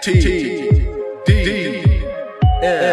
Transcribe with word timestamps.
T 0.00 0.20
D 1.26 1.82
M 2.62 2.87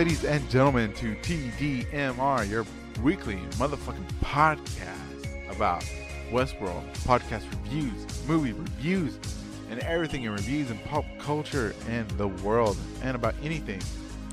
ladies 0.00 0.24
and 0.24 0.48
gentlemen, 0.48 0.90
to 0.94 1.14
TDMR, 1.16 2.48
your 2.48 2.64
weekly 3.02 3.34
motherfucking 3.58 4.06
podcast 4.22 5.52
about 5.54 5.82
Westworld, 6.30 6.88
podcast 7.04 7.42
reviews, 7.50 8.06
movie 8.26 8.54
reviews, 8.54 9.18
and 9.68 9.78
everything 9.80 10.22
in 10.22 10.32
reviews 10.32 10.70
and 10.70 10.82
pop 10.84 11.04
culture 11.18 11.74
and 11.86 12.10
the 12.12 12.28
world, 12.28 12.78
and 13.02 13.14
about 13.14 13.34
anything 13.42 13.82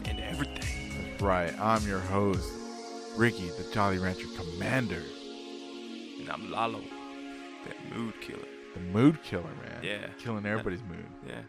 and 0.06 0.22
everything. 0.22 1.02
That's 1.10 1.22
right. 1.22 1.54
I'm 1.60 1.86
your 1.86 2.00
host, 2.00 2.50
Ricky, 3.18 3.50
the 3.50 3.70
Jolly 3.74 4.00
Rancher 4.00 4.28
Commander, 4.38 5.04
And 6.22 6.30
I'm 6.30 6.50
Lalo, 6.50 6.80
that 7.66 7.94
mood 7.94 8.14
killer. 8.22 8.40
the 8.74 8.80
mood 8.80 9.22
killer, 9.22 9.44
man. 9.44 9.84
Yeah. 9.84 10.08
Killing 10.18 10.46
everybody's 10.46 10.84
mood. 10.84 11.04
Yeah. 11.28 11.42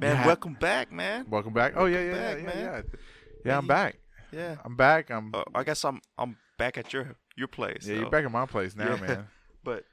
Man, 0.00 0.14
Yeah. 0.14 0.26
welcome 0.28 0.52
back, 0.60 0.92
man. 0.92 1.26
Welcome 1.28 1.52
back. 1.52 1.72
Oh, 1.74 1.86
yeah, 1.86 2.00
yeah, 2.04 2.12
Welcome 2.12 2.44
yeah, 2.44 2.54
yeah, 2.56 2.70
man. 2.70 2.84
yeah. 2.92 2.98
Yeah, 3.44 3.58
I'm 3.58 3.66
back. 3.66 3.98
Yeah. 4.32 4.56
I'm 4.64 4.76
back. 4.76 5.10
I'm. 5.10 5.30
Uh, 5.34 5.44
I 5.54 5.62
guess 5.64 5.84
I'm 5.84 6.00
I'm 6.18 6.36
back 6.58 6.76
at 6.78 6.92
your 6.92 7.16
your 7.36 7.48
place. 7.48 7.86
yeah, 7.86 7.96
you're 8.00 8.10
back 8.10 8.24
at 8.24 8.30
my 8.32 8.46
place 8.46 8.74
now, 8.76 8.94
Yeah. 8.94 9.00
man. 9.06 9.26
But 9.64 9.84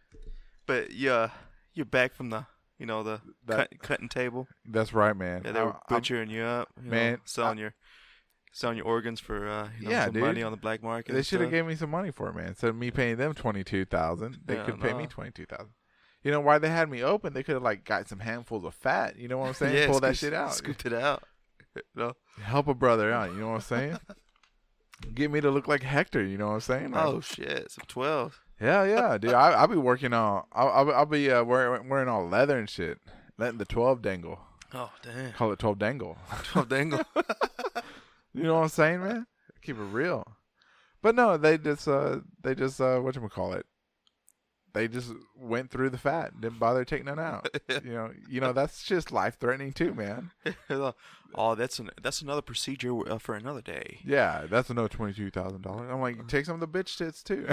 but 0.68 0.92
yeah, 0.92 1.30
you're 1.74 1.86
back 1.86 2.14
from 2.14 2.30
the 2.30 2.46
you 2.78 2.86
know 2.86 3.04
the 3.04 3.22
That- 3.46 3.70
cut, 3.72 3.80
cutting 3.82 4.10
table. 4.10 4.48
That's 4.66 4.94
right, 4.94 5.16
man. 5.16 5.42
Yeah, 5.46 5.52
they 5.52 5.60
I- 5.60 5.64
were 5.64 5.72
I'm- 5.72 5.82
butchering 5.90 6.30
you 6.30 6.44
up, 6.44 6.70
you 6.82 6.90
Man, 6.92 7.14
know, 7.14 7.20
selling 7.26 7.58
your 7.58 7.74
selling 8.54 8.78
your 8.78 8.86
organs 8.86 9.20
for 9.20 9.48
uh, 9.50 9.70
you 9.80 9.86
know, 9.86 9.92
Yeah, 9.92 10.06
some 10.06 10.14
dude. 10.14 10.24
money 10.24 10.44
on 10.44 10.52
the 10.52 10.58
black 10.58 10.82
market. 10.82 11.14
They 11.14 11.24
should 11.24 11.42
have 11.42 11.48
stuff. 11.50 11.52
gave 11.52 11.66
me 11.66 11.76
some 11.76 11.90
money 11.90 12.12
for 12.12 12.30
it, 12.30 12.36
man. 12.36 12.48
Instead 12.50 12.70
of 12.70 12.76
me 12.78 12.92
paying 12.92 13.18
them 13.18 13.34
twenty 13.34 13.64
two 13.64 13.86
thousand, 13.86 14.40
they 14.46 14.56
Yeah, 14.56 14.64
could 14.66 14.80
pay 14.80 14.94
me 14.94 15.04
no. 15.04 15.10
twenty 15.10 15.32
two 15.32 15.46
thousand. 15.46 15.72
You 16.24 16.32
know 16.32 16.40
why 16.42 16.58
they 16.60 16.70
had 16.70 16.90
me 16.90 17.04
open? 17.04 17.34
They 17.34 17.44
could 17.44 17.54
have 17.56 17.64
like 17.64 17.84
got 17.86 18.08
some 18.08 18.20
handfuls 18.20 18.64
of 18.66 18.74
fat. 18.76 19.18
You 19.18 19.28
know 19.28 19.38
what 19.40 19.48
I'm 19.48 19.54
saying? 19.62 19.76
yeah, 19.76 19.88
Pull 19.88 20.00
that 20.02 20.16
shit 20.18 20.34
out. 20.34 20.54
Scooped 20.54 20.86
it 20.86 20.94
out. 20.94 21.24
no. 21.96 22.14
Help 22.42 22.68
a 22.68 22.74
brother 22.74 23.12
out. 23.12 23.32
You 23.34 23.40
know 23.40 23.50
what 23.50 23.56
I'm 23.56 23.62
saying? 23.62 23.98
Get 25.14 25.30
me 25.32 25.42
to 25.42 25.52
look 25.52 25.68
like 25.68 25.84
Hector. 25.84 26.24
You 26.24 26.38
know 26.38 26.48
what 26.48 26.54
I'm 26.56 26.62
saying? 26.62 26.92
Like, 26.92 27.06
Oh 27.06 27.20
shit, 27.22 27.70
some 27.72 27.84
twelve. 27.88 28.40
yeah, 28.62 28.84
yeah, 28.86 29.18
dude. 29.22 29.34
I 29.34 29.52
I'll 29.52 29.68
be 29.68 29.76
working 29.76 30.14
on. 30.14 30.44
I'll 30.54 30.70
I'll, 30.70 30.92
I'll 30.94 31.06
be 31.06 31.30
uh, 31.32 31.44
wearing 31.44 31.90
wearing 31.90 32.08
all 32.08 32.28
leather 32.28 32.58
and 32.58 32.70
shit. 32.70 33.00
Letting 33.38 33.58
the 33.58 33.66
twelve 33.66 34.02
dangle. 34.02 34.40
Oh 34.74 34.92
damn, 35.04 35.34
Call 35.34 35.52
it 35.52 35.60
twelve 35.60 35.80
dangle. 35.80 36.18
twelve 36.46 36.70
dangle. 36.70 37.02
You 38.34 38.44
know 38.44 38.56
what 38.56 38.64
I'm 38.64 38.70
saying, 38.70 39.02
man? 39.02 39.28
Keep 39.62 39.78
it 39.78 39.84
real. 39.84 40.26
But 41.02 41.16
no, 41.16 41.38
they 41.38 41.58
just 41.58 41.88
uh 41.88 42.20
they 42.42 42.56
just 42.56 42.80
uh 42.82 43.00
what 43.00 43.16
you 43.16 43.30
call 43.30 43.54
it? 43.54 43.66
They 44.76 44.90
just 44.90 45.14
went 45.38 45.72
through 45.72 45.92
the 45.92 45.98
fat, 45.98 46.42
didn't 46.42 46.60
bother 46.60 46.84
taking 46.84 47.08
it 47.08 47.18
out. 47.18 47.48
you 47.86 47.94
know, 47.94 48.12
you 48.30 48.42
know 48.42 48.52
that's 48.52 48.84
just 48.84 49.10
life 49.10 49.40
threatening 49.40 49.72
too, 49.72 49.94
man. 49.94 50.32
oh, 51.34 51.56
that's 51.56 51.80
an 51.80 51.92
that's 52.02 52.22
another 52.22 52.42
procedure 52.42 53.10
uh, 53.10 53.18
for 53.18 53.36
another 53.36 53.62
day. 53.62 54.00
Yeah, 54.04 54.48
that's 54.50 54.70
another 54.70 54.90
twenty 54.90 55.14
two 55.14 55.32
thousand 55.32 55.62
dollars. 55.62 55.90
I'm 55.90 56.02
like, 56.02 56.28
take 56.28 56.46
some 56.46 56.56
of 56.56 56.60
the 56.60 56.68
bitch 56.68 56.98
tits 56.98 57.24
too. 57.24 57.48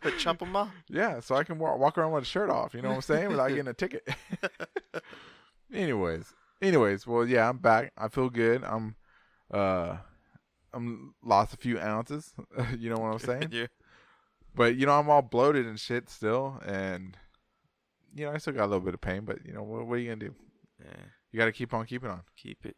but 0.00 0.16
chump 0.18 0.38
them 0.38 0.54
up. 0.54 0.70
yeah, 0.88 1.18
so 1.18 1.34
I 1.34 1.42
can 1.42 1.58
walk, 1.58 1.76
walk 1.80 1.98
around 1.98 2.12
with 2.12 2.22
a 2.22 2.26
shirt 2.26 2.50
off. 2.50 2.72
You 2.72 2.82
know 2.82 2.90
what 2.90 2.94
I'm 2.94 3.02
saying? 3.02 3.30
Without 3.30 3.48
getting 3.48 3.66
a 3.66 3.74
ticket. 3.74 4.08
anyways, 5.74 6.34
anyways, 6.62 7.04
well, 7.04 7.26
yeah, 7.26 7.48
I'm 7.48 7.58
back. 7.58 7.92
I 7.98 8.06
feel 8.06 8.30
good. 8.30 8.62
I'm, 8.62 8.94
uh, 9.50 9.96
I'm 10.72 11.14
lost 11.24 11.52
a 11.52 11.56
few 11.56 11.80
ounces. 11.80 12.32
you 12.78 12.90
know 12.90 12.98
what 12.98 13.08
I'm 13.08 13.18
saying? 13.18 13.48
yeah. 13.50 13.66
But 14.58 14.76
you 14.76 14.84
know, 14.86 14.98
I'm 14.98 15.08
all 15.08 15.22
bloated 15.22 15.66
and 15.66 15.78
shit 15.78 16.10
still, 16.10 16.60
and 16.66 17.16
you 18.14 18.26
know, 18.26 18.32
I 18.32 18.38
still 18.38 18.52
got 18.52 18.64
a 18.64 18.66
little 18.66 18.80
bit 18.80 18.92
of 18.94 19.00
pain. 19.00 19.24
But 19.24 19.46
you 19.46 19.52
know, 19.52 19.62
what, 19.62 19.86
what 19.86 19.94
are 19.94 19.98
you 19.98 20.08
gonna 20.10 20.26
do? 20.26 20.34
Yeah. 20.84 21.04
You 21.30 21.38
got 21.38 21.46
to 21.46 21.52
keep 21.52 21.72
on 21.74 21.84
keeping 21.86 22.10
on, 22.10 22.22
Keep 22.36 22.64
it. 22.66 22.76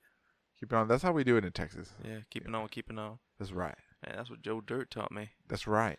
keep 0.58 0.72
it 0.72 0.76
on. 0.76 0.88
That's 0.88 1.02
how 1.02 1.12
we 1.12 1.24
do 1.24 1.36
it 1.36 1.44
in 1.44 1.52
Texas. 1.52 1.90
Yeah. 2.04 2.18
Keeping 2.30 2.54
on, 2.54 2.68
keeping 2.68 2.98
on. 2.98 3.18
That's 3.38 3.52
right. 3.52 3.76
Man, 4.04 4.16
that's 4.16 4.28
what 4.30 4.42
Joe 4.42 4.60
Dirt 4.60 4.90
taught 4.90 5.12
me. 5.12 5.30
That's 5.48 5.66
right. 5.66 5.98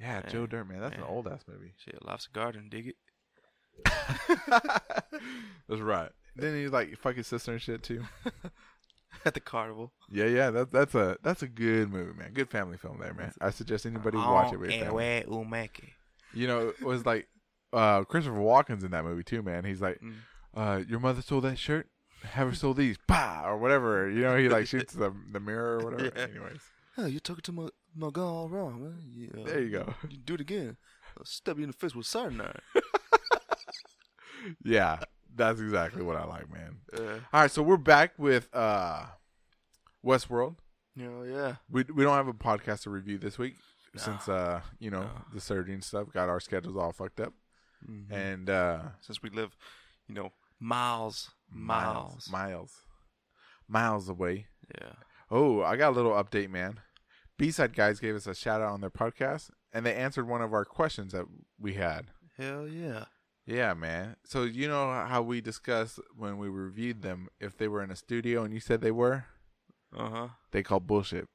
Yeah, 0.00 0.20
Man, 0.20 0.24
Joe 0.28 0.46
Dirt, 0.46 0.68
man. 0.68 0.80
That's 0.80 0.96
an 0.96 1.04
old 1.04 1.28
ass 1.28 1.44
movie. 1.46 1.74
Shit, 1.76 2.04
life's 2.04 2.26
a 2.26 2.34
garden. 2.34 2.68
Dig 2.70 2.88
it. 2.88 2.96
That's 5.68 5.80
right. 5.80 6.10
Then 6.36 6.56
he's 6.56 6.70
like 6.70 6.96
fuck 6.98 7.16
his 7.16 7.26
sister 7.26 7.52
and 7.52 7.60
shit 7.62 7.82
too. 7.82 8.02
At 9.26 9.34
the 9.34 9.40
carnival. 9.40 9.92
Yeah, 10.10 10.26
yeah. 10.26 10.50
That's 10.50 10.70
that's 10.72 10.94
a 10.94 11.16
that's 11.22 11.42
a 11.42 11.48
good 11.48 11.90
movie, 11.92 12.18
man. 12.18 12.32
Good 12.32 12.50
family 12.50 12.76
film 12.76 12.98
there, 13.00 13.14
man. 13.14 13.32
I 13.40 13.50
suggest 13.50 13.86
anybody 13.86 14.16
watch 14.16 14.52
it 14.52 14.56
with 14.60 14.70
your 14.70 14.80
family. 14.86 14.94
You 16.34 16.46
know, 16.46 16.68
it 16.68 16.82
was 16.82 17.04
like 17.06 17.28
uh 17.72 18.04
Christopher 18.04 18.38
Walken's 18.38 18.84
in 18.84 18.90
that 18.92 19.04
movie 19.04 19.22
too, 19.22 19.42
man. 19.42 19.64
He's 19.64 19.80
like, 19.80 20.00
Mm. 20.00 20.14
uh, 20.54 20.82
your 20.88 21.00
mother 21.00 21.22
stole 21.22 21.40
that 21.42 21.58
shirt. 21.58 21.88
Have 22.24 22.48
her 22.48 22.54
sold 22.54 22.76
these, 22.76 22.98
bah, 23.08 23.42
or 23.44 23.56
whatever. 23.58 24.08
You 24.08 24.22
know, 24.22 24.36
he 24.36 24.48
like 24.48 24.66
shoots 24.66 24.92
the 24.94 25.12
the 25.32 25.40
mirror 25.40 25.78
or 25.80 25.84
whatever. 25.90 26.12
Yeah. 26.16 26.22
Anyways, 26.24 26.60
Oh, 26.98 27.06
you 27.06 27.20
took 27.20 27.38
it 27.38 27.44
to 27.44 27.52
my 27.52 27.68
my 27.96 28.10
gun 28.10 28.24
all 28.24 28.48
wrong, 28.48 28.82
man. 28.82 28.98
You, 29.10 29.30
uh, 29.40 29.46
there 29.46 29.60
you 29.62 29.70
go. 29.70 29.94
You 30.08 30.18
do 30.18 30.34
it 30.34 30.40
again. 30.40 30.76
I'll 31.18 31.24
stab 31.24 31.58
you 31.58 31.64
in 31.64 31.70
the 31.70 31.76
face 31.76 31.94
with 31.94 32.06
cyanide. 32.06 32.60
Yeah, 34.64 34.98
that's 35.34 35.60
exactly 35.60 36.02
what 36.02 36.16
I 36.16 36.24
like, 36.24 36.50
man. 36.52 36.76
uh, 36.96 37.18
All 37.32 37.40
right, 37.42 37.50
so 37.50 37.62
we're 37.62 37.76
back 37.76 38.12
with 38.18 38.48
uh 38.54 39.06
Westworld. 40.04 40.56
know, 40.96 41.22
yeah. 41.22 41.56
We 41.70 41.84
we 41.94 42.02
don't 42.04 42.14
have 42.16 42.28
a 42.28 42.32
podcast 42.34 42.82
to 42.82 42.90
review 42.90 43.18
this 43.18 43.38
week 43.38 43.56
No. 43.94 44.02
since 44.02 44.28
uh 44.28 44.60
you 44.78 44.90
know 44.90 45.02
No. 45.02 45.10
the 45.32 45.40
surgery 45.40 45.74
and 45.74 45.84
stuff 45.84 46.12
got 46.12 46.28
our 46.28 46.40
schedules 46.40 46.76
all 46.76 46.92
fucked 46.92 47.20
up, 47.20 47.32
Mhm. 47.88 48.10
and 48.12 48.50
uh 48.50 48.82
Since 49.00 49.22
we 49.22 49.30
live, 49.30 49.56
you 50.08 50.14
know, 50.14 50.32
miles, 50.60 51.30
miles. 51.50 52.28
miles, 52.30 52.82
miles 53.68 54.08
away. 54.08 54.46
Yeah. 54.80 54.92
Oh, 55.30 55.62
I 55.62 55.76
got 55.76 55.90
a 55.90 55.96
little 55.96 56.12
update, 56.12 56.50
man. 56.50 56.80
B 57.38 57.50
side 57.50 57.74
guys 57.74 58.00
gave 58.00 58.14
us 58.14 58.26
a 58.26 58.34
shout 58.34 58.60
out 58.60 58.72
on 58.72 58.80
their 58.82 58.90
podcast, 58.90 59.50
and 59.72 59.86
they 59.86 59.94
answered 59.94 60.28
one 60.28 60.42
of 60.42 60.52
our 60.52 60.64
questions 60.64 61.12
that 61.12 61.24
we 61.58 61.74
had. 61.74 62.10
Hell 62.36 62.68
yeah. 62.68 63.06
Yeah, 63.46 63.74
man. 63.74 64.16
So 64.24 64.44
you 64.44 64.68
know 64.68 64.86
how 65.06 65.22
we 65.22 65.40
discussed 65.40 65.98
when 66.16 66.38
we 66.38 66.48
reviewed 66.48 67.02
them 67.02 67.28
if 67.40 67.56
they 67.56 67.68
were 67.68 67.82
in 67.82 67.90
a 67.90 67.96
studio, 67.96 68.44
and 68.44 68.54
you 68.54 68.60
said 68.60 68.80
they 68.80 68.90
were. 68.92 69.24
Uh 69.96 70.08
huh. 70.10 70.28
They 70.52 70.62
called 70.62 70.86
bullshit. 70.86 71.28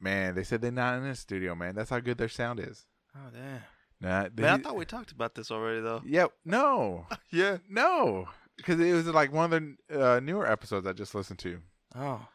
Man, 0.00 0.34
they 0.34 0.42
said 0.42 0.60
they're 0.60 0.70
not 0.72 0.98
in 0.98 1.04
a 1.04 1.14
studio, 1.14 1.54
man. 1.54 1.74
That's 1.74 1.90
how 1.90 2.00
good 2.00 2.18
their 2.18 2.28
sound 2.28 2.60
is. 2.60 2.86
Oh 3.16 3.30
damn. 3.32 3.62
Nah, 4.00 4.28
they, 4.34 4.42
Man, 4.42 4.60
I 4.60 4.62
thought 4.62 4.76
we 4.76 4.84
talked 4.84 5.12
about 5.12 5.34
this 5.34 5.50
already 5.50 5.80
though. 5.80 6.02
Yeah, 6.06 6.26
no, 6.44 7.06
Yeah. 7.30 7.58
no, 7.68 8.28
because 8.56 8.80
it 8.80 8.92
was 8.92 9.06
like 9.06 9.32
one 9.32 9.52
of 9.52 9.62
the 9.88 10.04
uh, 10.16 10.20
newer 10.20 10.50
episodes 10.50 10.86
I 10.86 10.92
just 10.92 11.14
listened 11.14 11.38
to. 11.40 11.60
Oh. 11.94 12.26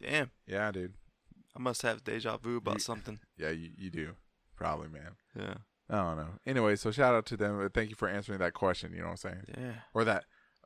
Damn. 0.00 0.30
Yeah, 0.46 0.70
dude. 0.72 0.92
I 1.56 1.58
must 1.58 1.80
have 1.82 2.04
deja 2.04 2.36
vu 2.36 2.58
about 2.58 2.74
You- 2.74 2.80
something. 2.80 3.18
Yeah, 3.38 3.48
you, 3.50 3.70
you 3.78 3.90
do, 3.90 4.10
probably, 4.56 4.88
man. 4.88 5.12
Yeah. 5.34 5.54
I 5.88 5.96
don't 5.96 6.16
know. 6.16 6.28
Anyway, 6.46 6.76
so 6.76 6.90
shout 6.90 7.14
out 7.14 7.26
to 7.26 7.36
them. 7.36 7.60
uh, 7.64 7.68
Thank 7.72 7.90
you 7.90 7.96
for 7.96 8.08
answering 8.08 8.38
that 8.40 8.54
question. 8.54 8.92
You 8.92 8.98
know 9.00 9.04
what 9.06 9.10
I'm 9.12 9.16
saying, 9.32 9.42
Yeah. 9.56 9.72
or 9.94 10.04
that 10.04 10.24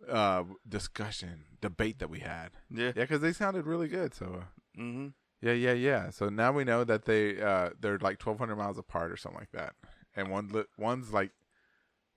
uh, 0.09 0.45
discussion 0.69 1.45
debate 1.61 1.99
that 1.99 2.09
we 2.09 2.21
had. 2.21 2.51
Yeah. 2.71 2.87
Yeah, 2.97 3.03
because 3.03 3.21
they 3.21 3.33
sounded 3.33 3.67
really 3.67 3.89
good. 3.89 4.15
So 4.15 4.27
uh, 4.43 4.81
Mm-hmm. 4.81 5.09
yeah, 5.43 5.53
yeah, 5.53 5.73
yeah. 5.73 6.11
So 6.11 6.29
now 6.31 6.53
we 6.53 6.65
know 6.65 6.85
that 6.85 7.05
they 7.05 7.41
uh, 7.41 7.71
they're 7.79 7.99
like 7.99 8.25
1,200 8.25 8.57
miles 8.57 8.79
apart 8.79 9.11
or 9.13 9.17
something 9.17 9.41
like 9.41 9.51
that, 9.53 9.75
and 10.17 10.31
one 10.31 10.49
li- 10.49 10.65
one's 10.79 11.13
like 11.13 11.33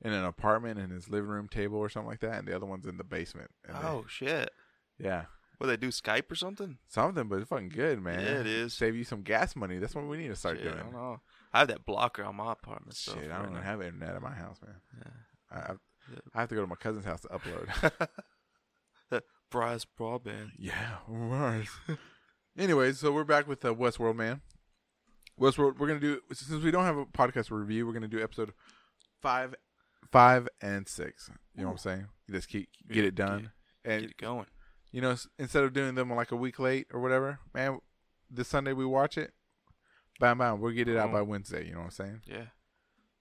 in 0.01 0.13
an 0.13 0.23
apartment 0.23 0.79
in 0.79 0.89
his 0.91 1.09
living 1.09 1.29
room 1.29 1.47
table 1.47 1.77
or 1.79 1.89
something 1.89 2.09
like 2.09 2.19
that, 2.21 2.39
and 2.39 2.47
the 2.47 2.55
other 2.55 2.65
one's 2.65 2.85
in 2.85 2.97
the 2.97 3.03
basement. 3.03 3.51
And 3.67 3.75
they- 3.77 3.87
Oh 3.87 4.05
shit. 4.07 4.51
yeah. 4.97 5.25
What 5.57 5.67
they 5.67 5.77
do 5.77 5.89
Skype 5.89 6.29
or 6.31 6.35
something? 6.35 6.77
Something, 6.89 7.27
but 7.29 7.39
it's 7.39 7.47
fucking 7.49 7.69
good, 7.69 8.01
man. 8.01 8.19
Yeah, 8.19 8.39
it 8.41 8.47
is. 8.47 8.73
Save 8.73 8.95
you 8.95 9.03
some 9.03 9.21
gas 9.21 9.55
money. 9.55 9.77
That's 9.77 9.95
what 9.95 10.05
we 10.07 10.17
need 10.17 10.27
to 10.29 10.35
start 10.35 10.57
I 10.59 10.63
doing. 10.63 10.93
I 11.53 11.59
have 11.59 11.67
that 11.67 11.85
blocker 11.85 12.23
on 12.23 12.35
my 12.35 12.51
apartment. 12.53 12.97
Shit, 12.97 13.31
I 13.31 13.37
don't 13.41 13.51
even 13.51 13.63
have 13.63 13.81
internet 13.81 14.15
at 14.15 14.21
my 14.21 14.33
house, 14.33 14.57
man. 14.65 14.75
Yeah. 14.97 15.11
I, 15.51 15.59
I, 15.71 15.75
I 16.35 16.39
have 16.39 16.49
to 16.49 16.55
go 16.55 16.61
to 16.61 16.67
my 16.67 16.75
cousin's 16.75 17.05
house 17.05 17.21
to 17.21 17.27
upload. 17.29 18.09
Bryce 19.51 19.85
broadband. 19.99 20.49
yeah, 20.57 20.95
right. 21.07 21.67
Anyways, 22.57 22.97
so 22.99 23.11
we're 23.11 23.23
back 23.23 23.47
with 23.47 23.61
the 23.61 23.75
Westworld, 23.75 24.15
man. 24.15 24.41
Westworld, 25.39 25.77
we're 25.77 25.85
gonna 25.87 25.99
do 25.99 26.21
since 26.31 26.63
we 26.63 26.71
don't 26.71 26.85
have 26.85 26.97
a 26.97 27.05
podcast 27.05 27.51
review, 27.51 27.85
we're 27.85 27.93
gonna 27.93 28.07
do 28.07 28.19
episode 28.21 28.51
five, 29.21 29.53
five 30.11 30.47
and 30.59 30.87
six. 30.87 31.29
You 31.55 31.61
know 31.61 31.67
what 31.67 31.73
I'm 31.73 31.77
saying? 31.77 32.05
Just 32.31 32.49
keep 32.49 32.67
get 32.91 33.05
it 33.05 33.13
done, 33.13 33.51
Get 33.85 33.91
and 33.93 34.05
it 34.05 34.17
going. 34.17 34.47
you 34.91 35.01
know 35.01 35.15
instead 35.37 35.63
of 35.63 35.71
doing 35.73 35.93
them 35.93 36.09
like 36.11 36.31
a 36.31 36.35
week 36.35 36.57
late 36.57 36.87
or 36.91 36.99
whatever, 36.99 37.37
man, 37.53 37.77
this 38.31 38.47
Sunday 38.47 38.73
we 38.73 38.85
watch 38.85 39.19
it, 39.19 39.33
bam 40.19 40.37
bam, 40.37 40.59
we'll 40.59 40.71
get 40.73 40.87
it 40.87 40.97
out 40.97 41.11
by 41.11 41.21
Wednesday. 41.21 41.65
You 41.67 41.73
know 41.73 41.79
what 41.79 41.85
I'm 41.85 41.91
saying? 41.91 42.21
Yeah. 42.25 42.45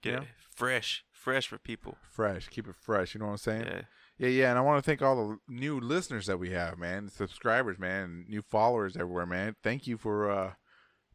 Get 0.02 0.12
Yeah. 0.14 0.20
it 0.22 0.28
fresh, 0.54 1.04
fresh 1.10 1.46
for 1.46 1.58
people. 1.58 1.96
Fresh, 2.02 2.48
keep 2.48 2.66
it 2.68 2.74
fresh. 2.74 3.14
You 3.14 3.20
know 3.20 3.26
what 3.26 3.32
I'm 3.32 3.38
saying? 3.38 3.64
Yeah. 3.66 3.82
Yeah, 4.18 4.28
yeah, 4.28 4.50
and 4.50 4.58
I 4.58 4.60
want 4.60 4.82
to 4.84 4.88
thank 4.88 5.02
all 5.02 5.16
the 5.28 5.38
new 5.48 5.80
listeners 5.80 6.26
that 6.26 6.38
we 6.38 6.50
have, 6.50 6.78
man, 6.78 7.08
subscribers, 7.08 7.78
man, 7.78 8.24
new 8.28 8.42
followers 8.42 8.96
everywhere, 8.96 9.26
man. 9.26 9.56
Thank 9.64 9.86
you 9.88 9.96
for 9.96 10.30
uh, 10.30 10.52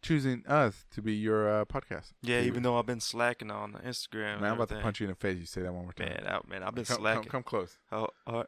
choosing 0.01 0.43
us 0.45 0.85
to 0.91 1.01
be 1.01 1.13
your 1.13 1.47
uh, 1.61 1.65
podcast. 1.65 2.13
Yeah, 2.21 2.41
even 2.41 2.63
though 2.63 2.77
I've 2.77 2.85
been 2.85 2.99
slacking 2.99 3.49
on 3.51 3.73
the 3.73 3.79
Instagram. 3.79 4.41
man, 4.41 4.51
I'm 4.51 4.59
about 4.59 4.69
to 4.69 4.81
punch 4.81 4.99
you 4.99 5.05
in 5.05 5.11
the 5.11 5.15
face. 5.15 5.37
You 5.39 5.45
say 5.45 5.61
that 5.61 5.73
one 5.73 5.83
more 5.83 5.93
time. 5.93 6.09
Man, 6.09 6.23
out, 6.27 6.49
man, 6.49 6.63
I've 6.63 6.75
been 6.75 6.83
come, 6.85 6.97
come, 6.97 7.03
slacking. 7.03 7.29
come 7.29 7.43
close. 7.43 7.77
Oh, 7.91 8.07
oh, 8.25 8.43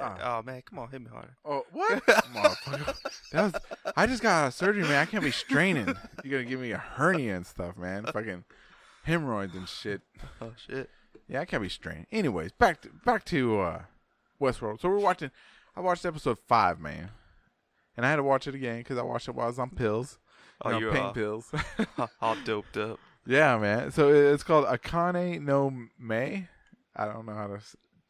Ah. 0.00 0.38
oh, 0.38 0.42
man, 0.42 0.62
come 0.62 0.78
on, 0.78 0.90
hit 0.90 1.00
me 1.00 1.08
harder. 1.12 1.36
Oh, 1.44 1.64
what? 1.72 2.04
Motherfucker. 2.06 2.96
That 3.32 3.42
was. 3.52 3.92
I 3.96 4.06
just 4.06 4.22
got 4.22 4.44
out 4.44 4.46
of 4.48 4.54
surgery, 4.54 4.82
man. 4.82 5.00
I 5.00 5.04
can't 5.06 5.22
be 5.24 5.30
straining. 5.30 5.94
You're 6.22 6.40
gonna 6.40 6.48
give 6.50 6.60
me 6.60 6.72
a 6.72 6.78
hernia 6.78 7.36
and 7.36 7.46
stuff, 7.46 7.76
man. 7.76 8.04
Fucking 8.12 8.44
hemorrhoids 9.04 9.54
and 9.54 9.68
shit. 9.68 10.00
Oh 10.40 10.52
shit. 10.56 10.90
Yeah, 11.28 11.40
I 11.40 11.44
can't 11.44 11.62
be 11.62 11.68
straining. 11.68 12.06
Anyways, 12.12 12.52
back 12.52 12.82
to 12.82 12.90
back 13.04 13.24
to 13.26 13.60
uh, 13.60 13.82
Westworld. 14.40 14.80
So 14.80 14.88
we're 14.88 14.98
watching. 14.98 15.30
I 15.76 15.80
watched 15.80 16.04
episode 16.04 16.38
five, 16.46 16.78
man, 16.80 17.10
and 17.96 18.06
I 18.06 18.10
had 18.10 18.16
to 18.16 18.22
watch 18.22 18.46
it 18.46 18.54
again 18.54 18.78
because 18.78 18.98
I 18.98 19.02
watched 19.02 19.28
it 19.28 19.34
while 19.34 19.46
I 19.46 19.48
was 19.48 19.58
on 19.58 19.70
pills. 19.70 20.18
Oh, 20.62 20.70
you 20.70 20.86
know, 20.86 20.92
pain 20.92 21.02
all, 21.04 21.12
pills. 21.12 21.50
all 22.20 22.36
doped 22.44 22.76
up. 22.76 22.98
yeah, 23.26 23.56
man. 23.58 23.90
So 23.90 24.08
it's 24.08 24.42
called 24.44 24.66
Akane 24.66 25.40
no 25.40 25.72
Mai. 25.98 26.48
I 26.96 27.06
don't 27.06 27.26
know 27.26 27.34
how 27.34 27.48
to 27.48 27.60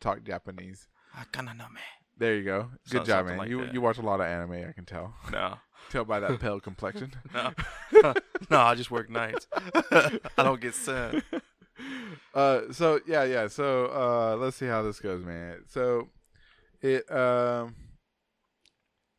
talk 0.01 0.23
Japanese. 0.25 0.89
I 1.17 1.25
kinda 1.33 1.55
know, 1.55 1.69
man. 1.69 1.83
There 2.17 2.35
you 2.37 2.45
go. 2.45 2.71
Good 2.91 2.99
So- 3.03 3.05
job, 3.05 3.07
something 3.07 3.27
man. 3.29 3.39
like 3.39 3.49
you 3.49 3.61
that. 3.65 3.75
you 3.75 3.81
watch 3.81 3.99
a 3.99 4.03
lot 4.03 4.21
of 4.21 4.27
anime. 4.27 4.53
I 4.69 4.73
can 4.73 4.85
tell. 4.85 5.15
No, 5.33 5.59
Tell 5.91 6.05
by 6.05 6.21
that 6.21 6.41
pale 6.41 6.61
complexion. 6.61 7.13
no, 7.35 7.53
no. 8.51 8.61
I 8.61 8.75
just 8.75 8.91
work 8.91 9.11
nights. 9.11 9.47
I 9.55 10.19
don't 10.39 10.61
get 10.61 10.75
sun. 10.75 11.23
uh 12.35 12.61
so 12.71 13.01
yeah 13.07 13.25
yeah 13.25 13.49
so 13.49 13.87
uh 13.87 14.37
let's 14.37 14.57
see 14.57 14.67
how 14.67 14.81
this 14.81 15.01
goes 15.01 15.25
man 15.25 15.59
so 15.67 16.09
it 16.81 17.03
um 17.11 17.75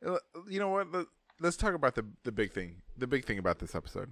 uh, 0.05 0.15
you 0.49 0.57
know 0.59 0.69
what 0.69 0.89
Let, 0.91 1.05
let's 1.41 1.57
talk 1.57 1.73
about 1.73 1.95
the 1.95 2.05
the 2.23 2.31
big 2.31 2.53
thing 2.53 2.81
the 2.97 3.07
big 3.07 3.25
thing 3.25 3.37
about 3.39 3.59
this 3.59 3.75
episode 3.75 4.09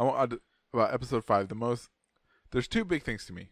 i 0.00 0.02
want 0.02 0.32
about 0.74 0.92
episode 0.92 1.24
five 1.24 1.48
the 1.48 1.54
most 1.54 1.90
there's 2.50 2.66
two 2.66 2.84
big 2.84 3.04
things 3.04 3.24
to 3.26 3.32
me 3.32 3.50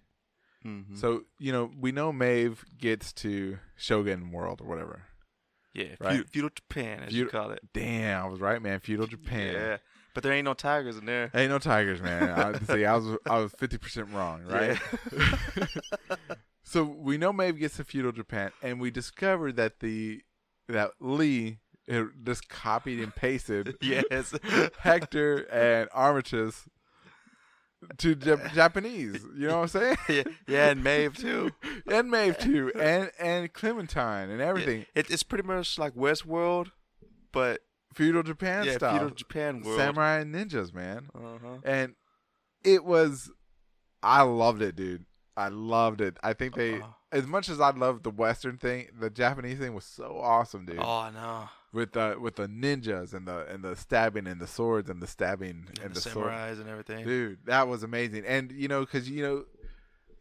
Mm-hmm. 0.66 0.94
so 0.94 1.22
you 1.38 1.52
know 1.52 1.70
we 1.80 1.90
know 1.92 2.12
Maeve 2.12 2.64
gets 2.78 3.12
to 3.14 3.58
shogun 3.76 4.30
world 4.30 4.60
or 4.60 4.68
whatever 4.68 5.02
yeah, 5.72 5.94
right. 6.00 6.12
feudal, 6.12 6.26
feudal 6.30 6.50
Japan, 6.50 7.02
as 7.06 7.14
you 7.14 7.26
call 7.26 7.50
it. 7.52 7.60
damn 7.72 8.24
i 8.24 8.28
was 8.28 8.40
right 8.40 8.60
man 8.60 8.80
feudal 8.80 9.06
japan 9.16 9.54
Yeah, 9.54 9.76
but 10.14 10.22
there 10.22 10.32
ain't 10.32 10.44
no 10.44 10.54
tigers 10.54 10.96
in 10.96 11.06
there. 11.06 11.30
Ain't 11.34 11.50
no 11.50 11.58
tigers, 11.58 12.02
man. 12.02 12.30
I, 12.30 12.58
see, 12.74 12.84
I 12.84 12.96
was 12.96 13.16
I 13.26 13.38
was 13.38 13.52
fifty 13.52 13.78
percent 13.78 14.08
wrong, 14.12 14.42
right? 14.44 14.76
so 16.64 16.82
we 16.82 17.16
know 17.16 17.32
Maeve 17.32 17.58
gets 17.58 17.76
to 17.76 17.84
feudal 17.84 18.12
Japan, 18.12 18.50
and 18.62 18.80
we 18.80 18.90
discover 18.90 19.52
that 19.52 19.80
the 19.80 20.22
that 20.68 20.90
Lee 21.00 21.58
just 22.24 22.48
copied 22.48 23.00
and 23.00 23.14
pasted 23.14 23.76
yes. 23.80 24.34
Hector 24.78 25.38
and 25.50 25.88
Armistice 25.92 26.68
to 27.98 28.14
Jap- 28.16 28.52
Japanese. 28.52 29.24
You 29.36 29.48
know 29.48 29.60
what 29.60 29.62
I'm 29.62 29.68
saying? 29.68 29.96
yeah, 30.08 30.22
yeah, 30.46 30.68
and 30.70 30.84
Maeve 30.84 31.16
too. 31.16 31.50
and 31.90 32.10
Maeve 32.10 32.38
too, 32.38 32.72
and 32.78 33.10
and 33.18 33.52
Clementine 33.52 34.30
and 34.30 34.40
everything. 34.40 34.86
It, 34.94 35.10
it's 35.10 35.22
pretty 35.22 35.46
much 35.46 35.78
like 35.78 35.94
Westworld, 35.94 36.70
but 37.32 37.60
Feudal 37.94 38.22
Japan 38.22 38.64
yeah, 38.64 38.74
style, 38.76 38.92
feudal 38.98 39.10
Japan 39.10 39.62
world. 39.62 39.78
samurai 39.78 40.18
and 40.20 40.34
ninjas, 40.34 40.72
man. 40.74 41.08
Uh-huh. 41.14 41.58
and 41.64 41.94
it 42.64 42.84
was 42.84 43.30
I 44.02 44.22
loved 44.22 44.62
it, 44.62 44.76
dude. 44.76 45.06
I 45.36 45.48
loved 45.48 46.00
it. 46.00 46.16
I 46.22 46.32
think 46.34 46.54
they 46.54 46.74
Uh-huh. 46.74 46.88
as 47.12 47.26
much 47.26 47.48
as 47.48 47.60
I 47.60 47.70
loved 47.70 48.04
the 48.04 48.10
western 48.10 48.58
thing, 48.58 48.88
the 48.98 49.10
Japanese 49.10 49.58
thing 49.58 49.74
was 49.74 49.84
so 49.86 50.18
awesome, 50.20 50.66
dude. 50.66 50.78
Oh 50.78 51.10
no, 51.12 51.48
With 51.72 51.92
the 51.92 52.16
with 52.20 52.34
the 52.36 52.48
ninjas 52.48 53.14
and 53.14 53.28
the 53.28 53.46
and 53.46 53.62
the 53.62 53.76
stabbing 53.76 54.26
and 54.26 54.40
the 54.40 54.46
swords 54.48 54.90
and 54.90 55.00
the 55.00 55.06
stabbing 55.06 55.66
and, 55.68 55.78
and 55.78 55.90
the, 55.90 56.00
the, 56.00 56.00
sword. 56.00 56.32
samurais 56.32 56.60
and 56.60 56.68
everything. 56.68 57.04
Dude, 57.04 57.38
that 57.46 57.68
was 57.68 57.84
amazing. 57.84 58.24
And 58.26 58.50
you 58.50 58.66
know 58.66 58.84
cuz 58.84 59.08
you 59.08 59.22
know 59.22 59.44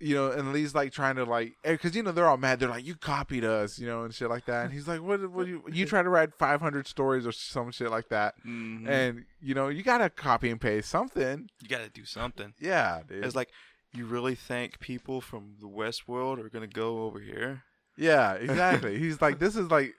you 0.01 0.15
know, 0.15 0.31
and 0.31 0.53
Lee's 0.53 0.73
like 0.73 0.93
trying 0.93 1.17
to 1.17 1.25
like, 1.25 1.55
because 1.61 1.93
you 1.93 2.01
know 2.01 2.11
they're 2.13 2.27
all 2.29 2.37
mad. 2.37 2.59
They're 2.59 2.69
like, 2.69 2.85
"You 2.85 2.95
copied 2.95 3.43
us," 3.43 3.77
you 3.77 3.85
know, 3.85 4.03
and 4.03 4.13
shit 4.13 4.29
like 4.29 4.45
that. 4.45 4.63
And 4.65 4.73
he's 4.73 4.87
like, 4.87 5.01
"What? 5.01 5.29
What? 5.29 5.45
You, 5.45 5.61
you 5.69 5.85
try 5.85 6.01
to 6.01 6.09
write 6.09 6.33
500 6.33 6.87
stories 6.87 7.27
or 7.27 7.33
some 7.33 7.71
shit 7.71 7.91
like 7.91 8.07
that, 8.07 8.35
Mhm. 8.45 8.87
and 8.87 9.25
you 9.41 9.53
know, 9.53 9.67
you 9.67 9.83
gotta 9.83 10.09
copy 10.09 10.49
and 10.49 10.61
paste 10.61 10.89
something." 10.89 11.49
you 11.61 11.67
got 11.67 11.79
to 11.79 11.89
do 11.89 12.05
something. 12.05 12.53
Yeah, 12.59 13.01
dude. 13.07 13.25
It's 13.25 13.35
like 13.35 13.49
you 13.93 14.05
really 14.05 14.35
think 14.35 14.79
people 14.79 15.19
from 15.19 15.55
the 15.59 15.67
West 15.67 16.07
world 16.07 16.39
are 16.39 16.49
gonna 16.49 16.67
go 16.67 17.03
over 17.03 17.19
here? 17.19 17.63
Yeah, 17.97 18.33
exactly. 18.35 18.97
He's 18.99 19.21
like, 19.21 19.39
this 19.39 19.57
is 19.57 19.69
like 19.69 19.95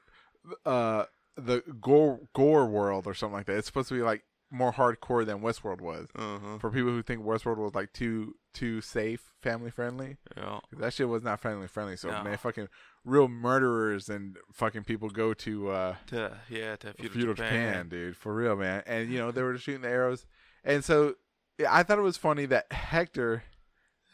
uh 0.65 1.05
the 1.37 1.63
gore 1.81 2.21
gore 2.35 2.67
world 2.67 3.07
or 3.07 3.15
something 3.15 3.35
like 3.35 3.47
that. 3.47 3.57
It's 3.57 3.67
supposed 3.67 3.89
to 3.89 3.95
be 3.95 4.03
like 4.03 4.23
more 4.53 4.73
hardcore 4.73 5.25
than 5.25 5.41
Westworld 5.41 5.81
was. 5.81 6.09
Uh-huh. 6.17 6.59
For 6.59 6.71
people 6.71 6.91
who 6.91 7.03
think 7.03 7.23
Westworld 7.25 7.59
was 7.59 7.75
like 7.75 7.93
too 7.93 8.35
too 8.53 8.81
safe, 8.81 9.33
family 9.41 9.71
friendly, 9.71 10.17
Yeah. 10.37 10.59
that 10.77 10.93
shit 10.93 11.09
was 11.09 11.23
not 11.23 11.39
family 11.41 11.69
friendly. 11.69 11.97
So 11.97 12.11
No. 12.11 12.25
man, 12.25 12.37
fucking 12.37 12.67
real 13.05 13.29
murderers 13.29 14.09
and 14.09 14.37
fucking 14.53 14.83
people 14.85 15.09
go 15.09 15.33
to 15.35 15.69
uh 15.71 15.95
To, 16.09 16.37
yeah, 16.49 16.75
to 16.77 16.93
feudal, 16.95 17.13
feudal 17.13 17.35
Japan. 17.35 17.69
Japan, 17.69 17.89
dude, 17.89 18.17
for 18.17 18.35
real, 18.35 18.57
man. 18.57 18.83
And 18.87 19.11
you 19.13 19.19
know 19.19 19.31
they 19.31 19.43
were 19.43 19.57
shooting 19.57 19.83
the 19.83 19.89
arrows, 19.89 20.27
and 20.65 20.85
so 20.85 21.15
yeah, 21.59 21.73
I 21.73 21.83
thought 21.85 21.99
it 21.99 22.03
was 22.03 22.17
funny 22.17 22.47
that 22.47 22.73
Hector 22.73 23.45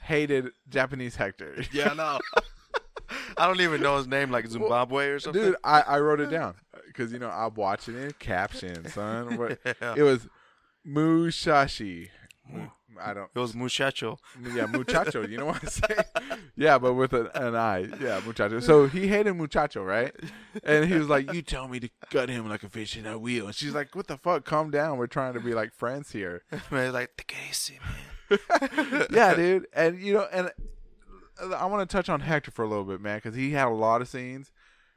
hated 0.02 0.50
Japanese 0.68 1.16
Hector. 1.16 1.64
Yeah, 1.72 1.94
no. 1.94 2.18
I 3.38 3.46
don't 3.46 3.60
even 3.60 3.80
know 3.82 3.96
his 3.98 4.06
name, 4.08 4.30
like 4.30 4.46
Zimbabwe 4.48 5.08
or 5.08 5.18
something. 5.20 5.40
Dude, 5.42 5.56
I, 5.62 5.80
I 5.82 6.00
wrote 6.00 6.20
it 6.20 6.30
down 6.30 6.56
because 6.96 7.12
you 7.12 7.18
know 7.18 7.30
I'm 7.30 7.54
watching 7.54 7.96
it 7.96 8.18
caption, 8.18 8.88
son. 8.88 9.36
What 9.36 9.58
yeah. 9.66 9.94
it 9.96 10.02
was, 10.02 10.26
Mushashi. 10.86 12.08
Mu- 12.50 12.68
I 13.02 13.12
don't. 13.12 13.28
It 13.34 13.38
was 13.38 13.54
muchacho. 13.54 14.18
Yeah, 14.54 14.66
muchacho. 14.66 15.26
You 15.26 15.38
know 15.38 15.46
what 15.46 15.62
I'm 15.62 15.68
saying? 15.68 16.40
Yeah, 16.58 16.78
but 16.78 16.94
with 16.94 17.12
an, 17.12 17.28
an 17.34 17.54
I. 17.54 17.80
Yeah, 18.00 18.22
muchacho. 18.24 18.60
So 18.60 18.86
he 18.86 19.08
hated 19.08 19.34
muchacho, 19.34 19.82
right? 19.84 20.14
And 20.64 20.86
he 20.86 20.94
was 20.94 21.06
like, 21.06 21.30
"You 21.34 21.42
tell 21.42 21.68
me 21.68 21.78
to 21.80 21.90
gut 22.10 22.30
him 22.30 22.48
like 22.48 22.62
a 22.62 22.68
fish 22.70 22.96
in 22.96 23.04
a 23.04 23.18
wheel." 23.18 23.46
And 23.46 23.54
she's 23.54 23.74
like, 23.74 23.94
"What 23.94 24.06
the 24.06 24.16
fuck? 24.16 24.46
Calm 24.46 24.70
down. 24.70 24.96
We're 24.96 25.06
trying 25.06 25.34
to 25.34 25.40
be 25.40 25.52
like 25.52 25.74
friends 25.74 26.12
here." 26.12 26.44
Man, 26.70 26.94
like 26.94 27.18
the 27.18 27.24
case, 27.24 27.70
man. 28.30 29.06
yeah, 29.10 29.34
dude. 29.34 29.66
And 29.74 30.00
you 30.00 30.14
know, 30.14 30.26
and 30.32 30.50
I 31.54 31.66
want 31.66 31.88
to 31.88 31.94
touch 31.94 32.08
on 32.08 32.20
Hector 32.20 32.50
for 32.50 32.64
a 32.64 32.68
little 32.68 32.84
bit, 32.84 33.00
man, 33.02 33.18
because 33.18 33.34
he 33.34 33.50
had 33.50 33.68
a 33.68 33.70
lot 33.70 34.00
of 34.00 34.08
scenes. 34.08 34.50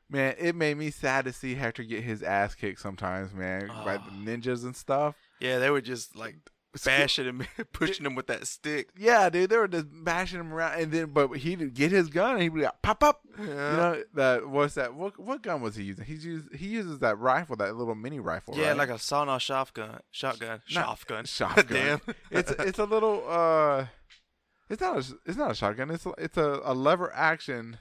Man, 0.10 0.36
it 0.40 0.56
made 0.56 0.78
me 0.78 0.90
sad 0.90 1.26
to 1.26 1.34
see 1.34 1.56
Hector 1.56 1.84
get 1.84 2.04
his 2.04 2.24
ass 2.24 2.56
kicked 2.56 2.80
sometimes, 2.80 3.34
man, 3.34 3.68
by 3.68 3.98
the 3.98 4.04
Oh. 4.08 4.14
ninjas 4.24 4.64
and 4.64 4.76
stuff. 4.76 5.16
Yeah, 5.40 5.60
they 5.60 5.70
were 5.70 5.82
just 5.82 6.16
like 6.16 6.36
bashing 6.84 7.26
him, 7.26 7.46
pushing 7.74 8.06
him 8.06 8.16
with 8.16 8.26
that 8.28 8.48
stick. 8.48 8.90
Yeah, 8.98 9.30
dude, 9.30 9.50
they 9.52 9.58
were 9.58 9.68
just 9.68 9.86
bashing 9.92 10.40
him 10.40 10.52
around, 10.54 10.80
and 10.82 10.92
then 10.92 11.08
but 11.08 11.30
he'd 11.38 11.74
get 11.76 11.92
his 11.92 12.10
gun 12.10 12.34
and 12.34 12.42
he'd 12.42 12.54
be 12.54 12.62
like, 12.62 12.82
pop 12.82 13.04
up. 13.04 13.22
Yeah. 13.38 13.46
You 13.46 13.54
know 13.78 14.04
that 14.16 14.50
what's 14.50 14.74
that? 14.76 14.96
What 14.96 15.20
what 15.20 15.44
gun 15.44 15.62
was 15.62 15.76
he 15.76 15.84
using? 15.84 16.06
He's 16.06 16.26
used 16.26 16.56
he 16.56 16.68
uses 16.68 17.00
that 17.00 17.18
rifle, 17.20 17.56
that 17.58 17.76
little 17.76 17.96
mini 17.96 18.20
rifle. 18.20 18.56
yeah, 18.58 18.70
right? 18.70 18.78
like 18.78 18.90
a 18.90 18.98
sawn-off 18.98 19.42
shotgun. 19.44 20.00
Shotgun. 20.12 20.62
Shotgun. 20.66 21.26
shotgun. 21.26 21.66
Damn. 21.70 22.02
it's 22.32 22.52
it's 22.52 22.80
a 22.80 22.86
little 22.86 23.24
uh, 23.30 23.86
it's 24.70 24.82
not 24.82 24.98
a 24.98 25.18
it's 25.26 25.38
not 25.38 25.52
a 25.52 25.56
shotgun. 25.56 25.92
It's 25.92 26.06
a, 26.06 26.14
it's 26.18 26.38
a, 26.38 26.62
a 26.64 26.74
lever 26.74 27.14
action. 27.14 27.78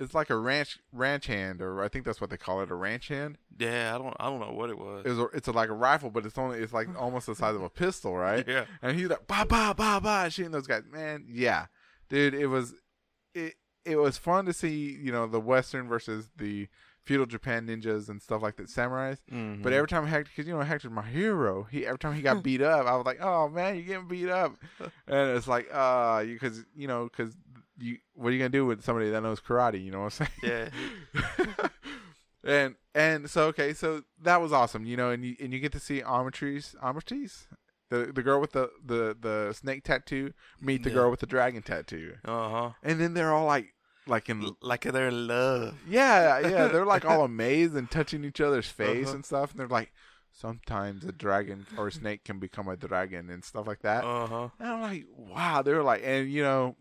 It's 0.00 0.14
like 0.14 0.30
a 0.30 0.36
ranch 0.36 0.78
ranch 0.92 1.26
hand, 1.26 1.60
or 1.60 1.82
I 1.84 1.88
think 1.88 2.04
that's 2.06 2.20
what 2.20 2.30
they 2.30 2.36
call 2.36 2.62
it, 2.62 2.70
a 2.70 2.74
ranch 2.74 3.08
hand. 3.08 3.36
yeah, 3.58 3.94
I 3.94 3.98
don't. 3.98 4.16
I 4.18 4.24
don't 4.30 4.40
know 4.40 4.52
what 4.52 4.70
it 4.70 4.78
was. 4.78 5.04
It's 5.04 5.18
a, 5.18 5.24
it's 5.36 5.48
a, 5.48 5.52
like 5.52 5.68
a 5.68 5.74
rifle, 5.74 6.10
but 6.10 6.24
it's 6.24 6.38
only 6.38 6.58
it's 6.58 6.72
like 6.72 6.88
almost 6.98 7.26
the 7.26 7.34
size 7.34 7.54
of 7.54 7.62
a 7.62 7.68
pistol, 7.70 8.16
right? 8.16 8.44
Yeah. 8.48 8.64
And 8.82 8.98
he's 8.98 9.08
like 9.08 9.26
ba 9.26 9.44
ba 9.46 9.74
ba 9.76 10.00
ba 10.02 10.30
shooting 10.30 10.52
those 10.52 10.66
guys. 10.66 10.82
Man, 10.90 11.26
yeah, 11.28 11.66
dude, 12.08 12.34
it 12.34 12.46
was 12.46 12.74
it 13.34 13.54
it 13.84 13.96
was 13.96 14.16
fun 14.18 14.46
to 14.46 14.52
see 14.52 14.98
you 15.00 15.12
know 15.12 15.26
the 15.26 15.40
Western 15.40 15.86
versus 15.88 16.30
the 16.36 16.68
feudal 17.02 17.26
Japan 17.26 17.66
ninjas 17.66 18.08
and 18.08 18.20
stuff 18.22 18.42
like 18.42 18.56
that, 18.56 18.68
samurais. 18.68 19.18
Mhm. 19.32 19.62
But 19.62 19.72
every 19.72 19.88
time 19.88 20.06
Hector, 20.06 20.30
because 20.34 20.46
you 20.48 20.54
know 20.54 20.62
Hector's 20.62 20.90
my 20.92 21.06
hero, 21.06 21.64
he 21.70 21.86
every 21.86 21.98
time 21.98 22.14
he 22.14 22.22
got 22.22 22.42
beat 22.42 22.62
up, 22.62 22.86
I 22.86 22.96
was 22.96 23.04
like, 23.06 23.20
oh 23.20 23.48
man, 23.48 23.74
you're 23.76 23.84
getting 23.84 24.08
beat 24.08 24.28
up, 24.28 24.56
and 25.06 25.36
it's 25.36 25.48
like, 25.48 25.68
uh, 25.72 26.24
because 26.24 26.64
you 26.74 26.88
know, 26.88 27.04
because 27.04 27.34
you 27.80 27.98
what 28.14 28.28
are 28.28 28.32
you 28.32 28.38
gonna 28.38 28.48
do 28.50 28.66
with 28.66 28.82
somebody 28.84 29.10
that 29.10 29.22
knows 29.22 29.40
karate? 29.40 29.82
You 29.82 29.90
know 29.92 30.02
what 30.02 30.20
I'm 30.20 30.26
saying? 30.42 30.70
yeah, 31.14 31.68
and 32.44 32.74
and 32.94 33.30
so 33.30 33.46
okay, 33.48 33.72
so 33.74 34.02
that 34.22 34.40
was 34.40 34.52
awesome, 34.52 34.84
you 34.84 34.96
know, 34.96 35.10
and 35.10 35.24
you 35.24 35.36
and 35.40 35.52
you 35.52 35.60
get 35.60 35.72
to 35.72 35.80
see 35.80 36.02
Armistice, 36.02 36.74
Armistice, 36.80 37.46
the 37.90 38.10
the 38.14 38.22
girl 38.22 38.40
with 38.40 38.52
the 38.52 38.70
the 38.84 39.16
the 39.20 39.52
snake 39.52 39.84
tattoo 39.84 40.32
meet 40.60 40.82
the 40.82 40.90
Yeah. 40.90 40.94
girl 40.96 41.10
with 41.10 41.20
the 41.20 41.26
dragon 41.26 41.62
tattoo, 41.62 42.14
uh 42.24 42.48
huh. 42.48 42.70
and 42.82 43.00
then 43.00 43.14
they're 43.14 43.32
all 43.32 43.46
like 43.46 43.74
like 44.06 44.28
in 44.28 44.50
like 44.62 44.82
they're 44.82 45.08
in 45.08 45.26
love. 45.28 45.76
yeah 45.86 46.38
yeah 46.40 46.66
they're 46.68 46.86
like 46.86 47.04
all 47.04 47.24
amazed 47.32 47.74
and 47.76 47.90
touching 47.90 48.24
each 48.24 48.40
other's 48.40 48.68
face 48.68 49.08
Uh-huh. 49.08 49.16
and 49.16 49.24
stuff, 49.24 49.50
and 49.52 49.60
they're 49.60 49.68
like 49.68 49.92
sometimes 50.32 51.04
a 51.04 51.12
dragon 51.12 51.66
or 51.76 51.88
a 51.88 51.92
snake 51.92 52.24
can 52.24 52.38
become 52.38 52.68
a 52.68 52.76
dragon 52.76 53.28
and 53.30 53.44
stuff 53.44 53.66
like 53.66 53.80
that. 53.82 54.04
Uh 54.04 54.26
huh. 54.26 54.48
And 54.60 54.68
I'm 54.68 54.80
like, 54.80 55.04
wow, 55.16 55.60
they're 55.62 55.82
like, 55.82 56.02
and 56.04 56.30
you 56.30 56.42
know, 56.42 56.76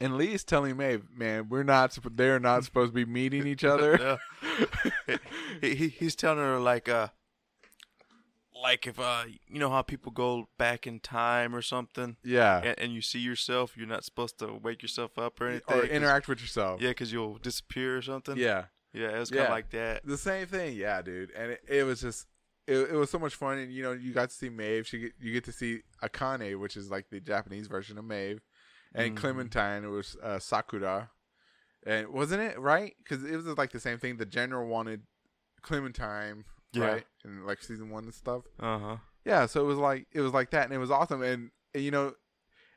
and 0.00 0.16
Lee's 0.16 0.44
telling 0.44 0.76
Maeve, 0.76 1.04
man, 1.14 1.48
we're 1.48 1.62
not, 1.62 1.96
they're 2.16 2.38
not 2.40 2.64
supposed 2.64 2.90
to 2.92 2.94
be 2.94 3.04
meeting 3.10 3.46
each 3.46 3.64
other. 3.74 4.18
he, 5.60 5.74
he 5.74 5.88
he's 5.88 6.14
telling 6.16 6.38
her 6.38 6.58
like 6.58 6.88
uh 6.88 7.08
like 8.62 8.86
if 8.86 8.98
uh 8.98 9.24
you 9.46 9.58
know 9.58 9.68
how 9.70 9.82
people 9.82 10.10
go 10.10 10.48
back 10.58 10.86
in 10.86 10.98
time 10.98 11.54
or 11.54 11.60
something 11.62 12.16
yeah, 12.24 12.58
and, 12.62 12.78
and 12.78 12.92
you 12.92 13.02
see 13.02 13.18
yourself 13.18 13.76
you're 13.76 13.86
not 13.86 14.04
supposed 14.04 14.38
to 14.38 14.58
wake 14.62 14.82
yourself 14.82 15.18
up 15.18 15.40
or 15.40 15.48
anything 15.48 15.76
or 15.78 15.84
interact 15.84 16.26
with 16.28 16.40
yourself. 16.40 16.80
yeah 16.80 16.88
because 16.90 17.12
you'll 17.12 17.38
disappear 17.38 17.98
or 17.98 18.02
something 18.02 18.36
yeah, 18.36 18.64
yeah 18.94 19.08
it 19.14 19.18
was 19.18 19.30
kind 19.30 19.42
of 19.42 19.48
Yeah. 19.48 19.52
like 19.52 19.70
that 19.70 20.06
the 20.06 20.16
same 20.18 20.46
thing. 20.46 20.76
Yeah, 20.76 21.02
dude, 21.02 21.30
and 21.32 21.52
it, 21.52 21.64
it 21.68 21.84
was 21.84 22.00
just. 22.00 22.26
It, 22.68 22.78
it 22.90 22.94
was 22.94 23.10
so 23.10 23.20
much 23.20 23.36
fun, 23.36 23.58
and 23.58 23.72
you 23.72 23.84
know, 23.84 23.92
you 23.92 24.12
got 24.12 24.28
to 24.30 24.34
see 24.34 24.48
Maeve. 24.48 24.88
She 24.88 25.10
you 25.20 25.32
get 25.32 25.44
to 25.44 25.52
see 25.52 25.82
Akane, 26.02 26.58
which 26.58 26.76
is 26.76 26.90
like 26.90 27.08
the 27.10 27.20
Japanese 27.20 27.68
version 27.68 27.96
of 27.96 28.04
Maeve, 28.04 28.40
and 28.96 29.12
Mhm. 29.14 29.20
Clementine 29.20 29.84
it 29.84 29.88
was 29.88 30.16
uh, 30.22 30.38
Sakura, 30.40 31.10
and 31.86 32.08
wasn't 32.08 32.42
it 32.42 32.58
right? 32.58 32.94
Because 32.98 33.22
it 33.24 33.36
was 33.36 33.46
like 33.46 33.70
the 33.72 33.80
same 33.80 33.98
thing. 33.98 34.16
The 34.16 34.26
general 34.26 34.66
wanted 34.66 35.02
Clementine, 35.62 36.44
Yeah. 36.72 36.86
right, 36.86 37.06
in 37.24 37.44
like 37.46 37.62
season 37.62 37.90
one 37.90 38.04
and 38.04 38.14
stuff. 38.14 38.42
uh-huh 38.58 38.96
Yeah, 39.24 39.46
so 39.46 39.60
it 39.60 39.66
was 39.66 39.78
like 39.78 40.06
it 40.12 40.20
was 40.20 40.32
like 40.32 40.50
that, 40.50 40.64
and 40.64 40.72
it 40.72 40.78
was 40.78 40.90
awesome. 40.90 41.22
And, 41.22 41.50
and 41.74 41.82
you 41.84 41.90
know, 41.90 42.14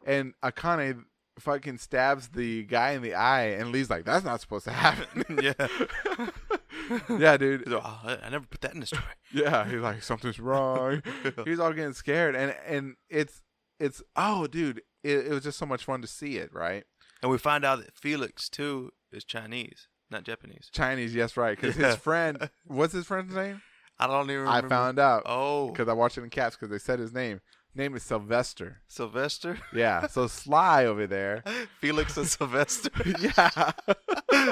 and 0.06 0.34
Akane 0.44 1.06
fucking 1.40 1.78
stabs 1.78 2.30
the 2.30 2.64
guy 2.64 2.92
in 2.92 3.02
the 3.02 3.14
eye, 3.14 3.46
and 3.58 3.72
Lee's 3.72 3.90
like, 3.90 4.04
"That's 4.06 4.26
not 4.26 4.42
supposed 4.42 4.66
to 4.66 4.72
happen." 4.72 5.24
yeah 5.42 5.54
yeah, 7.10 7.38
dude. 7.38 7.68
Like, 7.68 7.82
"Oh, 7.86 8.00
I, 8.04 8.18
I 8.24 8.30
never 8.30 8.46
put 8.46 8.62
that 8.62 8.74
in 8.74 8.80
the 8.80 8.86
story 8.86 9.04
Yeah, 9.32 9.66
he's 9.66 9.80
like, 9.82 10.02
"Something's 10.04 10.40
wrong." 10.40 11.02
he's 11.46 11.60
all 11.60 11.74
getting 11.74 11.94
scared, 11.94 12.36
and 12.36 12.56
and 12.68 12.96
it's 13.10 13.42
it's 13.80 14.02
oh, 14.16 14.48
dude, 14.48 14.82
it, 15.04 15.28
it 15.28 15.30
was 15.30 15.44
just 15.44 15.58
so 15.58 15.66
much 15.66 15.84
fun 15.86 16.02
to 16.02 16.08
see 16.08 16.38
it. 16.38 16.54
Right, 16.54 16.84
and 17.22 17.32
we 17.32 17.38
find 17.38 17.64
out 17.66 17.80
that 17.80 17.96
Felix 17.96 18.50
too 18.50 18.92
is 19.12 19.24
Chinese 19.24 19.88
not 20.12 20.24
Japanese 20.24 20.70
Chinese, 20.72 21.14
yes, 21.14 21.38
right, 21.38 21.56
because 21.60 21.78
Yeah. 21.78 21.88
his 21.90 21.96
friend, 21.98 22.50
what's 22.66 22.94
his 22.94 23.06
friend's 23.06 23.36
name? 23.36 23.62
I 24.00 24.08
don't 24.08 24.32
even 24.32 24.48
I 24.48 24.62
found 24.62 24.98
out 24.98 25.24
oh 25.26 25.68
because 25.72 25.88
I 25.88 25.94
watched 25.94 26.18
it 26.18 26.24
in 26.24 26.30
caps 26.30 26.56
because 26.56 26.70
they 26.72 26.80
said 26.80 27.00
his 27.00 27.14
name. 27.14 27.42
Name 27.76 27.96
is 27.96 28.02
Sylvester. 28.02 28.82
Sylvester 28.88 29.60
Yeah, 29.72 30.08
so 30.08 30.26
Sly 30.26 30.86
over 30.86 31.06
there. 31.06 31.44
Felix 31.80 32.18
and 32.18 32.28
Sylvester 32.28 32.90
Yeah. 33.20 33.72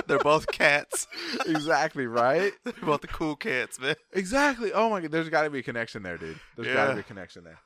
they're 0.06 0.20
both 0.20 0.46
cats 0.52 1.08
exactly 1.48 2.06
right 2.08 2.52
they're 2.64 2.74
both 2.84 3.02
the 3.02 3.08
cool 3.08 3.36
cats 3.36 3.80
man 3.80 3.96
exactly 4.14 4.72
oh 4.74 4.90
my 4.90 5.02
god 5.02 5.12
there's 5.12 5.30
got 5.30 5.44
to 5.44 5.50
be 5.50 5.60
a 5.60 5.64
connection 5.64 6.04
there 6.04 6.18
dude 6.18 6.40
There's 6.56 6.74
got 6.74 6.88
to 6.90 6.94
be 6.94 7.00
a 7.00 7.04
connection 7.04 7.44
there 7.44 7.60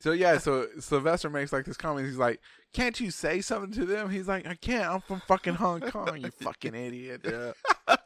so 0.00 0.12
yeah 0.12 0.38
so 0.38 0.66
sylvester 0.78 1.30
makes 1.30 1.52
like 1.52 1.64
this 1.64 1.76
comment 1.76 2.06
he's 2.06 2.16
like 2.18 2.40
can't 2.72 3.00
you 3.00 3.10
say 3.10 3.40
something 3.40 3.72
to 3.72 3.84
them 3.86 4.10
he's 4.10 4.28
like 4.28 4.46
i 4.46 4.54
can't 4.54 4.84
i'm 4.90 5.00
from 5.00 5.20
fucking 5.26 5.54
hong 5.54 5.80
kong 5.80 6.18
you 6.18 6.30
fucking 6.30 6.74
idiot 6.86 7.20
yeah 7.24 7.52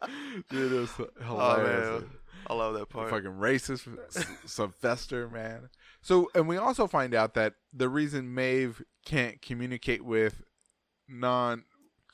dude 0.50 0.72
it 0.72 0.76
was 0.80 0.90
Oh 0.98 1.08
hilarious 1.24 2.02
man, 2.02 2.10
I 2.46 2.54
love 2.54 2.74
that 2.74 2.88
part. 2.88 3.10
fucking 3.10 3.32
racist 3.32 3.86
Sylvester, 4.46 5.28
man. 5.28 5.68
So, 6.00 6.30
and 6.34 6.48
we 6.48 6.56
also 6.56 6.86
find 6.86 7.14
out 7.14 7.34
that 7.34 7.54
the 7.72 7.88
reason 7.88 8.34
Maeve 8.34 8.82
can't 9.04 9.42
communicate 9.42 10.04
with 10.04 10.42
non 11.06 11.64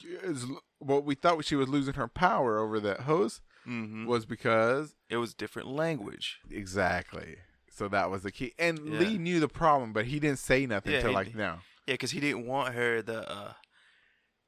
is 0.03 0.45
what 0.79 1.05
we 1.05 1.15
thought 1.15 1.45
she 1.45 1.55
was 1.57 1.69
losing 1.69 1.95
her 1.95 2.09
power 2.09 2.59
over 2.59 2.81
that 2.81 3.01
host 3.03 3.41
hmm 3.65 4.05
was 4.07 4.27
because 4.27 4.95
It 5.09 5.17
was 5.19 5.33
different 5.35 5.69
language. 5.69 6.39
exactly. 6.51 7.37
So 7.77 7.89
that 7.89 8.11
was 8.11 8.23
the 8.23 8.33
key. 8.33 8.53
And 8.59 8.79
Yeah. 8.79 8.99
Lee 9.01 9.19
knew 9.19 9.39
the 9.41 9.49
problem, 9.49 9.93
but 9.93 10.07
he 10.07 10.19
didn't 10.19 10.39
say 10.39 10.65
nothing 10.67 10.93
Yeah, 10.93 10.99
until 10.99 11.11
he 11.11 11.17
like 11.17 11.35
now. 11.35 11.61
Yeah, 11.87 11.95
because 11.95 12.11
he 12.13 12.21
didn't 12.21 12.47
want 12.47 12.75
her 12.75 13.03
to, 13.03 13.31
uh, 13.31 13.53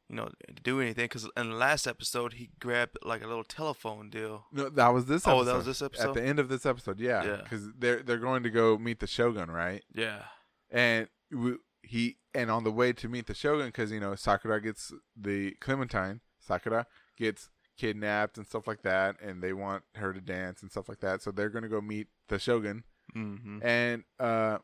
you 0.09 0.17
know, 0.17 0.31
do 0.63 0.81
anything. 0.81 1.05
Because 1.05 1.29
in 1.37 1.51
the 1.51 1.57
last 1.57 1.87
episode, 1.87 2.35
he 2.35 2.51
grabbed 2.59 2.97
like 3.05 3.23
a 3.23 3.27
little 3.27 3.45
telephone 3.45 4.09
deal. 4.09 4.47
No, 4.53 4.69
that 4.71 4.89
was 4.89 5.07
this. 5.07 5.27
Oh, 5.27 5.33
Episode. 5.41 5.45
that 5.45 5.57
was 5.57 5.67
this 5.67 5.83
episode. 5.83 6.09
At 6.09 6.15
the 6.15 6.23
end 6.25 6.39
of 6.39 6.49
this 6.49 6.65
episode, 6.67 6.99
yeah, 7.01 7.23
Yeah. 7.25 7.37
because 7.43 7.69
they're 7.79 8.03
they're 8.03 8.17
going 8.19 8.43
to 8.45 8.51
go 8.51 8.79
meet 8.79 9.01
the 9.01 9.07
Shogun, 9.07 9.51
right? 9.51 9.85
Yeah. 9.95 10.23
and 10.71 11.09
we, 11.31 11.57
he 11.83 12.17
and 12.35 12.51
on 12.51 12.65
the 12.65 12.73
way 12.73 12.93
to 12.95 13.09
meet 13.09 13.27
the 13.27 13.35
shogun 13.35 13.67
because 13.67 13.91
you 13.93 14.01
know 14.01 14.15
sakura 14.15 14.61
gets 14.61 14.93
the 15.17 15.53
clementine 15.61 16.21
sakura 16.39 16.87
gets 17.17 17.49
kidnapped 17.79 18.37
and 18.37 18.47
stuff 18.47 18.67
like 18.67 18.83
that 18.83 19.17
and 19.23 19.43
they 19.43 19.53
want 19.53 19.83
her 19.95 20.13
to 20.13 20.21
dance 20.21 20.61
and 20.63 20.71
stuff 20.71 20.89
like 20.89 21.01
that 21.01 21.23
so 21.23 21.31
they're 21.31 21.49
going 21.49 21.63
to 21.63 21.69
go 21.69 21.81
meet 21.81 22.09
the 22.29 22.39
shogun 22.39 22.85
Mm-hmm. 23.17 23.59
and 23.63 24.05
uh 24.21 24.59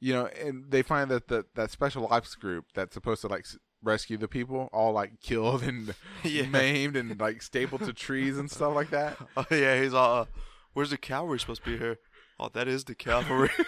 you 0.00 0.12
know 0.12 0.26
and 0.26 0.70
they 0.70 0.82
find 0.82 1.10
that 1.10 1.28
the 1.28 1.44
that 1.54 1.70
special 1.70 2.08
ops 2.10 2.34
group 2.34 2.66
that's 2.74 2.92
supposed 2.94 3.20
to 3.22 3.28
like 3.28 3.46
rescue 3.84 4.16
the 4.16 4.28
people 4.28 4.68
all 4.72 4.92
like 4.92 5.20
killed 5.20 5.62
and 5.62 5.94
Yeah. 6.24 6.46
maimed 6.46 6.96
and 6.96 7.18
like 7.20 7.40
stapled 7.42 7.82
to 7.84 7.92
trees 7.92 8.36
and 8.38 8.50
stuff 8.50 8.74
like 8.74 8.90
that 8.90 9.16
Oh 9.36 9.46
yeah, 9.50 9.80
he's 9.80 9.94
all. 9.94 10.22
Uh, 10.22 10.24
Where's 10.72 10.90
the 10.90 10.96
cavalry 10.96 11.38
supposed 11.38 11.64
to 11.64 11.70
be 11.70 11.78
here? 11.78 11.98
Oh, 12.40 12.48
that 12.54 12.66
is 12.66 12.84
the 12.84 12.94
cavalry. 12.94 13.50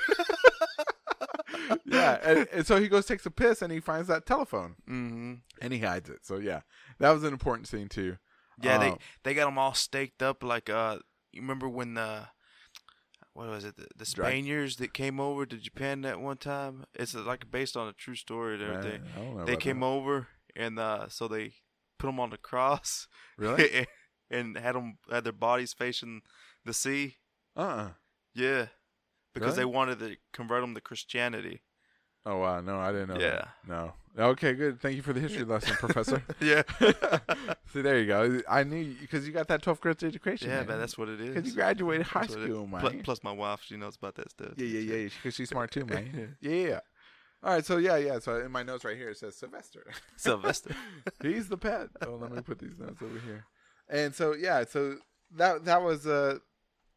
yeah 1.85 2.19
and, 2.23 2.49
and 2.53 2.67
so 2.67 2.81
he 2.81 2.89
goes 2.89 3.07
takes 3.07 3.25
a 3.27 3.31
piss 3.31 3.63
and 3.63 3.73
he 3.73 3.81
finds 3.81 4.09
that 4.09 4.27
telephone 4.27 4.75
mm-hmm. 4.89 5.35
and 5.61 5.73
he 5.73 5.79
hides 5.79 6.11
it 6.11 6.25
so 6.27 6.39
yeah 6.39 6.61
that 6.99 7.11
was 7.11 7.23
an 7.23 7.33
important 7.33 7.69
scene 7.69 7.89
too 7.89 8.17
Yeah, 8.63 8.79
they 8.79 8.89
Um, 8.91 8.99
they 9.23 9.35
got 9.35 9.47
them 9.47 9.59
all 9.59 9.75
staked 9.75 10.23
up 10.23 10.43
like 10.43 10.69
uh. 10.69 10.99
You 11.33 11.41
remember 11.41 11.69
when 11.69 11.95
the 11.95 12.29
what 13.35 13.49
was 13.49 13.65
it? 13.65 13.77
The, 13.77 13.87
the 13.97 14.05
Drag- 14.05 14.31
Spaniards 14.33 14.77
that 14.77 14.95
came 14.95 15.21
over 15.21 15.45
to 15.45 15.57
Japan 15.57 16.01
that 16.03 16.21
one 16.21 16.37
time. 16.39 16.87
It's 16.95 17.15
uh, 17.15 17.23
like 17.23 17.51
based 17.51 17.77
on 17.77 17.89
a 17.89 17.93
true 17.93 18.15
story 18.15 18.55
and 18.55 18.63
everything. 18.63 19.03
Man, 19.03 19.11
I 19.17 19.19
don't 19.21 19.37
know 19.37 19.45
they 19.45 19.57
came 19.57 19.81
that. 19.81 19.87
over 19.87 20.29
and 20.57 20.79
uh, 20.79 21.09
so 21.09 21.29
they 21.29 21.53
put 21.99 22.07
them 22.07 22.21
on 22.21 22.31
the 22.31 22.39
cross 22.39 23.07
Really? 23.37 23.87
and 24.31 24.57
had 24.57 24.75
them 24.75 24.99
had 25.11 25.25
their 25.25 25.33
bodies 25.33 25.73
facing 25.75 26.23
the 26.65 26.73
sea. 26.73 27.17
Uh-uh. 27.57 27.91
Yeah, 28.35 28.67
because 29.35 29.57
they 29.57 29.65
wanted 29.65 29.99
to 30.01 30.17
convert 30.33 30.61
them 30.63 30.75
to 30.75 30.81
Christianity. 30.81 31.63
Oh 32.27 32.39
wow, 32.39 32.61
no, 32.61 32.79
I 32.79 32.93
didn't 32.93 33.09
know. 33.09 33.19
Yeah. 33.21 33.31
that. 33.31 33.49
no. 33.69 33.93
Okay, 34.17 34.53
good. 34.53 34.81
Thank 34.81 34.95
you 34.95 35.03
for 35.03 35.13
the 35.13 35.19
history 35.19 35.45
lesson, 35.45 35.75
Professor. 35.75 36.23
yeah, 36.41 36.63
See, 37.73 37.83
there 37.83 37.99
you 37.99 38.07
go. 38.07 38.41
I 38.49 38.63
knew 38.63 38.95
because 39.01 39.27
you 39.27 39.33
got 39.33 39.49
that 39.49 39.61
12th 39.63 39.81
grade 39.81 40.03
education. 40.05 40.51
yeah, 40.51 40.63
man, 40.63 40.79
that's 40.79 40.97
what 40.97 41.09
it 41.09 41.21
is. 41.21 41.35
because 41.35 41.49
you 41.49 41.55
graduated 41.55 42.07
high 42.07 42.21
That's 42.21 42.35
school, 42.35 42.67
man. 42.67 43.03
Plus, 43.03 43.25
my 43.25 43.33
wife, 43.33 43.63
she 43.65 43.77
knows 43.77 43.97
about 43.97 44.15
that 44.15 44.31
stuff. 44.31 44.53
yeah, 44.57 44.67
yeah, 44.67 44.97
yeah. 44.97 45.09
Because 45.09 45.35
she's 45.35 45.49
smart 45.49 45.73
too, 45.73 45.85
man. 45.85 46.37
yeah, 46.41 46.51
yeah. 46.51 46.81
All 47.43 47.55
right, 47.55 47.67
so 47.67 47.77
yeah, 47.77 47.97
yeah. 47.97 48.21
So 48.21 48.41
in 48.41 48.53
my 48.53 48.63
notes 48.63 48.85
right 48.85 48.97
here 48.97 49.11
it 49.11 49.19
says 49.19 49.37
Sylvester. 49.37 49.85
Sylvester. 50.17 50.75
He's 51.21 51.49
the 51.49 51.59
pet. 51.59 51.89
Oh, 52.07 52.15
let 52.15 52.33
me 52.33 52.41
put 52.41 52.61
these 52.61 52.79
notes 52.79 53.03
over 53.03 53.19
here. 53.19 53.45
And 53.89 54.15
so 54.15 54.33
yeah, 54.35 54.65
so 54.65 54.97
that 55.37 55.65
that 55.65 55.83
was 55.83 56.07
a 56.07 56.41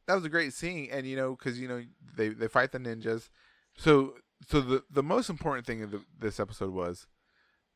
that 0.05 0.13
was 0.13 0.23
a 0.23 0.29
great 0.29 0.53
scene, 0.53 0.87
and 0.91 1.05
you 1.05 1.15
know 1.17 1.35
because 1.35 1.59
you 1.59 1.67
know 1.67 1.83
they 2.15 2.29
they 2.29 2.47
fight 2.47 2.71
the 2.71 2.79
ninjas. 2.79 3.29
So 3.75 4.13
so 4.45 4.61
the 4.61 4.83
the 4.89 5.03
most 5.03 5.29
important 5.29 5.65
thing 5.65 5.83
of 5.83 5.91
the, 5.91 6.01
this 6.19 6.39
episode 6.39 6.71
was 6.71 7.07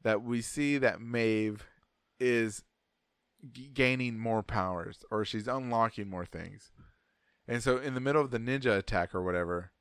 that 0.03 0.21
we 0.23 0.41
see 0.41 0.77
that 0.77 1.01
Maeve 1.01 1.65
is 2.19 2.63
g- 3.51 3.69
gaining 3.73 4.17
more 4.17 4.43
powers, 4.43 5.03
or 5.11 5.25
she's 5.25 5.47
unlocking 5.47 6.09
more 6.09 6.25
things. 6.25 6.71
And 7.47 7.61
so 7.61 7.77
in 7.77 7.93
the 7.93 7.99
middle 7.99 8.21
of 8.21 8.31
the 8.31 8.37
ninja 8.37 8.77
attack 8.77 9.13
or 9.13 9.23
whatever, 9.23 9.71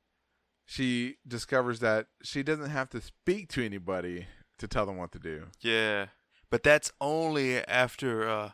she 0.65 1.17
discovers 1.27 1.79
that 1.79 2.07
she 2.23 2.43
doesn't 2.43 2.69
have 2.69 2.89
to 2.89 3.01
speak 3.01 3.49
to 3.49 3.65
anybody 3.65 4.27
to 4.57 4.67
tell 4.67 4.85
them 4.85 4.97
what 4.97 5.11
to 5.11 5.19
do. 5.19 5.47
Yeah, 5.59 6.07
but 6.49 6.63
that's 6.63 6.91
only 6.99 7.59
after 7.65 8.27
uh, 8.27 8.51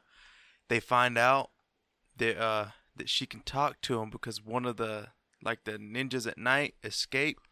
they 0.69 0.79
find 0.79 1.17
out 1.17 1.51
that 2.17 2.37
uh, 2.37 2.67
that 2.95 3.09
she 3.09 3.25
can 3.25 3.41
talk 3.41 3.81
to 3.83 3.99
them 3.99 4.09
because 4.09 4.43
one 4.43 4.65
of 4.65 4.77
the 4.77 5.07
like 5.43 5.63
the 5.63 5.73
ninjas 5.73 6.27
at 6.27 6.37
night 6.37 6.75
escaped 6.83 7.46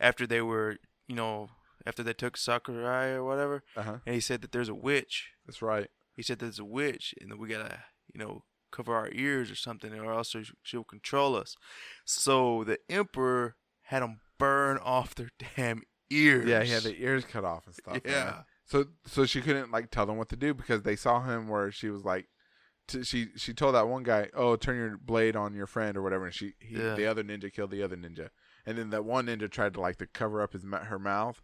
after 0.00 0.26
they 0.26 0.40
were 0.42 0.76
you 1.08 1.14
know 1.16 1.48
after 1.84 2.02
they 2.02 2.12
took 2.12 2.36
Sakurai 2.36 3.10
or 3.12 3.24
whatever, 3.24 3.62
Uh 3.76 3.82
huh. 3.82 3.96
and 4.06 4.14
he 4.14 4.20
said 4.20 4.42
that 4.42 4.52
there's 4.52 4.68
a 4.68 4.74
witch. 4.74 5.30
That's 5.46 5.62
right. 5.62 5.88
He 6.14 6.22
said 6.22 6.38
there's 6.38 6.58
a 6.58 6.64
witch, 6.64 7.14
and 7.20 7.30
that 7.30 7.38
we 7.38 7.48
gotta 7.48 7.84
you 8.12 8.18
know 8.20 8.42
cover 8.72 8.94
our 8.94 9.08
ears 9.12 9.50
or 9.50 9.54
something, 9.54 9.94
or 9.94 10.12
else 10.12 10.30
she- 10.30 10.44
she'll 10.62 10.84
control 10.84 11.36
us. 11.36 11.56
So 12.04 12.64
the 12.64 12.78
emperor 12.88 13.56
had 13.82 14.02
them 14.02 14.20
burn 14.38 14.78
off 14.78 15.14
their 15.14 15.30
damn 15.56 15.82
ears. 16.10 16.48
Yeah, 16.48 16.62
he 16.62 16.72
had 16.72 16.82
the 16.82 17.00
ears 17.00 17.24
cut 17.24 17.44
off 17.44 17.66
and 17.66 17.74
stuff. 17.74 17.98
Yeah. 18.04 18.24
man. 18.24 18.34
So 18.64 18.86
so 19.06 19.24
she 19.26 19.40
couldn't 19.40 19.70
like 19.70 19.90
tell 19.90 20.06
them 20.06 20.16
what 20.16 20.28
to 20.30 20.36
do 20.36 20.52
because 20.54 20.82
they 20.82 20.96
saw 20.96 21.22
him 21.22 21.48
where 21.48 21.70
she 21.70 21.88
was 21.88 22.04
like, 22.04 22.26
t- 22.88 23.04
she 23.04 23.28
she 23.36 23.54
told 23.54 23.76
that 23.76 23.86
one 23.88 24.02
guy, 24.02 24.28
"Oh, 24.34 24.56
turn 24.56 24.76
your 24.76 24.98
blade 24.98 25.36
on 25.36 25.54
your 25.54 25.68
friend 25.68 25.96
or 25.96 26.02
whatever," 26.02 26.24
and 26.24 26.34
she 26.34 26.54
he, 26.58 26.76
Yeah. 26.76 26.94
the 26.94 27.06
other 27.06 27.22
ninja 27.22 27.52
killed 27.52 27.70
the 27.70 27.82
other 27.84 27.96
ninja, 27.96 28.30
and 28.66 28.76
then 28.76 28.90
that 28.90 29.04
one 29.04 29.26
ninja 29.26 29.50
tried 29.50 29.74
to 29.74 29.80
like 29.80 29.96
to 29.98 30.06
cover 30.06 30.42
up 30.42 30.52
his 30.52 30.64
her 30.64 30.98
mouth, 30.98 31.42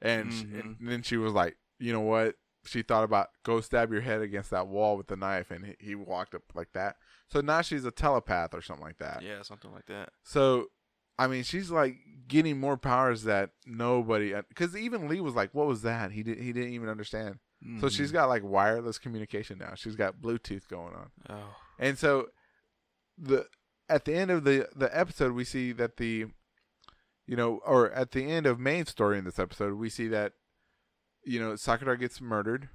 and, 0.00 0.32
sh 0.32 0.42
Mhm. 0.42 0.60
and 0.60 0.76
then 0.88 1.02
she 1.02 1.16
was 1.16 1.32
like, 1.32 1.56
you 1.78 1.92
know 1.92 2.00
what? 2.00 2.36
She 2.64 2.82
thought 2.82 3.02
about 3.04 3.28
go 3.44 3.60
stab 3.60 3.90
your 3.90 4.02
head 4.02 4.20
against 4.22 4.50
that 4.50 4.68
wall 4.68 4.96
with 4.96 5.08
the 5.08 5.16
knife, 5.16 5.50
and 5.50 5.66
he, 5.66 5.76
he 5.80 5.94
walked 5.96 6.34
up 6.34 6.42
like 6.54 6.72
that. 6.74 6.96
So 7.28 7.40
now 7.40 7.60
she's 7.62 7.84
a 7.84 7.90
telepath 7.90 8.54
or 8.54 8.62
something 8.62 8.84
like 8.84 8.98
that. 8.98 9.22
Yeah, 9.22 9.42
something 9.42 9.72
like 9.72 9.86
that. 9.86 10.10
So, 10.22 10.66
I 11.18 11.26
mean, 11.26 11.42
she's 11.42 11.70
like 11.72 11.96
getting 12.28 12.60
more 12.60 12.76
powers 12.76 13.24
that 13.24 13.50
nobody. 13.66 14.32
Because 14.48 14.76
even 14.76 15.08
Lee 15.08 15.20
was 15.20 15.34
like, 15.34 15.52
"What 15.54 15.66
was 15.66 15.82
that?" 15.82 16.12
He 16.12 16.22
did. 16.22 16.38
He 16.38 16.52
didn't 16.52 16.72
even 16.74 16.88
understand. 16.88 17.38
So 17.80 17.88
she's 17.88 18.10
got 18.10 18.28
like 18.28 18.42
wireless 18.44 18.98
communication 18.98 19.58
now. 19.58 19.74
She's 19.76 19.94
got 19.94 20.20
Bluetooth 20.20 20.66
going 20.68 20.94
on. 20.94 21.10
Oh. 21.28 21.56
And 21.78 21.96
so 21.96 22.28
the 23.18 23.46
at 23.88 24.04
the 24.04 24.14
end 24.14 24.30
of 24.30 24.42
the 24.44 24.68
the 24.74 24.96
episode 24.96 25.32
we 25.32 25.44
see 25.44 25.70
that 25.72 25.96
the 25.96 26.26
you 27.26 27.36
know 27.36 27.60
or 27.64 27.90
at 27.92 28.10
the 28.12 28.24
end 28.24 28.46
of 28.46 28.58
main 28.58 28.84
story 28.86 29.18
in 29.18 29.24
this 29.24 29.38
episode 29.38 29.74
we 29.74 29.88
see 29.88 30.08
that 30.08 30.32
you 31.24 31.38
know 31.40 31.56
Sakura 31.56 31.96
gets 31.98 32.20
murdered. 32.20 32.68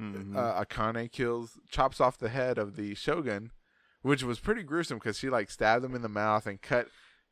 Mhm. 0.00 0.36
Uh, 0.36 0.62
Akane 0.64 1.10
kills 1.10 1.58
chops 1.70 2.00
off 2.00 2.18
the 2.18 2.28
head 2.28 2.58
of 2.58 2.76
the 2.76 2.94
shogun, 2.94 3.50
which 4.02 4.22
was 4.22 4.38
pretty 4.40 4.62
gruesome 4.62 4.98
because 4.98 5.18
she 5.18 5.30
like 5.30 5.50
stabbed 5.50 5.84
him 5.84 5.94
in 5.94 6.02
the 6.02 6.08
mouth 6.08 6.46
and 6.46 6.60
cut 6.60 6.88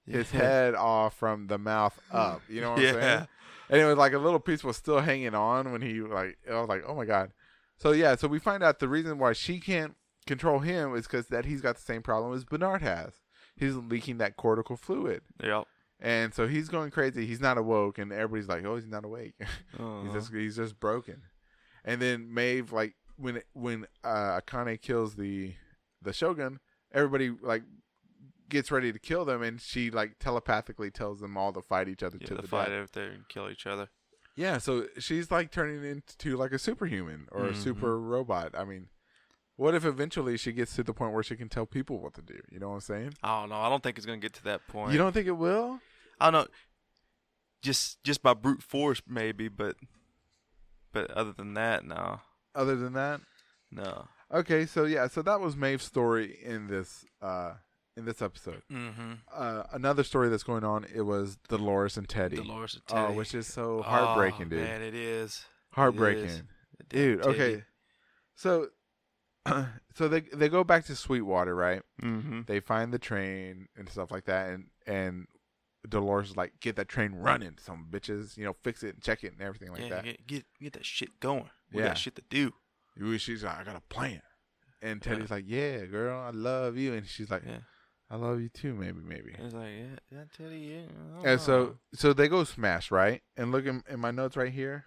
his 0.06 0.32
Yeah. 0.32 0.40
head 0.40 0.74
off 0.74 1.14
from 1.16 1.48
the 1.48 1.58
mouth 1.58 1.98
up. 2.10 2.40
You 2.48 2.60
know 2.62 2.70
what 2.70 2.78
I'm 2.80 2.84
saying? 2.94 3.28
And 3.68 3.80
it 3.80 3.84
was 3.84 3.96
like 3.98 4.12
a 4.14 4.18
little 4.18 4.40
piece 4.40 4.62
was 4.64 4.76
still 4.76 5.00
hanging 5.00 5.34
on 5.34 5.72
when 5.72 5.82
he 5.82 6.00
like 6.00 6.38
I 6.50 6.58
was 6.60 6.68
like, 6.68 6.84
oh 6.86 6.94
my 6.94 7.04
god. 7.04 7.32
So 7.76 7.90
yeah, 7.92 8.14
so 8.16 8.28
we 8.28 8.38
find 8.38 8.62
out 8.62 8.78
the 8.78 8.88
reason 8.88 9.18
why 9.18 9.32
she 9.34 9.58
can't 9.60 9.94
control 10.26 10.60
him 10.60 10.94
is 10.94 11.06
because 11.06 11.26
that 11.28 11.44
he's 11.44 11.60
got 11.60 11.74
the 11.76 11.82
same 11.82 12.02
problem 12.02 12.32
as 12.32 12.44
Bernard 12.44 12.80
has. 12.80 13.14
He's 13.56 13.74
leaking 13.74 14.18
that 14.18 14.36
cortical 14.36 14.76
fluid, 14.76 15.22
Yep. 15.42 15.64
And 16.04 16.32
so 16.34 16.46
he's 16.46 16.68
going 16.68 16.90
crazy. 16.92 17.26
He's 17.26 17.40
not 17.40 17.58
awoke, 17.58 17.98
and 17.98 18.12
everybody's 18.12 18.48
like, 18.48 18.64
oh, 18.64 18.76
he's 18.76 18.86
not 18.86 19.04
awake. 19.04 19.34
Uh-huh. 19.40 20.02
he's 20.04 20.12
just 20.12 20.32
he's 20.32 20.56
just 20.56 20.78
broken. 20.78 21.22
And 21.84 22.00
then 22.00 22.32
Maeve 22.32 22.72
like 22.72 22.94
when 23.16 23.42
when 23.54 23.86
uh, 24.04 24.40
Akane 24.40 24.80
kills 24.80 25.16
the 25.16 25.54
the 26.02 26.12
Shogun, 26.12 26.60
everybody 26.92 27.30
like 27.42 27.62
gets 28.48 28.70
ready 28.70 28.92
to 28.92 28.98
kill 28.98 29.24
them, 29.24 29.42
and 29.42 29.60
she 29.60 29.90
like 29.90 30.18
telepathically 30.18 30.90
tells 30.90 31.20
them 31.20 31.36
all 31.36 31.52
to 31.52 31.62
fight 31.62 31.88
each 31.88 32.02
other 32.02 32.18
yeah, 32.20 32.26
to 32.28 32.34
the 32.36 32.42
fight 32.46 32.68
death. 32.68 32.82
out 32.82 32.92
there 32.92 33.10
and 33.10 33.28
kill 33.28 33.48
each 33.50 33.66
other. 33.66 33.88
Yeah, 34.36 34.58
so 34.58 34.86
she's 34.98 35.30
like 35.30 35.50
turning 35.50 35.84
into 35.84 36.36
like 36.36 36.52
a 36.52 36.58
superhuman 36.58 37.28
or 37.30 37.46
a 37.46 37.52
Mhm. 37.52 37.56
super 37.56 37.98
robot. 38.00 38.52
I 38.58 38.64
mean, 38.64 38.88
what 39.56 39.74
if 39.76 39.84
eventually 39.84 40.36
she 40.36 40.50
gets 40.52 40.74
to 40.74 40.82
the 40.82 40.92
point 40.92 41.12
where 41.14 41.22
she 41.22 41.36
can 41.36 41.48
tell 41.48 41.66
people 41.66 42.00
what 42.00 42.14
to 42.14 42.22
do? 42.22 42.40
You 42.50 42.58
know 42.58 42.70
what 42.70 42.74
I'm 42.74 42.80
saying? 42.80 43.14
I 43.22 43.40
don't 43.40 43.50
know. 43.50 43.56
I 43.60 43.68
don't 43.68 43.82
think 43.82 43.96
it's 43.96 44.06
gonna 44.06 44.18
get 44.18 44.32
to 44.34 44.44
that 44.44 44.66
point. 44.66 44.90
You 44.92 44.98
don't 44.98 45.12
think 45.12 45.28
it 45.28 45.32
will? 45.38 45.80
I 46.20 46.30
don't 46.30 46.42
know. 46.44 46.48
Just 47.62 48.02
just 48.04 48.22
by 48.22 48.34
brute 48.34 48.62
force, 48.62 49.00
maybe, 49.08 49.48
but 49.48 49.76
but 50.92 51.10
other 51.10 51.32
than 51.32 51.54
that, 51.54 51.84
no, 51.84 52.20
Other 52.54 52.76
than 52.76 52.92
that, 52.92 53.20
no. 53.70 54.06
okay. 54.32 54.66
So 54.66 54.84
yeah, 54.84 55.08
so 55.08 55.22
that 55.22 55.40
was 55.40 55.56
Maeve's 55.56 55.84
story 55.84 56.38
in 56.44 56.66
this 56.68 57.04
uh 57.22 57.54
in 57.96 58.04
this 58.04 58.20
episode. 58.20 58.62
Mm-hmm. 58.70 59.12
Uh, 59.32 59.62
another 59.72 60.02
story 60.04 60.28
that's 60.28 60.42
going 60.42 60.64
on 60.64 60.84
it 60.94 61.02
was 61.02 61.36
Dolores 61.48 61.96
and 61.96 62.08
Teddy. 62.08 62.36
Dolores 62.36 62.74
and 62.74 62.82
Oh, 62.90 63.06
Teddy. 63.06 63.16
which 63.16 63.34
is 63.34 63.46
so 63.46 63.82
heartbreaking, 63.82 64.46
Oh, 64.46 64.50
dude. 64.50 64.62
Man, 64.64 64.82
it 64.82 64.94
is. 64.94 65.44
heartbreaking, 65.72 66.24
is. 66.24 66.42
dude. 66.90 67.22
Okay, 67.24 67.62
so 68.34 68.68
so 69.94 70.08
they 70.08 70.20
they 70.20 70.48
go 70.50 70.64
back 70.64 70.84
to 70.86 70.94
Sweetwater, 70.96 71.54
right? 71.54 71.82
Mm-hmm. 72.02 72.42
they 72.46 72.60
find 72.60 72.92
the 72.92 72.98
train 72.98 73.68
and 73.76 73.88
stuff 73.88 74.10
like 74.10 74.26
that 74.26 74.50
and 74.50 74.66
and 74.86 75.26
Dolores 75.88 76.30
is 76.30 76.36
like 76.36 76.52
get 76.60 76.76
that 76.76 76.88
train 76.88 77.12
running 77.14 77.56
some 77.60 77.86
bitches 77.90 78.36
you 78.36 78.44
know 78.44 78.54
fix 78.62 78.82
it 78.82 78.94
and 78.94 79.02
check 79.02 79.22
it 79.24 79.32
and 79.32 79.40
everything 79.42 79.70
like 79.70 79.82
yeah, 79.82 79.88
that 79.90 80.04
Get, 80.04 80.26
get 80.26 80.44
get 80.60 80.72
that 80.74 80.84
shit 80.84 81.20
going. 81.20 81.50
We 81.72 81.80
Yeah. 81.82 81.88
got 81.88 81.98
shit 81.98 82.14
to 82.16 82.22
do. 82.28 82.52
She's 83.18 83.42
like 83.44 83.58
I 83.58 83.64
got 83.64 83.76
a 83.76 83.80
plan 83.80 84.22
and 84.80 85.02
Teddy's 85.02 85.30
like 85.30 85.44
yeah 85.46 85.84
girl 85.86 86.18
I 86.20 86.30
love 86.30 86.76
you 86.76 86.94
and 86.94 87.06
she's 87.06 87.30
like 87.30 87.42
Yeah. 87.46 87.58
I 88.10 88.16
love 88.16 88.40
you 88.40 88.48
too 88.50 88.74
maybe 88.74 89.00
maybe 89.02 89.34
It's 89.38 89.54
like, 89.54 89.70
yeah, 89.78 89.96
yeah, 90.18 90.24
Teddy, 90.36 90.58
yeah. 90.58 91.30
And 91.30 91.40
so 91.40 91.78
so 91.94 92.12
they 92.12 92.28
go 92.28 92.44
smash 92.44 92.90
right 92.90 93.22
and 93.36 93.50
look 93.50 93.66
in, 93.66 93.82
in 93.88 93.98
my 94.00 94.10
notes 94.10 94.36
right 94.36 94.52
here 94.52 94.84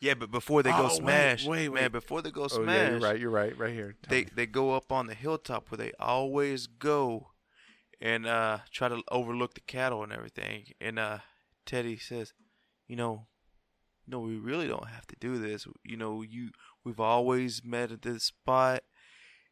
yeah, 0.00 0.14
but 0.14 0.30
before 0.30 0.62
they 0.62 0.70
Oh, 0.72 0.76
go 0.76 0.84
wait, 0.84 0.92
smash, 0.96 1.44
wait, 1.46 1.68
wait. 1.70 1.80
man, 1.82 1.90
before 1.90 2.22
they 2.22 2.30
go 2.30 2.46
smash, 2.46 2.60
oh 2.68 2.72
yeah 2.72 2.90
you're 2.90 3.00
right 3.00 3.18
you're 3.20 3.30
right 3.30 3.58
right 3.58 3.74
here 3.74 3.96
Tell 4.02 4.10
they 4.10 4.22
me. 4.24 4.30
they 4.34 4.46
go 4.46 4.72
up 4.74 4.92
on 4.92 5.08
the 5.08 5.14
hilltop 5.14 5.70
where 5.70 5.78
they 5.78 5.92
always 5.98 6.66
go 6.68 7.30
and 8.00 8.26
uh 8.26 8.58
try 8.72 8.88
to 8.88 9.02
overlook 9.10 9.54
the 9.54 9.60
cattle 9.60 10.02
and 10.02 10.12
everything. 10.12 10.66
And 10.80 10.98
uh 10.98 11.18
teddy 11.66 11.96
says 11.98 12.32
you 12.86 12.96
know 12.96 13.26
no 14.06 14.20
we 14.20 14.36
really 14.36 14.66
don't 14.68 14.88
have 14.88 15.06
to 15.08 15.16
do 15.20 15.38
this. 15.38 15.66
You 15.84 15.96
know 15.96 16.22
you 16.22 16.50
we've 16.84 17.00
always 17.00 17.62
met 17.64 17.92
at 17.92 18.02
this 18.02 18.24
spot 18.24 18.82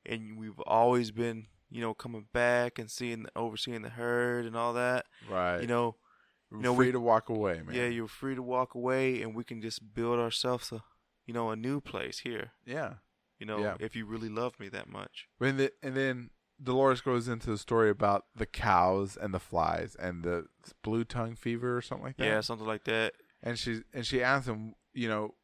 and 0.04 0.38
we've 0.38 0.60
always 0.60 1.10
been 1.10 1.46
you 1.70 1.80
know 1.80 1.94
coming 1.94 2.26
back 2.32 2.78
and 2.78 2.90
seeing 2.90 3.26
overseeing 3.34 3.82
the 3.82 3.90
herd 3.90 4.46
and 4.46 4.56
all 4.56 4.72
that. 4.74 5.06
Right. 5.30 5.60
You 5.60 5.66
know 5.66 5.96
We're 6.50 6.60
know, 6.60 6.74
free 6.74 6.86
we- 6.86 6.92
to 6.92 7.00
walk 7.00 7.28
away 7.28 7.60
man. 7.64 7.74
Yeah 7.74 7.86
you're 7.88 8.08
free 8.08 8.34
to 8.34 8.42
walk 8.42 8.74
away 8.74 9.22
and 9.22 9.34
we 9.34 9.44
can 9.44 9.60
just 9.60 9.94
build 9.94 10.18
ourselves 10.18 10.70
a 10.72 10.82
you 11.26 11.34
know 11.34 11.50
a 11.50 11.56
new 11.56 11.80
place 11.80 12.20
here. 12.20 12.52
Yeah. 12.64 12.94
You 13.38 13.44
know 13.46 13.58
Yeah. 13.58 13.74
if 13.80 13.94
you 13.94 14.06
really 14.06 14.30
love 14.30 14.58
me 14.58 14.68
that 14.70 14.88
much. 14.88 15.26
When 15.38 15.58
the, 15.58 15.72
and 15.82 15.94
then 15.94 16.30
Dolores 16.62 17.00
goes 17.00 17.28
into 17.28 17.50
the 17.50 17.58
story 17.58 17.90
about 17.90 18.24
the 18.34 18.46
cows 18.46 19.16
and 19.20 19.34
the 19.34 19.40
flies 19.40 19.94
and 19.98 20.22
the 20.22 20.46
blue 20.82 21.04
tongue 21.04 21.34
fever 21.36 21.76
or 21.76 21.82
something 21.82 22.06
like 22.06 22.16
that. 22.16 22.24
yeah 22.26 22.40
something 22.40 22.66
like 22.66 22.84
that 22.84 23.14
And 23.42 23.58
she 23.58 23.82
and 23.92 24.06
she 24.06 24.22
asked 24.22 24.48
him, 24.48 24.74
you 24.94 25.08
know, 25.08 25.34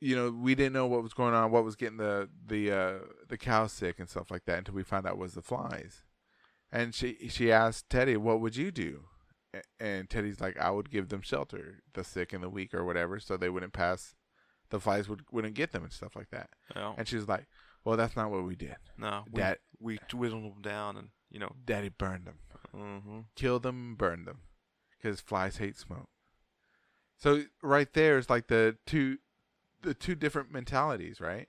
you 0.00 0.14
know, 0.14 0.30
we 0.30 0.54
didn't 0.54 0.74
know 0.74 0.86
what 0.86 1.02
was 1.02 1.14
going 1.14 1.34
on, 1.34 1.50
what 1.50 1.64
was 1.64 1.74
getting 1.76 1.96
the 1.96 2.28
the 2.46 2.70
uh, 2.70 2.98
the 3.28 3.38
cows 3.38 3.72
sick 3.72 3.98
and 3.98 4.08
stuff 4.08 4.30
like 4.30 4.44
that 4.44 4.58
until 4.58 4.74
we 4.74 4.82
found 4.84 5.06
out 5.06 5.18
was 5.18 5.34
the 5.34 5.42
flies. 5.42 6.04
And 6.70 6.94
she 6.94 7.28
she 7.30 7.50
asked 7.50 7.88
Teddy, 7.90 8.16
"What 8.16 8.40
would 8.40 8.54
you 8.56 8.70
do?" 8.70 9.04
And 9.80 10.08
Teddy's 10.10 10.40
like, 10.40 10.58
"I 10.58 10.70
would 10.70 10.90
give 10.90 11.08
them 11.08 11.22
shelter, 11.22 11.82
the 11.94 12.04
sick 12.04 12.32
and 12.34 12.42
the 12.44 12.50
weak 12.50 12.74
or 12.74 12.84
whatever, 12.84 13.18
so 13.18 13.36
they 13.36 13.48
wouldn't 13.48 13.72
pass, 13.72 14.14
the 14.68 14.78
flies 14.78 15.08
would 15.08 15.22
wouldn't 15.32 15.54
get 15.54 15.72
them 15.72 15.82
and 15.82 15.92
stuff 15.92 16.14
like 16.14 16.28
that." 16.30 16.50
you 16.74 16.80
know? 16.80 16.94
And 16.98 17.08
she 17.08 17.16
was 17.16 17.26
like, 17.26 17.46
"Well, 17.88 17.96
that's 17.96 18.14
not 18.16 18.30
what 18.30 18.44
we 18.44 18.54
did. 18.56 18.76
No, 18.96 19.24
we, 19.32 19.40
Dad- 19.40 19.58
we 19.80 19.98
dwindled 20.08 20.44
them 20.54 20.62
down, 20.62 20.96
and 20.96 21.08
you 21.30 21.38
know. 21.38 21.52
Daddy 21.64 21.88
burned 21.88 22.26
them." 22.26 22.38
Mm-hmm. 22.76 23.20
kill 23.34 23.58
them 23.60 23.94
burned 23.96 24.26
them 24.26 24.40
because 24.96 25.20
flies 25.22 25.56
hate 25.56 25.76
smoke 25.78 26.08
so 27.16 27.44
right 27.62 27.92
there 27.94 28.18
is 28.18 28.28
like 28.28 28.48
the 28.48 28.76
two 28.86 29.16
the 29.82 29.94
two 29.94 30.14
different 30.14 30.52
mentalities 30.52 31.18
right 31.20 31.48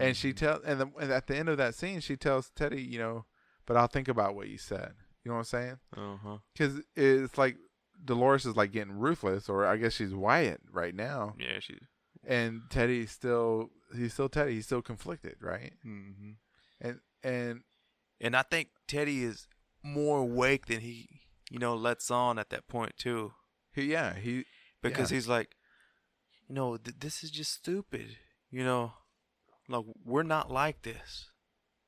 and 0.00 0.16
she 0.16 0.32
tell 0.32 0.60
and, 0.64 0.80
the, 0.80 0.86
and 0.98 1.12
at 1.12 1.26
the 1.26 1.36
end 1.36 1.50
of 1.50 1.58
that 1.58 1.74
scene 1.74 2.00
she 2.00 2.16
tells 2.16 2.50
teddy 2.56 2.80
you 2.82 2.98
know 2.98 3.26
but 3.66 3.76
i'll 3.76 3.86
think 3.86 4.08
about 4.08 4.34
what 4.34 4.48
you 4.48 4.56
said 4.56 4.94
you 5.22 5.28
know 5.30 5.34
what 5.34 5.40
i'm 5.40 5.44
saying 5.44 5.78
Uh 5.94 6.16
huh. 6.24 6.38
because 6.54 6.80
it's 6.96 7.36
like 7.36 7.56
dolores 8.02 8.46
is 8.46 8.56
like 8.56 8.72
getting 8.72 8.98
ruthless 8.98 9.50
or 9.50 9.66
i 9.66 9.76
guess 9.76 9.92
she's 9.92 10.14
wyatt 10.14 10.60
right 10.72 10.94
now 10.94 11.34
Yeah, 11.38 11.60
she. 11.60 11.78
And 12.26 12.62
teddy's 12.70 13.10
still 13.10 13.70
he's 13.96 14.12
still 14.14 14.28
teddy 14.28 14.54
he's 14.54 14.66
still 14.66 14.82
conflicted 14.82 15.36
right 15.40 15.72
Mm-hmm. 15.86 16.32
and 16.80 17.00
and 17.22 17.62
And 18.20 18.36
I 18.36 18.42
think 18.42 18.68
Teddy 18.86 19.22
is 19.24 19.48
more 19.82 20.18
awake 20.20 20.66
than 20.66 20.80
he, 20.80 21.08
you 21.50 21.58
know, 21.58 21.74
lets 21.74 22.10
on 22.10 22.38
at 22.38 22.48
that 22.50 22.68
point 22.68 22.96
too, 22.96 23.32
he 23.72 23.82
yeah 23.92 24.14
he 24.14 24.44
because 24.82 25.10
Yeah. 25.10 25.16
he's 25.16 25.28
like, 25.28 25.56
you 26.48 26.54
know, 26.54 26.76
th- 26.76 26.96
this 27.00 27.22
is 27.24 27.30
just 27.30 27.52
stupid. 27.52 28.16
You 28.50 28.64
know, 28.64 28.92
like 29.68 29.84
we're 30.04 30.22
not 30.22 30.50
like 30.50 30.82
this. 30.82 31.30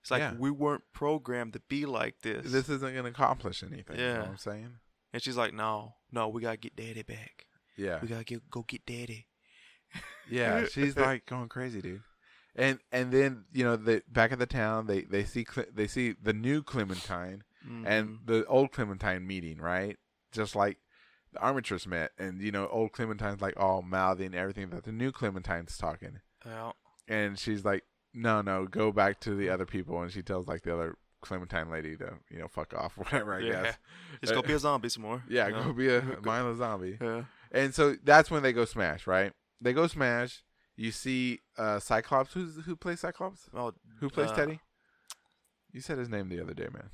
It's 0.03 0.11
like 0.11 0.21
Yeah. 0.21 0.35
we 0.39 0.51
weren't 0.51 0.85
programmed 0.93 1.53
to 1.55 1.61
be 1.61 1.85
like 1.87 2.21
this. 2.23 2.51
this 2.53 2.69
isn't 2.69 2.93
going 2.95 3.05
to 3.05 3.11
accomplish 3.11 3.63
anything 3.63 3.97
you 3.99 4.03
know 4.03 4.13
Yeah. 4.13 4.21
what 4.21 4.29
i'm 4.29 4.37
saying 4.39 4.73
and 5.13 5.23
she's 5.23 5.37
like, 5.37 5.55
no, 5.55 5.95
no, 6.13 6.29
we 6.29 6.43
gotta 6.43 6.57
get 6.59 6.77
Daddy 6.77 7.03
back. 7.03 7.47
yeah 7.77 7.99
We 8.03 8.09
gotta 8.09 8.25
get, 8.25 8.51
go 8.51 8.63
get 8.63 8.85
Daddy. 8.87 9.27
Yeah, 10.31 10.67
she's 10.71 10.97
like 10.97 11.27
going 11.27 11.49
crazy, 11.49 11.81
dude. 11.81 12.03
And 12.55 12.79
and 12.91 13.13
then 13.13 13.45
you 13.53 13.65
know 13.65 13.77
they 13.77 14.01
back 14.11 14.33
at 14.33 14.39
the 14.39 14.47
town 14.47 14.87
they 14.87 15.03
they 15.03 15.25
see 15.25 15.45
Cle- 15.45 15.67
they 15.73 15.87
see 15.87 16.15
the 16.21 16.33
new 16.33 16.63
Clementine 16.63 17.43
and 17.85 18.09
Mhm. 18.09 18.27
the 18.27 18.47
old 18.47 18.73
Clementine 18.73 19.27
meeting 19.27 19.59
right, 19.59 19.99
just 20.33 20.55
like 20.57 20.79
the 21.33 21.41
Armitress 21.41 21.87
met, 21.87 22.13
and 22.19 22.41
you 22.41 22.51
know 22.53 22.67
old 22.69 22.93
Clementine's 22.93 23.41
like 23.43 23.55
all 23.59 23.83
mouthy 23.83 24.25
and 24.25 24.35
everything, 24.35 24.71
that 24.71 24.85
the 24.85 24.93
new 24.93 25.13
Clementine's 25.13 25.77
talking, 25.77 26.21
Yeah. 26.47 26.73
and 27.09 27.39
she's 27.39 27.65
like, 27.65 27.85
no, 28.15 28.41
no, 28.41 28.67
go 28.67 28.91
back 28.93 29.21
to 29.21 29.35
the 29.35 29.51
other 29.51 29.67
people, 29.67 30.01
and 30.01 30.11
she 30.13 30.23
tells 30.23 30.47
like 30.49 30.63
the 30.63 30.73
other 30.73 30.97
Clementine 31.23 31.69
lady 31.71 31.97
to 31.97 32.15
you 32.31 32.39
know 32.39 32.47
fuck 32.49 32.73
off, 32.73 32.97
whatever 32.97 33.35
I 33.35 33.41
Yeah. 33.41 33.63
guess. 33.65 33.79
Just 34.23 34.33
go 34.35 34.41
be 34.43 34.53
a 34.55 34.59
zombie 34.59 34.89
some 34.89 35.03
more. 35.03 35.23
Yeah, 35.29 35.49
know? 35.49 35.65
go 35.65 35.73
be 35.73 35.89
a 35.95 36.01
mindless 36.25 36.59
zombie. 36.59 36.97
Yeah. 37.01 37.25
And 37.53 37.75
so 37.75 37.97
that's 38.03 38.31
when 38.31 38.43
they 38.45 38.53
go 38.53 38.65
smash, 38.65 39.07
right? 39.07 39.33
They 39.61 39.73
go 39.73 39.87
smash. 39.87 40.43
You 40.77 40.91
see 40.93 41.41
uh 41.57 41.79
Cyclops. 41.81 42.33
Who's 42.35 42.57
who 42.65 42.77
plays 42.77 43.01
Cyclops? 43.01 43.49
Oh, 43.55 43.73
Who 44.01 44.11
plays 44.11 44.31
uh, 44.31 44.37
Teddy? 44.37 44.61
You 45.73 45.81
said 45.81 45.99
his 45.99 46.09
name 46.09 46.29
the 46.29 46.41
other 46.41 46.55
day, 46.55 46.69
man. 46.73 46.91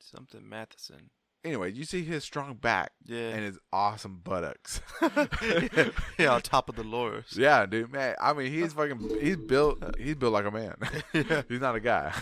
Something 0.00 0.48
Matheson. 0.48 1.10
anyway, 1.44 1.70
you 1.72 1.84
see 1.84 2.02
his 2.04 2.24
strong 2.24 2.54
back 2.54 2.92
Yeah. 3.04 3.30
and 3.30 3.44
his 3.44 3.58
awesome 3.72 4.20
buttocks. 4.22 4.80
yeah, 6.18 6.32
on 6.34 6.42
top 6.42 6.68
of 6.68 6.74
the 6.76 6.82
Dolores. 6.82 7.36
yeah, 7.36 7.64
dude, 7.66 7.92
man. 7.92 8.16
I 8.20 8.32
mean, 8.32 8.52
he's 8.52 8.72
fucking. 8.72 9.18
He's 9.20 9.36
built. 9.36 9.78
He's 9.98 10.16
built 10.16 10.32
like 10.32 10.44
a 10.44 10.50
man. 10.50 10.74
Yeah. 11.12 11.42
he's 11.48 11.60
not 11.60 11.76
a 11.76 11.80
guy. 11.80 12.12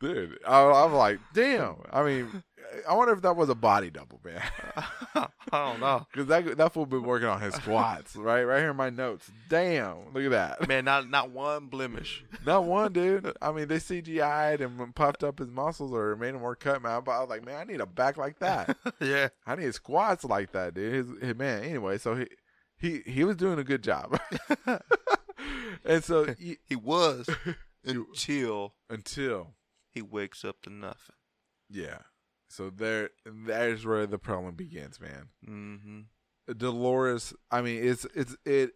dude, 0.00 0.38
I, 0.46 0.62
I'm 0.84 0.92
like, 0.94 1.20
damn. 1.34 1.76
I 1.92 2.02
mean, 2.02 2.42
I 2.88 2.94
wonder 2.94 3.12
if 3.14 3.22
that 3.22 3.36
was 3.36 3.48
a 3.48 3.54
body 3.54 3.90
double, 3.90 4.20
man. 4.24 4.42
I 5.14 5.28
don't 5.52 5.80
know. 5.80 6.06
Because 6.12 6.26
that 6.28 6.56
that 6.56 6.72
fool 6.72 6.86
been 6.86 7.02
working 7.02 7.28
on 7.28 7.40
his 7.40 7.54
squats, 7.54 8.14
right? 8.16 8.42
Right 8.44 8.58
here 8.60 8.70
in 8.70 8.76
my 8.76 8.90
notes. 8.90 9.30
Damn, 9.48 10.12
look 10.14 10.24
at 10.24 10.30
that. 10.30 10.68
Man, 10.68 10.84
not 10.84 11.08
not 11.10 11.30
one 11.30 11.66
blemish. 11.66 12.24
Not 12.46 12.64
one, 12.64 12.92
dude. 12.92 13.32
I 13.42 13.52
mean, 13.52 13.68
they 13.68 13.76
CGI'd 13.76 14.60
and 14.62 14.94
puffed 14.94 15.22
up 15.22 15.38
his 15.40 15.48
muscles 15.50 15.92
or 15.92 16.16
made 16.16 16.34
him 16.34 16.40
more 16.40 16.56
cut, 16.56 16.80
man. 16.82 17.02
But 17.04 17.12
I 17.12 17.20
was 17.20 17.28
like, 17.28 17.44
man, 17.44 17.56
I 17.60 17.64
need 17.64 17.80
a 17.80 17.86
back 17.86 18.16
like 18.16 18.38
that. 18.38 18.76
yeah. 19.00 19.28
I 19.46 19.56
need 19.56 19.74
squats 19.74 20.24
like 20.24 20.52
that, 20.52 20.72
dude. 20.74 20.94
His, 20.94 21.06
his 21.22 21.36
man. 21.36 21.64
Anyway, 21.64 21.98
so 21.98 22.14
he 22.16 22.26
he 22.78 23.00
he 23.04 23.24
was 23.24 23.36
doing 23.36 23.58
a 23.58 23.64
good 23.64 23.82
job. 23.82 24.18
and 25.84 26.02
so 26.04 26.34
y- 26.40 26.56
He 26.64 26.76
was 26.76 27.28
until 27.84 28.74
until 28.88 29.54
he 29.90 30.02
wakes 30.02 30.44
up 30.44 30.62
to 30.62 30.70
nothing. 30.70 31.16
yeah, 31.68 31.98
so 32.50 32.68
there 32.68 33.10
there's 33.24 33.86
where 33.86 34.06
the 34.06 34.18
problem 34.18 34.54
begins, 34.56 35.00
man. 35.00 35.28
Mm-hmm. 35.48 36.54
Dolores, 36.56 37.32
I 37.50 37.62
mean, 37.62 37.82
it's 37.82 38.04
it's 38.14 38.36
it. 38.44 38.72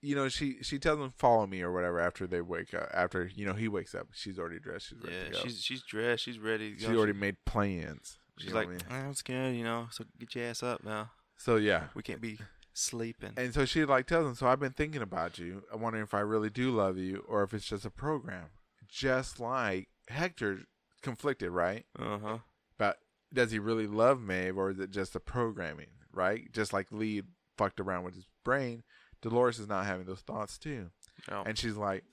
You 0.00 0.14
know, 0.14 0.28
she 0.28 0.58
she 0.62 0.78
tells 0.78 1.00
him 1.00 1.10
follow 1.16 1.46
me 1.46 1.62
or 1.62 1.72
whatever 1.72 1.98
after 1.98 2.26
they 2.26 2.40
wake 2.40 2.72
up. 2.74 2.88
After 2.94 3.30
you 3.34 3.46
know 3.46 3.54
he 3.54 3.66
wakes 3.66 3.94
up, 3.94 4.08
she's 4.12 4.38
already 4.38 4.60
dressed. 4.60 4.88
She's 4.90 4.98
ready 5.02 5.16
Yeah, 5.32 5.38
she's 5.42 5.60
she's 5.62 5.82
dressed. 5.82 6.22
She's 6.22 6.38
ready. 6.38 6.78
she 6.78 6.86
know, 6.86 6.98
already 6.98 7.14
made 7.14 7.36
plans. 7.44 8.18
She's 8.38 8.52
like, 8.52 8.68
I 8.68 8.70
mean? 8.70 8.80
I'm 8.90 9.14
scared, 9.14 9.56
you 9.56 9.64
know. 9.64 9.88
So 9.90 10.04
get 10.20 10.34
your 10.36 10.44
ass 10.44 10.62
up 10.62 10.84
now. 10.84 11.10
so 11.36 11.56
yeah, 11.56 11.84
We 11.94 12.02
can't 12.04 12.20
be 12.20 12.38
sleeping. 12.72 13.32
and 13.36 13.52
so 13.52 13.64
she 13.64 13.84
like 13.84 14.06
tells 14.06 14.26
him. 14.26 14.34
So 14.36 14.46
I've 14.46 14.60
been 14.60 14.72
thinking 14.72 15.02
about 15.02 15.38
you. 15.38 15.64
I'm 15.72 15.80
wondering 15.80 16.04
if 16.04 16.14
I 16.14 16.20
really 16.20 16.50
do 16.50 16.70
love 16.70 16.96
you 16.98 17.24
or 17.26 17.42
if 17.42 17.52
it's 17.52 17.66
just 17.66 17.84
a 17.84 17.90
program. 17.90 18.50
Just 18.86 19.40
like 19.40 19.88
Hector 20.08 20.60
conflicted, 21.02 21.50
right? 21.50 21.86
Uh 21.98 22.18
huh. 22.18 22.38
But 22.78 22.98
does 23.32 23.50
he 23.50 23.58
really 23.58 23.86
love 23.86 24.20
Maeve 24.20 24.56
or 24.56 24.70
is 24.70 24.78
it 24.78 24.90
just 24.90 25.12
the 25.12 25.20
programming, 25.20 25.90
right? 26.12 26.50
Just 26.52 26.72
like 26.72 26.90
Lee 26.90 27.22
fucked 27.56 27.80
around 27.80 28.04
with 28.04 28.14
his 28.14 28.26
brain, 28.44 28.82
Dolores 29.20 29.58
is 29.58 29.68
not 29.68 29.86
having 29.86 30.06
those 30.06 30.20
thoughts 30.20 30.58
too. 30.58 30.90
Oh. 31.30 31.42
And 31.44 31.58
she's 31.58 31.76
like, 31.76 32.04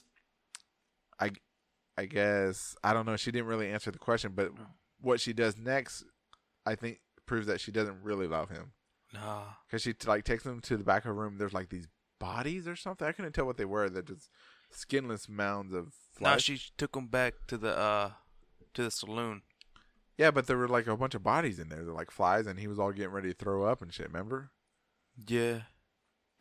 I, 1.20 1.32
I 1.98 2.06
guess 2.06 2.76
I 2.84 2.94
don't 2.94 3.06
know. 3.06 3.16
She 3.16 3.32
didn't 3.32 3.48
really 3.48 3.72
answer 3.72 3.92
the 3.92 4.00
question, 4.00 4.34
but 4.36 4.52
what 5.00 5.20
she 5.20 5.34
does 5.34 5.58
next, 5.58 6.04
I 6.66 6.76
think, 6.76 7.00
proves 7.26 7.48
that 7.48 7.62
she 7.62 7.72
doesn't 7.72 8.04
really 8.04 8.28
love 8.28 8.50
him 8.50 8.72
nah. 9.14 9.44
because 9.68 9.82
she 9.82 9.94
like 10.06 10.24
takes 10.24 10.46
him 10.46 10.60
to 10.62 10.78
the 10.78 10.84
back 10.84 11.04
of 11.04 11.08
her 11.08 11.14
room. 11.14 11.38
There's 11.38 11.54
like 11.54 11.70
these 11.70 11.88
bodies 12.20 12.68
or 12.68 12.76
something. 12.76 13.08
I 13.08 13.12
couldn't 13.12 13.34
tell 13.34 13.46
what 13.46 13.58
they 13.58 13.66
were. 13.66 13.90
They're 13.90 14.02
just 14.02 14.30
skinless 14.72 15.30
mounds 15.30 15.74
of 15.74 15.94
Now 16.20 16.32
flesh. 16.32 16.44
she 16.44 16.60
took 16.78 16.96
him 16.96 17.08
back 17.08 17.34
to 17.48 17.58
the 17.58 17.78
uh 17.78 18.12
to 18.76 18.84
the 18.84 18.92
saloon. 18.92 19.42
yeah, 20.18 20.32
but 20.32 20.48
there 20.48 20.58
were 20.58 20.68
like 20.68 20.88
a 20.88 20.96
bunch 20.96 21.16
of 21.16 21.24
bodies 21.24 21.60
in 21.60 21.70
there. 21.70 21.84
They're 21.84 21.94
like 21.94 22.12
flies, 22.12 22.46
and 22.48 22.60
he 22.60 22.68
was 22.68 22.80
all 22.80 22.92
getting 22.92 23.12
ready 23.12 23.30
to 23.30 23.36
throw 23.36 23.64
up 23.66 23.82
and 23.82 23.94
shit. 23.94 24.08
Remember? 24.08 24.52
Yeah. 25.28 25.62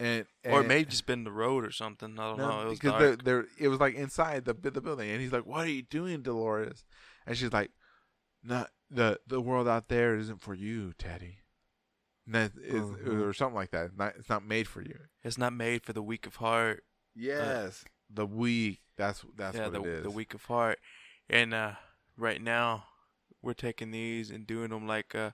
And, 0.00 0.26
or 0.44 0.60
it 0.62 0.66
may 0.66 0.80
have 0.80 0.88
just 0.88 1.06
been 1.06 1.22
the 1.24 1.30
road 1.30 1.64
or 1.64 1.70
something. 1.70 2.18
I 2.18 2.28
don't 2.30 2.38
know. 2.38 2.62
It 2.62 2.68
was 2.70 2.78
because 2.80 2.98
they're, 3.00 3.16
they're, 3.16 3.46
it 3.58 3.68
was 3.68 3.78
like 3.78 3.94
inside 3.94 4.44
the 4.44 4.52
the 4.54 4.80
building, 4.80 5.08
and 5.10 5.20
he's 5.20 5.32
like, 5.32 5.46
"What 5.46 5.64
are 5.66 5.70
you 5.70 5.82
doing, 5.82 6.22
Dolores?" 6.22 6.84
And 7.26 7.36
she's 7.36 7.52
like, 7.52 7.70
"Not 8.42 8.70
the 8.90 9.20
the 9.26 9.40
world 9.40 9.68
out 9.68 9.88
there 9.88 10.16
isn't 10.16 10.40
for 10.42 10.52
you, 10.52 10.92
Teddy." 10.98 11.38
And 12.26 12.34
that 12.34 12.52
is, 12.60 12.82
Mhm. 12.82 13.22
or 13.22 13.32
something 13.32 13.54
like 13.54 13.70
that. 13.70 13.96
Not, 13.96 14.14
it's 14.18 14.28
not 14.28 14.44
made 14.44 14.66
for 14.66 14.82
you. 14.82 14.98
It's 15.22 15.38
not 15.38 15.52
made 15.52 15.84
for 15.84 15.92
the 15.92 16.02
weak 16.02 16.26
of 16.26 16.36
heart. 16.36 16.82
Yes, 17.14 17.84
the 18.10 18.26
weak. 18.26 18.80
That's 18.96 19.24
that's 19.36 19.56
yeah, 19.56 19.64
what 19.68 19.72
the 19.74 19.80
it 19.82 19.86
is. 19.98 20.02
the 20.02 20.10
weak 20.10 20.34
of 20.34 20.44
heart. 20.46 20.80
And 21.30 21.54
uh 21.54 21.74
right 22.16 22.40
now 22.40 22.84
we're 23.42 23.52
taking 23.54 23.90
these 23.90 24.30
and 24.30 24.46
doing 24.46 24.70
them 24.70 24.86
like 24.86 25.14
uh 25.14 25.30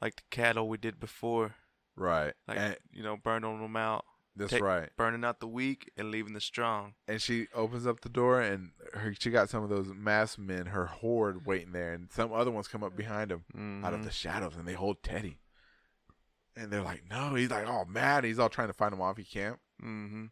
like 0.00 0.16
the 0.16 0.22
cattle 0.30 0.68
we 0.68 0.76
did 0.78 0.98
before, 1.00 1.54
right? 1.96 2.34
like 2.46 2.58
and, 2.58 2.76
you 2.92 3.02
know, 3.02 3.16
burning 3.16 3.60
them 3.60 3.76
out, 3.76 4.04
that's 4.36 4.50
take- 4.52 4.62
right. 4.62 4.90
burning 4.96 5.24
out 5.24 5.40
the 5.40 5.46
weak 5.48 5.90
and 5.96 6.10
leaving 6.12 6.34
the 6.34 6.40
strong. 6.40 6.94
And 7.08 7.20
she 7.20 7.46
opens 7.54 7.84
up 7.86 8.00
the 8.02 8.08
door, 8.08 8.40
and 8.40 8.70
her, 8.94 9.12
she 9.18 9.30
got 9.30 9.50
some 9.50 9.64
of 9.64 9.70
those 9.70 9.88
masked 9.92 10.38
men, 10.38 10.66
her 10.66 10.86
horde, 10.86 11.46
waiting 11.46 11.72
there, 11.72 11.92
and 11.92 12.10
some 12.12 12.32
other 12.32 12.50
ones 12.52 12.68
come 12.68 12.84
up 12.84 12.96
behind 12.96 13.30
them. 13.32 13.82
out 13.84 13.92
of 13.94 14.00
Mhm. 14.00 14.04
the 14.04 14.10
shadows 14.12 14.54
and 14.56 14.66
they 14.68 14.74
hold 14.74 15.02
Teddy. 15.02 15.38
And 16.56 16.72
they're 16.72 16.82
like, 16.82 17.04
no, 17.08 17.34
he's 17.34 17.50
like, 17.50 17.66
oh, 17.68 17.84
mad. 17.84 18.24
He's 18.24 18.38
all 18.38 18.48
trying 18.48 18.66
to 18.68 18.72
find 18.74 18.92
him 18.92 19.00
off. 19.00 19.16
He 19.16 19.24
can't. 19.24 19.58
Mm-hmm. 19.82 20.26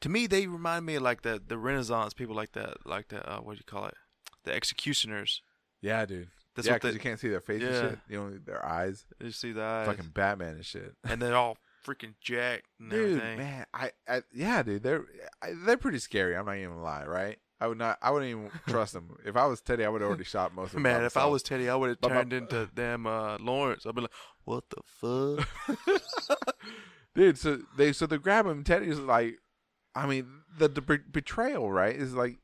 To 0.00 0.08
me, 0.08 0.26
they 0.26 0.46
remind 0.46 0.84
me 0.84 0.96
of 0.96 1.02
like 1.02 1.22
the 1.22 1.40
the 1.46 1.56
Renaissance 1.56 2.12
people, 2.12 2.34
like 2.34 2.52
that, 2.52 2.84
like 2.86 3.08
the 3.08 3.26
uh, 3.30 3.38
what 3.40 3.54
do 3.54 3.58
you 3.58 3.64
call 3.64 3.86
it, 3.86 3.94
the 4.44 4.52
executioners. 4.54 5.42
Yeah, 5.80 6.04
dude. 6.06 6.28
That's 6.54 6.66
yeah, 6.66 6.74
what 6.74 6.82
because 6.82 6.94
they 6.94 6.98
you 6.98 7.00
can't 7.00 7.18
see 7.20 7.28
their 7.28 7.40
face 7.40 7.62
and 7.62 7.72
Yeah. 7.72 7.80
shit. 7.90 7.98
You 8.08 8.20
only 8.20 8.38
their 8.38 8.64
eyes. 8.64 9.04
you 9.20 9.30
see 9.30 9.52
the 9.52 9.62
eyes, 9.62 9.86
Fucking 9.86 10.10
Batman 10.14 10.54
and 10.56 10.66
shit. 10.66 10.94
and 11.04 11.20
they're 11.20 11.34
all 11.36 11.56
freaking 11.86 12.14
jacked 12.20 12.66
and 12.78 12.90
dude, 12.90 13.18
everything. 13.18 13.38
man. 13.38 13.66
I, 13.74 13.90
I, 14.08 14.22
yeah, 14.32 14.62
dude. 14.62 14.82
They're, 14.82 15.04
I, 15.42 15.52
they're 15.64 15.76
pretty 15.78 15.98
scary. 15.98 16.36
I'm 16.36 16.44
not 16.46 16.56
even 16.56 16.70
gonna 16.70 16.82
lie, 16.82 17.04
right? 17.06 17.38
I 17.60 17.68
would 17.68 17.78
not, 17.78 17.96
I 18.02 18.10
wouldn't 18.10 18.30
even 18.30 18.50
trust 18.68 18.92
them. 18.92 19.16
If 19.24 19.36
I 19.36 19.46
was 19.46 19.60
Teddy, 19.60 19.84
I 19.84 19.88
would 19.88 20.00
have 20.00 20.08
already 20.08 20.24
shot 20.24 20.52
most 20.54 20.68
of 20.68 20.72
them. 20.74 20.82
Man, 20.82 21.04
if 21.04 21.16
I 21.16 21.24
was 21.26 21.42
Teddy, 21.42 21.68
I 21.68 21.74
would 21.76 21.88
have 21.90 22.00
But 22.00 22.10
my- 22.10 22.16
turned 22.18 22.32
into 22.32 22.68
damn 22.74 23.06
uh, 23.06 23.38
Lawrence. 23.40 23.86
I'd 23.86 23.94
be 23.94 24.02
like, 24.02 24.10
"What 24.44 24.64
the 24.70 24.82
fuck?" 24.84 25.98
dude. 27.14 27.38
So 27.38 27.60
they, 27.76 27.92
so 27.92 28.06
they 28.06 28.18
grab 28.18 28.46
him. 28.46 28.64
Teddy's 28.64 28.98
like, 28.98 29.36
I 29.94 30.06
mean, 30.06 30.26
the, 30.58 30.68
the 30.68 30.80
betrayal, 30.80 31.70
right, 31.70 31.94
is 31.94 32.14
like 32.14 32.38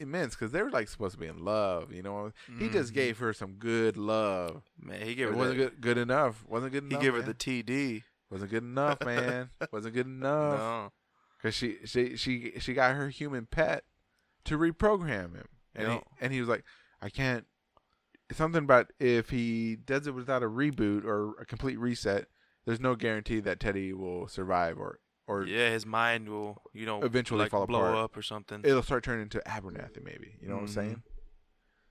immense 0.00 0.34
because 0.34 0.52
they 0.52 0.62
were 0.62 0.70
like 0.70 0.88
supposed 0.88 1.14
to 1.14 1.20
be 1.20 1.26
in 1.26 1.44
love. 1.44 1.92
You 1.92 2.02
know, 2.02 2.32
he 2.58 2.68
just 2.68 2.92
Mhm. 2.92 2.94
gave 2.94 3.18
her 3.18 3.32
some 3.32 3.54
good 3.54 3.96
love. 3.96 4.62
Man, 4.80 5.00
he 5.06 5.14
gave 5.14 5.28
It 5.28 5.30
her 5.32 5.36
wasn't 5.36 5.58
the, 5.58 5.64
good, 5.64 5.80
good 5.80 5.98
enough. 5.98 6.44
Wasn't 6.46 6.72
good 6.72 6.84
enough. 6.84 7.00
he 7.00 7.04
gave 7.06 7.14
her 7.14 7.22
the 7.22 7.34
TD. 7.34 8.02
wasn't 8.30 8.50
good 8.50 8.62
enough, 8.64 9.00
man. 9.04 9.50
wasn't 9.72 9.94
good 9.94 10.06
enough. 10.06 10.58
No, 10.58 10.92
Because 11.38 11.54
she, 11.54 11.78
she 11.84 12.16
she 12.16 12.52
she 12.58 12.74
got 12.74 12.94
her 12.96 13.08
human 13.08 13.46
pet 13.46 13.84
to 14.44 14.58
reprogram 14.58 15.34
him, 15.34 15.48
and 15.74 15.92
he, 15.92 16.00
and 16.20 16.32
he 16.32 16.40
was 16.40 16.48
like, 16.48 16.64
I 17.00 17.08
can't. 17.10 17.46
Something 18.32 18.64
about 18.64 18.92
if 18.98 19.30
he 19.30 19.76
does 19.76 20.06
it 20.08 20.14
without 20.14 20.42
a 20.42 20.48
reboot 20.48 21.04
or 21.04 21.40
a 21.40 21.46
complete 21.46 21.78
reset, 21.78 22.26
there's 22.64 22.80
no 22.80 22.96
guarantee 22.96 23.38
that 23.40 23.60
Teddy 23.60 23.92
will 23.92 24.26
survive 24.26 24.78
or 24.78 24.98
or 25.26 25.44
yeah, 25.44 25.70
his 25.70 25.84
mind 25.86 26.28
will, 26.28 26.62
you 26.72 26.86
know, 26.86 27.02
Eventually 27.02 27.40
like 27.40 27.50
fall 27.50 27.66
blow 27.66 27.80
apart. 27.80 27.96
up 27.96 28.16
or 28.16 28.22
something. 28.22 28.60
it'll 28.64 28.82
start 28.82 29.02
turning 29.04 29.22
into 29.22 29.42
Abernathy, 29.46 30.02
maybe. 30.04 30.36
You 30.40 30.48
know 30.48 30.56
what 30.56 30.60
I'm 30.62 30.68
Mhm. 30.68 30.74
saying? 30.74 31.02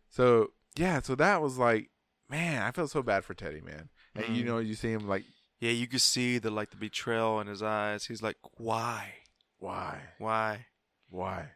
So 0.10 0.52
yeah, 0.76 1.02
so 1.02 1.16
that 1.16 1.42
was 1.42 1.58
like, 1.58 1.90
man, 2.30 2.62
I 2.62 2.72
felt 2.72 2.92
so 2.92 3.02
bad 3.04 3.24
for 3.26 3.34
Teddy, 3.34 3.62
man. 3.62 3.90
And 4.16 4.36
you 4.36 4.44
Mhm. 4.44 4.48
know, 4.48 4.58
you 4.60 4.76
see 4.76 4.92
him 4.92 5.08
like, 5.08 5.24
yeah, 5.60 5.72
you 5.72 5.88
could 5.88 6.02
see 6.02 6.38
the 6.38 6.50
like 6.52 6.70
the 6.72 6.78
betrayal 6.78 7.40
in 7.42 7.48
his 7.48 7.62
eyes. 7.64 8.06
He's 8.06 8.22
like, 8.22 8.38
"Why? 8.58 9.16
why, 9.58 10.02
Why?" 10.20 10.68
why, 11.10 11.52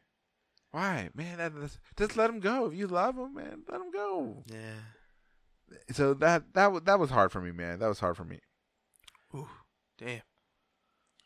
why, 0.71 1.09
man? 1.13 1.37
That, 1.37 1.53
that's, 1.59 1.79
just 1.97 2.15
let 2.17 2.29
him 2.29 2.39
go. 2.39 2.65
If 2.67 2.73
you 2.73 2.87
love 2.87 3.17
him, 3.17 3.33
man, 3.35 3.63
let 3.69 3.81
him 3.81 3.91
go. 3.91 4.43
Yeah. 4.47 5.75
So 5.91 6.13
that 6.15 6.53
that 6.53 6.71
was 6.71 6.83
that 6.83 6.97
was 6.99 7.09
hard 7.09 7.31
for 7.31 7.41
me, 7.41 7.51
man. 7.51 7.79
That 7.79 7.87
was 7.87 7.99
hard 7.99 8.15
for 8.17 8.23
me. 8.23 8.39
Ooh, 9.35 9.47
damn. 9.97 10.21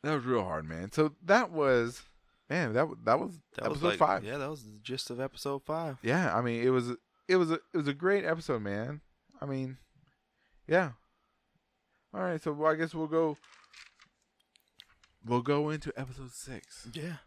That 0.04 0.16
was 0.16 0.26
real 0.26 0.44
hard, 0.44 0.68
man. 0.68 0.92
So 0.92 1.13
that 1.24 1.52
was, 1.52 2.04
man, 2.50 2.74
that 2.74 2.88
that 3.06 3.20
was 3.20 3.39
That 3.56 3.66
episode 3.66 3.72
was 3.72 3.84
like, 3.84 3.98
five. 3.98 4.24
Yeah, 4.24 4.38
that 4.38 4.50
was 4.50 4.63
the 4.63 4.80
gist 4.82 5.10
of 5.10 5.20
episode 5.20 5.63
five. 5.63 5.98
Yeah, 6.04 6.36
I 6.36 6.42
mean, 6.42 6.62
it 6.62 6.70
was 6.70 6.92
it 7.28 7.38
was 7.38 7.52
a, 7.52 7.60
it 7.74 7.78
was 7.78 7.88
a 7.88 7.94
great 7.94 8.26
episode, 8.26 8.62
man. 8.62 9.02
I 9.42 9.46
mean, 9.46 9.78
yeah. 10.68 10.92
All 12.13 12.22
right, 12.22 12.42
so 12.42 12.52
well, 12.52 12.72
I 12.72 12.76
guess 12.76 12.94
we'll 12.94 13.08
go. 13.08 13.38
We'll 15.26 15.42
go 15.42 15.70
into 15.70 15.94
episode 15.96 16.32
six. 16.32 16.89
Yeah. 16.94 17.18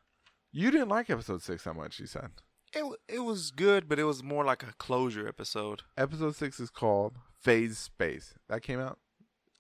You 0.53 0.71
didn't 0.71 0.91
like 0.91 1.09
episode 1.09 1.43
six 1.43 1.65
that 1.65 1.75
much, 1.75 1.99
you 1.99 2.07
said. 2.07 2.31
It 2.75 2.85
it 3.09 3.21
was 3.21 3.51
good, 3.51 3.89
but 3.89 3.99
it 3.99 4.05
was 4.05 4.23
more 4.23 4.45
like 4.45 4.63
a 4.63 4.75
closure 4.79 5.27
episode. 5.27 5.83
Episode 5.97 6.37
six 6.37 6.61
is 6.61 6.69
called 6.69 7.15
Phase 7.41 7.79
Space. 7.79 8.35
That 8.49 8.63
came 8.63 8.81
out 8.81 8.99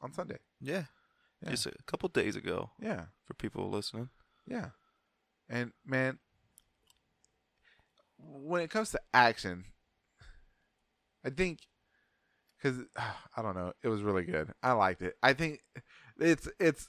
on 0.02 0.12
Sunday. 0.12 0.38
Yeah. 0.60 0.84
Yeah. 1.42 1.50
Just 1.50 1.66
a 1.66 1.72
couple 1.86 2.08
days 2.08 2.34
ago 2.36 2.70
Yeah, 2.80 3.04
for 3.24 3.34
people 3.34 3.68
listening. 3.70 4.08
yeah. 4.46 4.70
And 5.48 5.72
man, 5.84 6.18
when 8.18 8.62
it 8.62 8.70
comes 8.70 8.90
to 8.90 9.00
action, 9.14 9.64
I 11.24 11.30
think 11.30 11.60
because 12.56 12.78
I 13.36 13.42
don't 13.42 13.54
know, 13.56 13.72
it 13.82 13.88
was 13.88 14.02
really 14.02 14.24
good. 14.24 14.52
I 14.62 14.72
liked 14.72 15.02
it. 15.02 15.14
I 15.22 15.32
think 15.32 15.60
it's 16.18 16.48
it's. 16.58 16.88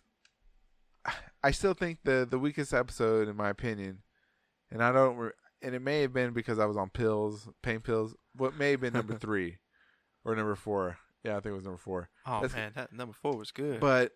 I 1.43 1.51
still 1.51 1.73
think 1.73 1.99
the 2.03 2.27
the 2.29 2.39
weakest 2.39 2.73
episode, 2.73 3.27
in 3.27 3.35
my 3.35 3.49
opinion, 3.49 3.99
and 4.71 4.83
I 4.83 4.91
don't. 4.91 5.15
Re- 5.17 5.31
and 5.61 5.73
it 5.73 5.81
may 5.81 6.01
have 6.01 6.13
been 6.13 6.33
because 6.33 6.59
I 6.59 6.65
was 6.65 6.77
on 6.77 6.89
pills, 6.89 7.47
pain 7.63 7.79
pills. 7.79 8.15
What 8.35 8.57
may 8.57 8.71
have 8.71 8.81
been 8.81 8.93
number 8.93 9.15
three 9.19 9.57
or 10.25 10.35
number 10.35 10.55
four. 10.55 10.97
Yeah, 11.23 11.33
I 11.37 11.39
think 11.39 11.53
it 11.53 11.55
was 11.55 11.63
number 11.63 11.77
four. 11.79 12.09
Oh 12.25 12.41
That's- 12.41 12.53
man, 12.55 12.71
that 12.75 12.93
number 12.93 13.13
four 13.13 13.37
was 13.37 13.51
good. 13.51 13.79
But 13.79 14.13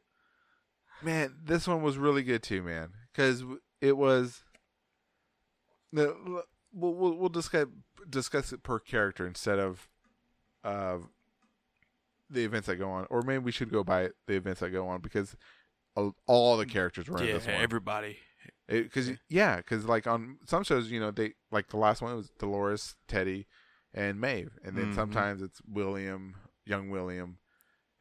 man, 1.03 1.35
this 1.43 1.67
one 1.67 1.81
was 1.81 1.97
really 1.97 2.23
good 2.23 2.43
too, 2.43 2.61
man, 2.61 2.89
because 3.11 3.43
it 3.79 3.97
was. 3.97 4.43
The 5.93 6.15
we'll, 6.73 6.93
we'll 6.93 7.15
we'll 7.17 7.29
discuss 7.29 7.67
discuss 8.09 8.53
it 8.53 8.63
per 8.63 8.79
character 8.79 9.27
instead 9.27 9.59
of, 9.59 9.89
of 10.63 11.09
the 12.29 12.43
events 12.45 12.67
that 12.67 12.77
go 12.77 12.89
on, 12.89 13.07
or 13.09 13.21
maybe 13.23 13.39
we 13.43 13.51
should 13.51 13.71
go 13.71 13.83
by 13.83 14.09
the 14.27 14.35
events 14.35 14.61
that 14.61 14.69
go 14.69 14.87
on 14.87 15.01
because 15.01 15.35
all- 16.27 16.55
the 16.57 16.65
characters 16.65 17.09
were 17.09 17.17
in 17.21 17.27
yeah, 17.27 17.33
this 17.33 17.45
one. 17.45 17.55
everybody. 17.55 18.17
Because 18.67 19.11
yeah, 19.27 19.57
because 19.57 19.83
like 19.85 20.07
on 20.07 20.37
some 20.45 20.63
shows, 20.63 20.89
you 20.89 20.99
know, 21.01 21.11
they 21.11 21.33
like 21.51 21.67
the 21.67 21.77
last 21.77 22.01
one 22.01 22.15
was 22.15 22.29
Dolores, 22.39 22.95
Teddy, 23.07 23.47
and 23.93 24.19
Maeve, 24.21 24.57
and 24.63 24.77
then 24.77 24.91
Mhm. 24.93 24.95
sometimes 24.95 25.41
it's 25.41 25.61
William, 25.67 26.35
young 26.65 26.89
William, 26.89 27.37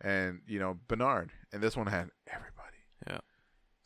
and 0.01 0.43
you 0.47 0.61
know 0.61 0.79
Bernard, 0.87 1.33
and 1.53 1.61
this 1.61 1.77
one 1.77 1.89
had 1.89 2.11
everybody. 2.29 2.50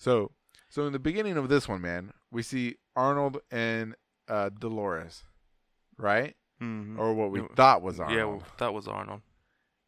So, 0.04 0.30
so 0.68 0.86
in 0.86 0.92
the 0.92 0.98
beginning 0.98 1.36
of 1.36 1.48
this 1.48 1.66
one, 1.68 1.80
man, 1.80 2.12
we 2.30 2.42
see 2.42 2.76
Arnold 2.94 3.38
and 3.50 3.94
uh, 4.28 4.50
Dolores, 4.50 5.22
right? 5.98 6.34
Mm-hmm. 6.62 6.98
Or 7.00 7.14
what 7.14 7.30
we 7.30 7.40
Yeah, 7.40 7.46
thought 7.56 7.82
was 7.82 7.98
Arnold. 8.00 8.18
yeah, 8.18 8.24
well, 8.24 8.42
that 8.58 8.74
was 8.74 8.86
Arnold. 8.86 9.22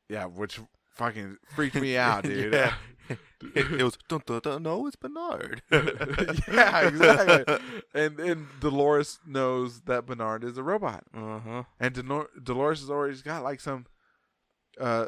yeah, 0.09 0.25
which 0.25 0.59
fucking 0.95 1.37
freaked 1.55 1.77
me 1.77 1.97
out, 2.09 2.25
dude. 2.25 2.53
yeah. 2.55 2.75
it, 3.55 3.71
it 3.73 3.83
was 3.83 3.97
dun, 4.09 4.23
dun, 4.27 4.41
dun, 4.43 4.63
no, 4.63 4.87
it's 4.87 4.97
Bernard. 4.97 5.63
yeah, 5.71 6.81
exactly. 6.89 7.59
And 7.95 8.19
and 8.19 8.47
Dolores 8.61 9.21
knows 9.27 9.83
that 9.83 10.07
Bernard 10.07 10.43
is 10.43 10.57
a 10.59 10.63
robot. 10.63 11.05
Uh 11.15 11.39
huh. 11.39 11.63
And 11.79 11.95
Dolores 12.43 12.81
has 12.81 12.91
already 12.91 13.21
got 13.23 13.45
like 13.45 13.61
some, 13.61 13.87
uh, 14.81 15.07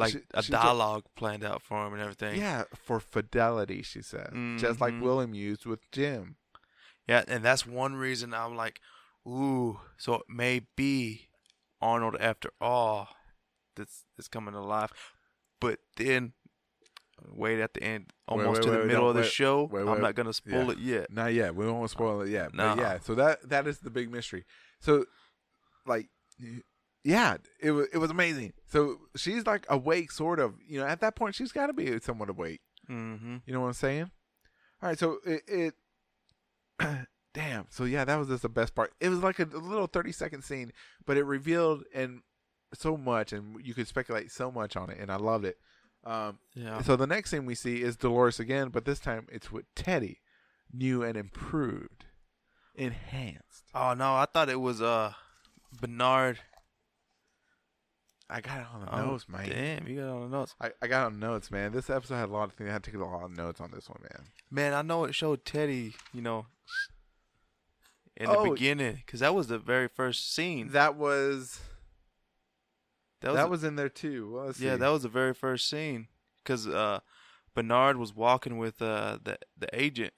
Like 0.00 0.12
She- 0.12 0.22
a 0.34 0.42
dialogue 0.42 1.04
planned 1.16 1.44
out 1.44 1.62
for 1.62 1.86
him 1.86 1.92
and 1.92 2.02
everything. 2.02 2.38
yeah, 2.40 2.64
for 2.74 2.98
fidelity, 3.00 3.82
she 3.82 4.02
said, 4.02 4.30
just 4.58 4.80
like 4.80 4.94
Mhm. 4.94 5.02
William 5.02 5.34
used 5.34 5.66
with 5.66 5.80
Jim. 5.92 6.36
Yeah, 7.06 7.24
and 7.28 7.44
that's 7.44 7.66
one 7.66 7.94
reason 7.96 8.32
I'm 8.34 8.54
like, 8.56 8.80
ooh, 9.26 9.80
so 9.98 10.14
it 10.14 10.22
may 10.28 10.60
be 10.76 11.28
Arnold 11.80 12.16
after 12.20 12.50
all 12.60 13.08
that's 13.76 14.04
that's 14.16 14.28
coming 14.28 14.52
to 14.54 14.60
life. 14.60 15.14
But 15.60 15.80
then 15.96 16.32
wait 17.22 17.60
at 17.60 17.74
the 17.74 17.82
end, 17.82 18.12
almost 18.26 18.60
wait, 18.60 18.62
to 18.62 18.68
wait, 18.70 18.74
the 18.76 18.78
wait, 18.80 18.86
middle 18.88 19.08
of 19.10 19.14
the 19.16 19.24
show. 19.24 19.68
I'm 19.74 20.00
not 20.00 20.14
gonna 20.14 20.32
spoil 20.32 20.66
Yeah. 20.66 20.72
it 20.72 20.78
yet. 20.78 21.12
Not 21.12 21.32
yet. 21.34 21.54
We 21.54 21.66
won't 21.66 21.90
spoil 21.90 22.22
it 22.22 22.28
yet. 22.30 22.52
But 22.54 22.74
No. 22.76 22.82
yeah, 22.82 22.98
so 23.00 23.14
that 23.14 23.48
that 23.48 23.66
is 23.66 23.80
the 23.80 23.90
big 23.90 24.10
mystery. 24.10 24.44
So, 24.80 25.04
like, 25.86 26.08
yeah, 27.04 27.36
it 27.60 27.70
was 27.72 27.86
it 27.92 27.98
was 27.98 28.10
amazing. 28.10 28.52
So 28.66 28.98
she's 29.16 29.46
like 29.46 29.66
awake, 29.68 30.12
sort 30.12 30.38
of. 30.40 30.54
You 30.66 30.80
know, 30.80 30.86
at 30.86 31.00
that 31.00 31.16
point, 31.16 31.34
she's 31.34 31.52
got 31.52 31.66
to 31.68 31.72
be 31.72 31.98
somewhat 32.00 32.30
awake. 32.30 32.60
Mm-hmm. 32.88 33.36
You 33.46 33.52
know 33.54 33.60
what 33.60 33.68
I'm 33.68 33.72
saying? 33.74 34.10
All 34.82 34.88
right, 34.88 34.98
so 34.98 35.18
it, 35.24 35.42
it 35.46 35.74
damn. 37.34 37.66
So 37.70 37.84
yeah, 37.84 38.04
that 38.04 38.16
was 38.16 38.28
just 38.28 38.42
the 38.42 38.48
best 38.48 38.74
part. 38.74 38.92
It 39.00 39.08
was 39.08 39.20
like 39.20 39.38
a, 39.38 39.44
a 39.44 39.58
little 39.58 39.86
30 39.86 40.12
second 40.12 40.42
scene, 40.42 40.72
but 41.06 41.16
it 41.16 41.24
revealed 41.24 41.84
and 41.94 42.20
so 42.74 42.96
much, 42.96 43.32
and 43.32 43.56
you 43.64 43.74
could 43.74 43.88
speculate 43.88 44.30
so 44.30 44.50
much 44.50 44.76
on 44.76 44.90
it, 44.90 44.98
and 45.00 45.10
I 45.10 45.16
loved 45.16 45.44
it. 45.44 45.56
Um, 46.04 46.38
Yeah. 46.54 46.80
so 46.80 46.96
the 46.96 47.06
next 47.06 47.30
thing 47.30 47.44
we 47.44 47.54
see 47.54 47.82
is 47.82 47.96
Dolores 47.96 48.40
again, 48.40 48.68
but 48.70 48.84
this 48.86 48.98
time 49.00 49.26
it's 49.30 49.52
with 49.52 49.66
Teddy, 49.74 50.20
new 50.72 51.02
and 51.02 51.16
improved, 51.16 52.06
enhanced. 52.74 53.64
Oh 53.74 53.94
no, 53.94 54.14
I 54.14 54.26
thought 54.32 54.48
it 54.48 54.60
was 54.60 54.80
uh 54.80 55.12
Bernard. 55.80 56.38
I 58.32 58.40
got 58.40 58.58
it 58.60 58.66
on 58.72 58.80
the 58.82 58.94
Oh, 58.94 59.06
notes, 59.06 59.28
man. 59.28 59.48
Damn, 59.48 59.88
you 59.88 59.96
got 60.00 60.06
it 60.06 60.10
on 60.10 60.30
the 60.30 60.36
notes. 60.38 60.54
I, 60.60 60.70
I 60.80 60.86
got 60.86 61.06
on 61.06 61.18
notes, 61.18 61.50
man. 61.50 61.72
This 61.72 61.90
episode 61.90 62.14
had 62.14 62.28
a 62.28 62.32
lot 62.32 62.44
of 62.44 62.52
things. 62.52 62.70
I 62.70 62.72
had 62.74 62.84
to 62.84 62.90
take 62.92 63.00
a 63.00 63.04
lot 63.04 63.24
of 63.24 63.36
notes 63.36 63.60
on 63.60 63.70
this 63.72 63.88
one, 63.88 64.00
man. 64.02 64.26
Man, 64.50 64.72
I 64.72 64.82
know 64.82 65.04
it 65.04 65.14
showed 65.14 65.44
Teddy, 65.44 65.94
you 66.12 66.22
know, 66.22 66.46
in 68.16 68.30
the 68.30 68.38
Oh. 68.38 68.52
beginning, 68.52 69.02
because 69.04 69.20
that 69.20 69.34
was 69.34 69.48
the 69.48 69.58
very 69.58 69.88
first 69.88 70.32
scene. 70.32 70.68
That 70.70 70.94
was 70.94 71.58
That 73.20 73.34
that 73.34 73.50
was, 73.50 73.62
was, 73.62 73.64
in 73.64 73.76
there 73.76 73.88
too. 73.88 74.32
Well, 74.32 74.46
let's 74.46 74.60
yeah, 74.60 74.74
see. 74.74 74.78
that 74.80 74.88
was 74.88 75.02
the 75.02 75.08
very 75.08 75.34
first 75.34 75.68
scene, 75.68 76.06
because 76.44 76.68
uh, 76.68 77.00
Bernard 77.54 77.96
was 77.96 78.14
walking 78.14 78.58
with 78.58 78.80
uh 78.80 79.18
the 79.22 79.38
the 79.58 79.68
agent. 79.72 80.12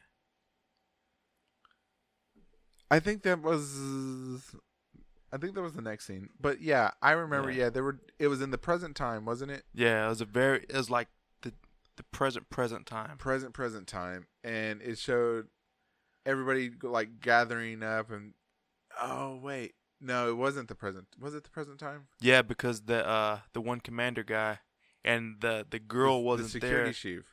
I 2.90 3.00
think 3.00 3.22
that 3.22 3.40
was. 3.40 4.54
I 5.32 5.38
think 5.38 5.54
that 5.54 5.62
was 5.62 5.72
the 5.72 5.82
next 5.82 6.06
scene. 6.06 6.28
But 6.40 6.60
yeah, 6.60 6.90
I 7.00 7.12
remember. 7.12 7.50
Yeah. 7.50 7.64
Yeah, 7.64 7.70
they 7.70 7.80
were. 7.80 7.98
It 8.18 8.28
was 8.28 8.42
in 8.42 8.50
the 8.50 8.58
present 8.58 8.94
time, 8.96 9.24
wasn't 9.24 9.50
it? 9.50 9.64
Yeah, 9.74 10.06
it 10.06 10.08
was 10.08 10.20
a 10.20 10.26
very 10.26 10.58
it 10.68 10.74
was 10.76 10.90
like 10.90 11.08
the 11.42 11.52
the 11.96 12.02
present 12.04 12.50
present 12.50 12.86
time. 12.86 13.16
Present, 13.16 13.54
present 13.54 13.86
time, 13.86 14.26
and 14.44 14.82
it 14.82 14.98
showed 14.98 15.46
everybody 16.26 16.70
like 16.82 17.20
gathering 17.20 17.82
up 17.82 18.10
and. 18.10 18.34
Oh 19.00 19.36
wait, 19.42 19.72
no, 20.02 20.28
it 20.28 20.36
wasn't 20.36 20.68
the 20.68 20.74
present. 20.74 21.06
Was 21.18 21.34
it 21.34 21.44
the 21.44 21.50
present 21.50 21.78
time? 21.78 22.08
Yeah, 22.20 22.42
because 22.42 22.82
the 22.82 23.06
uh 23.08 23.38
the 23.54 23.60
one 23.62 23.80
commander 23.80 24.22
guy 24.22 24.58
and 25.02 25.36
the 25.40 25.66
the 25.68 25.78
girl 25.78 26.16
The- 26.18 26.24
wasn't 26.26 26.48
the 26.48 26.60
security 26.60 26.84
there. 26.84 26.92
chief. 26.92 27.24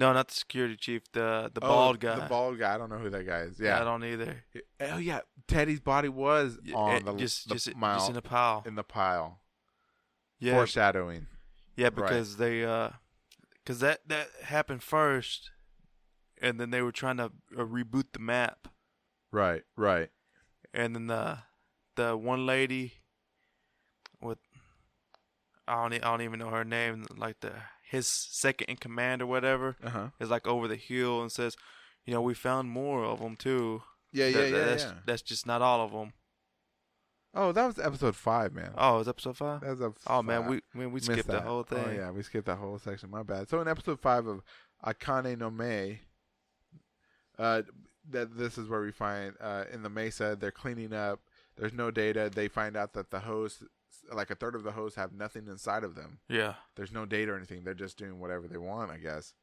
No, 0.00 0.12
not 0.14 0.28
the 0.28 0.34
security 0.34 0.76
chief. 0.76 1.02
The 1.12 1.50
the 1.52 1.60
Oh, 1.62 1.68
bald 1.68 2.00
guy. 2.00 2.16
The 2.20 2.26
bald 2.26 2.58
guy. 2.58 2.74
I 2.74 2.78
don't 2.78 2.88
know 2.88 2.98
who 2.98 3.10
that 3.10 3.24
guy 3.26 3.40
is. 3.40 3.60
Yeah, 3.60 3.80
I 3.80 3.84
don't 3.84 4.02
either. 4.02 4.44
oh 4.80 4.96
yeah, 4.96 5.20
Teddy's 5.46 5.80
body 5.80 6.08
was 6.08 6.58
Yeah, 6.64 6.74
on 6.76 6.96
it- 6.96 7.04
the 7.04 7.12
just 7.14 7.48
the 7.48 7.54
just 7.54 7.76
mile 7.76 7.98
just 7.98 8.10
in 8.10 8.16
a 8.16 8.22
pile. 8.22 8.62
in 8.66 8.74
the 8.76 8.82
pile. 8.82 9.40
Yeah, 10.38 10.54
Foreshadowing. 10.54 11.26
yeah, 11.76 11.90
because 11.90 12.38
they 12.38 12.64
uh, 12.64 12.90
because 13.62 13.80
that 13.80 14.08
that 14.08 14.28
happened 14.44 14.82
first, 14.82 15.50
and 16.40 16.58
then 16.58 16.70
they 16.70 16.80
were 16.80 16.92
trying 16.92 17.18
to 17.18 17.24
uh, 17.58 17.64
reboot 17.64 18.12
the 18.14 18.20
map, 18.20 18.68
Right. 19.30 19.64
Right. 19.76 20.08
and 20.72 20.94
then 20.96 21.08
the 21.08 21.40
the 21.96 22.16
one 22.16 22.46
lady 22.46 22.94
with 24.22 24.38
I 25.68 25.82
don't 25.82 25.92
e- 25.92 26.00
I 26.00 26.10
don't 26.10 26.22
even 26.22 26.38
know 26.38 26.48
her 26.48 26.64
name, 26.64 27.06
like 27.16 27.40
the 27.40 27.52
his 27.90 28.06
second 28.06 28.68
in 28.68 28.76
command 28.76 29.20
or 29.22 29.26
whatever, 29.26 29.76
Uh 29.82 29.90
huh. 29.90 30.08
is 30.20 30.30
like 30.30 30.46
over 30.46 30.68
the 30.68 30.76
hill 30.76 31.20
and 31.22 31.30
says, 31.32 31.56
you 32.06 32.14
know, 32.14 32.22
we 32.22 32.34
found 32.34 32.70
more 32.70 33.04
of 33.04 33.18
them 33.20 33.36
too. 33.36 33.82
Yeah. 34.12 34.26
Yeah. 34.28 34.40
That- 34.40 34.50
yeah. 34.50 34.64
that's, 34.64 34.84
yeah. 34.84 34.92
that's 35.06 35.22
just 35.22 35.46
not 35.46 35.60
all 35.62 35.84
of 35.84 35.92
them. 35.92 36.12
Oh, 37.32 37.52
that 37.52 37.66
was 37.66 37.78
episode 37.78 38.16
five, 38.16 38.52
man. 38.52 38.72
Oh, 38.76 38.96
it 38.96 38.98
was 38.98 39.08
episode 39.08 39.36
five? 39.36 39.60
That 39.60 39.70
was 39.70 39.80
episode 39.82 40.12
Oh 40.12 40.20
man, 40.22 40.46
we 40.46 40.60
man, 40.74 40.90
we 40.90 40.98
skipped 41.00 41.28
the 41.28 41.40
whole 41.40 41.62
thing. 41.62 41.84
Oh 41.86 41.90
yeah, 41.92 42.10
we 42.10 42.22
skipped 42.22 42.46
that 42.46 42.58
whole 42.58 42.78
section. 42.78 43.08
My 43.10 43.22
bad. 43.22 43.48
So 43.48 43.60
in 43.60 43.68
episode 43.68 44.00
five 44.00 44.26
of 44.26 44.40
Akane 44.84 45.38
no 45.38 45.48
Me, 45.50 46.00
uh, 47.38 47.62
that 48.10 48.36
this 48.36 48.58
is 48.58 48.68
where 48.68 48.80
we 48.80 48.90
find 48.92 49.34
uh, 49.40 49.64
in 49.72 49.82
the 49.82 49.88
Mesa 49.90 50.36
they're 50.38 50.50
cleaning 50.50 50.92
up. 50.92 51.20
There's 51.56 51.72
no 51.72 51.90
data. 51.90 52.30
They 52.34 52.48
find 52.48 52.76
out 52.76 52.94
that 52.94 53.10
the 53.10 53.20
hosts, 53.20 53.62
like 54.12 54.30
a 54.30 54.34
third 54.34 54.54
of 54.54 54.62
the 54.62 54.72
hosts, 54.72 54.96
have 54.96 55.12
nothing 55.12 55.46
inside 55.46 55.84
of 55.84 55.94
them. 55.94 56.20
Yeah. 56.28 56.54
There's 56.76 56.92
no 56.92 57.06
data 57.06 57.32
or 57.32 57.36
anything. 57.36 57.64
They're 57.64 57.74
just 57.74 57.96
doing 57.96 58.18
whatever 58.20 58.48
they 58.48 58.58
want, 58.58 58.90
I 58.90 58.98
guess. 58.98 59.34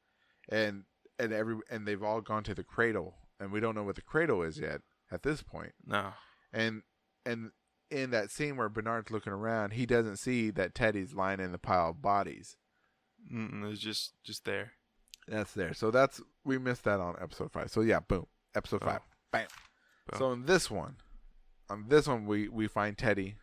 And 0.50 0.84
and 1.20 1.34
every 1.34 1.58
and 1.70 1.88
they've 1.88 2.04
all 2.04 2.22
gone 2.22 2.44
to 2.44 2.54
the 2.54 2.64
cradle, 2.64 3.16
and 3.40 3.52
we 3.52 3.60
don't 3.60 3.76
know 3.76 3.84
what 3.84 3.96
the 3.96 4.02
cradle 4.02 4.44
is 4.44 4.60
yet 4.60 4.82
at 5.12 5.24
this 5.24 5.42
point. 5.42 5.74
No. 5.86 6.14
And 6.54 6.84
and 7.26 7.52
in 7.90 8.12
that 8.12 8.32
scene 8.32 8.58
where 8.58 8.70
Bernard's 8.70 9.12
looking 9.12 9.34
around, 9.34 9.72
he 9.74 9.86
doesn't 9.86 10.18
see 10.18 10.50
that 10.52 10.76
Teddy's 10.76 11.14
lying 11.14 11.40
in 11.40 11.52
the 11.54 11.58
pile 11.58 11.90
of 11.92 12.02
bodies. 12.02 12.58
Mm-mm, 13.34 13.72
it's 13.72 13.82
just 13.82 14.14
just 14.24 14.46
there. 14.46 14.74
That's 15.28 15.54
there. 15.54 15.74
So 15.74 15.92
that's 15.92 16.22
we 16.46 16.58
missed 16.58 16.84
that 16.86 17.00
on 17.00 17.16
episode 17.22 17.52
five. 17.52 17.70
So 17.72 17.82
yeah, 17.82 18.00
boom, 18.00 18.28
episode 18.56 18.82
Oh. 18.84 18.86
five, 18.88 19.02
bam. 19.32 19.48
Boom. 20.10 20.20
So 20.20 20.32
in 20.32 20.46
this 20.46 20.72
one, 20.72 20.98
on 21.70 21.86
this 21.90 22.08
one 22.08 22.26
we 22.26 22.48
we 22.48 22.68
find 22.68 22.98
Teddy, 22.98 23.36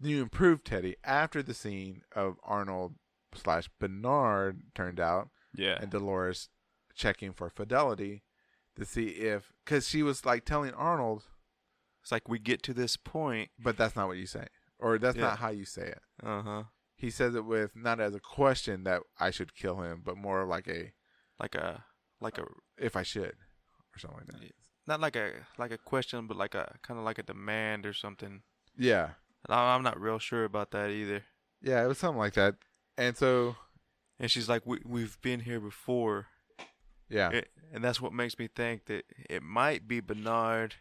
new 0.00 0.22
improved 0.22 0.64
Teddy 0.64 0.96
after 1.04 1.42
the 1.42 1.54
scene 1.54 2.02
of 2.14 2.36
Arnold 2.44 2.94
slash 3.34 3.68
Bernard 3.78 4.60
turned 4.74 5.00
out 5.00 5.30
Yeah. 5.54 5.78
and 5.80 5.90
Dolores 5.90 6.48
checking 6.94 7.32
for 7.32 7.50
fidelity 7.50 8.22
to 8.76 8.84
see 8.84 9.06
if 9.08 9.52
because 9.64 9.88
she 9.88 10.02
was 10.02 10.24
like 10.24 10.44
telling 10.44 10.72
Arnold, 10.74 11.24
It's 12.02 12.12
like 12.12 12.28
we 12.28 12.38
get 12.38 12.62
to 12.64 12.74
this 12.74 12.96
point. 12.96 13.50
but 13.58 13.76
that's 13.76 13.96
not 13.96 14.06
what 14.08 14.16
you 14.18 14.26
say, 14.26 14.46
or 14.78 14.98
that's 14.98 15.16
Yeah. 15.16 15.24
not 15.24 15.38
how 15.40 15.50
you 15.50 15.64
say 15.64 15.88
it. 15.88 16.02
Uh 16.22 16.42
huh. 16.42 16.62
He 16.94 17.10
says 17.10 17.34
it 17.34 17.44
with 17.44 17.74
not 17.76 18.00
as 18.00 18.14
a 18.14 18.20
question 18.20 18.84
that 18.84 19.02
I 19.18 19.30
should 19.30 19.54
kill 19.54 19.82
him, 19.82 20.02
but 20.04 20.16
more 20.16 20.44
like 20.46 20.68
a 20.68 20.92
Like 21.38 21.54
a 21.54 21.84
like 22.20 22.38
a 22.38 22.46
if 22.78 22.96
I 22.96 23.02
should 23.02 23.36
or 23.94 23.98
something 23.98 24.20
like 24.32 24.40
that. 24.40 24.52
not 24.86 25.00
like 25.00 25.16
a 25.16 25.46
like 25.58 25.72
a 25.72 25.78
question, 25.78 26.26
but 26.26 26.36
like 26.38 26.54
a 26.54 26.78
kind 26.82 26.98
of 26.98 27.04
like 27.04 27.18
a 27.18 27.22
demand 27.22 27.84
or 27.84 27.92
something. 27.92 28.42
Yeah, 28.78 29.04
I- 29.04 29.14
I'm 29.48 29.82
not 29.82 30.00
real 30.00 30.18
sure 30.18 30.44
about 30.44 30.70
that 30.72 30.90
either. 30.90 31.22
yeah, 31.62 31.82
it 31.84 31.86
was 31.86 31.98
something 31.98 32.18
like 32.18 32.34
that. 32.34 32.56
And 32.98 33.16
so 33.16 33.56
And 34.18 34.30
she's 34.30 34.48
like, 34.48 34.66
we 34.66 34.78
we've 34.84 35.20
been 35.20 35.40
here 35.40 35.60
before, 35.60 36.26
yeah, 37.08 37.30
It- 37.30 37.50
and 37.72 37.82
that's 37.84 38.00
what 38.00 38.12
makes 38.12 38.38
me 38.38 38.48
think 38.48 38.86
that 38.86 39.04
it 39.28 39.42
might 39.42 39.86
be 39.88 40.00
Bernard, 40.00 40.76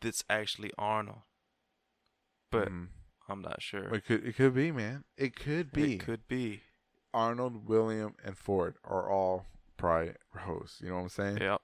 that's 0.00 0.24
actually 0.28 0.72
Arnold. 0.78 1.22
But 2.50 2.68
Mhm. 2.68 2.88
I'm 3.28 3.40
not 3.42 3.62
sure. 3.62 3.94
it 3.94 4.04
could 4.04 4.26
it 4.26 4.36
could 4.36 4.54
be, 4.54 4.70
man. 4.72 5.04
It 5.16 5.34
could 5.36 5.72
be. 5.72 5.94
It 5.94 5.98
could 6.00 6.26
be. 6.28 6.62
Arnold, 7.12 7.68
William, 7.68 8.16
and 8.24 8.36
Ford 8.36 8.76
are 8.84 9.08
all 9.08 9.46
probably 9.76 10.14
hosts. 10.36 10.80
You 10.80 10.88
know 10.88 10.96
what 10.96 11.02
I'm 11.02 11.08
saying? 11.10 11.38
Yep. 11.38 11.60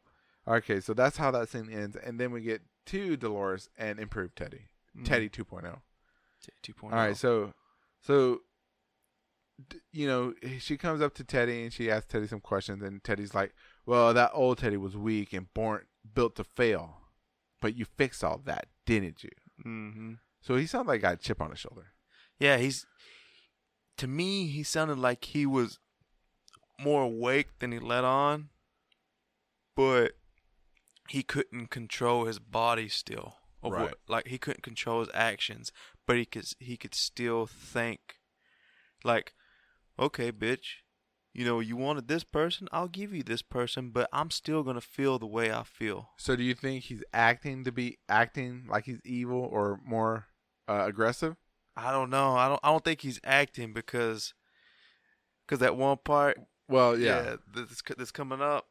Okay, 0.46 0.80
so 0.80 0.94
that's 0.94 1.16
how 1.16 1.30
that 1.32 1.48
scene 1.48 1.68
ends, 1.70 1.96
and 1.96 2.18
then 2.20 2.30
we 2.30 2.40
get 2.40 2.62
to 2.86 3.16
Dolores 3.16 3.68
and 3.76 3.98
improved 3.98 4.36
Teddy, 4.36 4.68
Mm. 4.96 5.04
Teddy 5.04 5.28
2.0. 5.28 5.82
T- 6.42 6.72
2.0. 6.72 6.84
All 6.84 6.90
right, 6.90 7.16
so 7.16 7.52
so 8.00 8.40
you 9.92 10.06
know 10.06 10.34
she 10.58 10.76
comes 10.76 11.02
up 11.02 11.14
to 11.14 11.24
Teddy 11.24 11.62
and 11.62 11.72
she 11.72 11.90
asks 11.90 12.06
Teddy 12.10 12.26
some 12.26 12.40
questions, 12.40 12.82
and 12.82 13.02
Teddy's 13.02 13.34
like, 13.34 13.54
"Well, 13.86 14.14
that 14.14 14.30
old 14.32 14.58
Teddy 14.58 14.76
was 14.76 14.96
weak 14.96 15.32
and 15.32 15.52
born 15.52 15.86
built 16.14 16.36
to 16.36 16.44
fail, 16.44 16.98
but 17.60 17.76
you 17.76 17.84
fixed 17.84 18.24
all 18.24 18.38
that, 18.44 18.66
didn't 18.86 19.22
you?" 19.22 19.30
hmm 19.62 20.12
So 20.40 20.56
he 20.56 20.66
sounds 20.66 20.88
like 20.88 21.00
he 21.00 21.02
got 21.02 21.14
a 21.14 21.16
chip 21.18 21.40
on 21.40 21.50
his 21.50 21.58
shoulder. 21.58 21.92
Yeah, 22.38 22.56
he's. 22.56 22.86
To 23.98 24.06
me, 24.06 24.46
he 24.46 24.62
sounded 24.62 24.98
like 24.98 25.26
he 25.26 25.44
was 25.44 25.78
more 26.80 27.02
awake 27.02 27.58
than 27.58 27.70
he 27.72 27.78
let 27.78 28.02
on, 28.02 28.48
but 29.76 30.12
he 31.08 31.22
couldn't 31.22 31.68
control 31.68 32.24
his 32.24 32.38
body 32.38 32.88
still. 32.88 33.34
Of 33.62 33.72
Right. 33.72 33.82
what, 33.82 33.98
like 34.08 34.26
he 34.28 34.38
couldn't 34.38 34.62
control 34.62 35.00
his 35.00 35.10
actions, 35.12 35.70
but 36.06 36.16
he 36.16 36.24
could 36.24 36.46
he 36.58 36.76
could 36.76 36.94
still 36.94 37.46
think. 37.46 38.16
Like, 39.04 39.34
okay, 39.98 40.32
bitch, 40.32 40.82
you 41.34 41.44
know 41.44 41.60
you 41.60 41.76
wanted 41.76 42.08
this 42.08 42.24
person, 42.24 42.68
I'll 42.72 42.88
give 42.88 43.12
you 43.14 43.22
this 43.22 43.42
person, 43.42 43.90
but 43.90 44.08
I'm 44.12 44.30
still 44.30 44.62
gonna 44.62 44.80
feel 44.80 45.18
the 45.18 45.26
way 45.26 45.52
I 45.52 45.62
feel. 45.62 46.10
So 46.16 46.36
do 46.36 46.42
you 46.42 46.54
think 46.54 46.84
he's 46.84 47.04
acting 47.12 47.64
to 47.64 47.72
be 47.72 47.98
acting 48.08 48.66
like 48.68 48.84
he's 48.84 49.00
evil 49.04 49.46
or 49.50 49.80
more 49.84 50.26
uh, 50.68 50.84
aggressive? 50.86 51.36
I 51.76 51.92
don't 51.92 52.10
know. 52.10 52.34
I 52.36 52.48
don't. 52.48 52.60
I 52.62 52.70
don't 52.70 52.84
think 52.84 53.00
he's 53.00 53.20
acting 53.24 53.72
because, 53.72 54.34
because 55.46 55.60
that 55.60 55.76
one 55.76 55.98
part, 56.04 56.38
Well, 56.68 56.98
yeah, 56.98 57.36
that's, 57.54 57.82
that's 57.96 58.10
coming 58.10 58.40
up. 58.42 58.66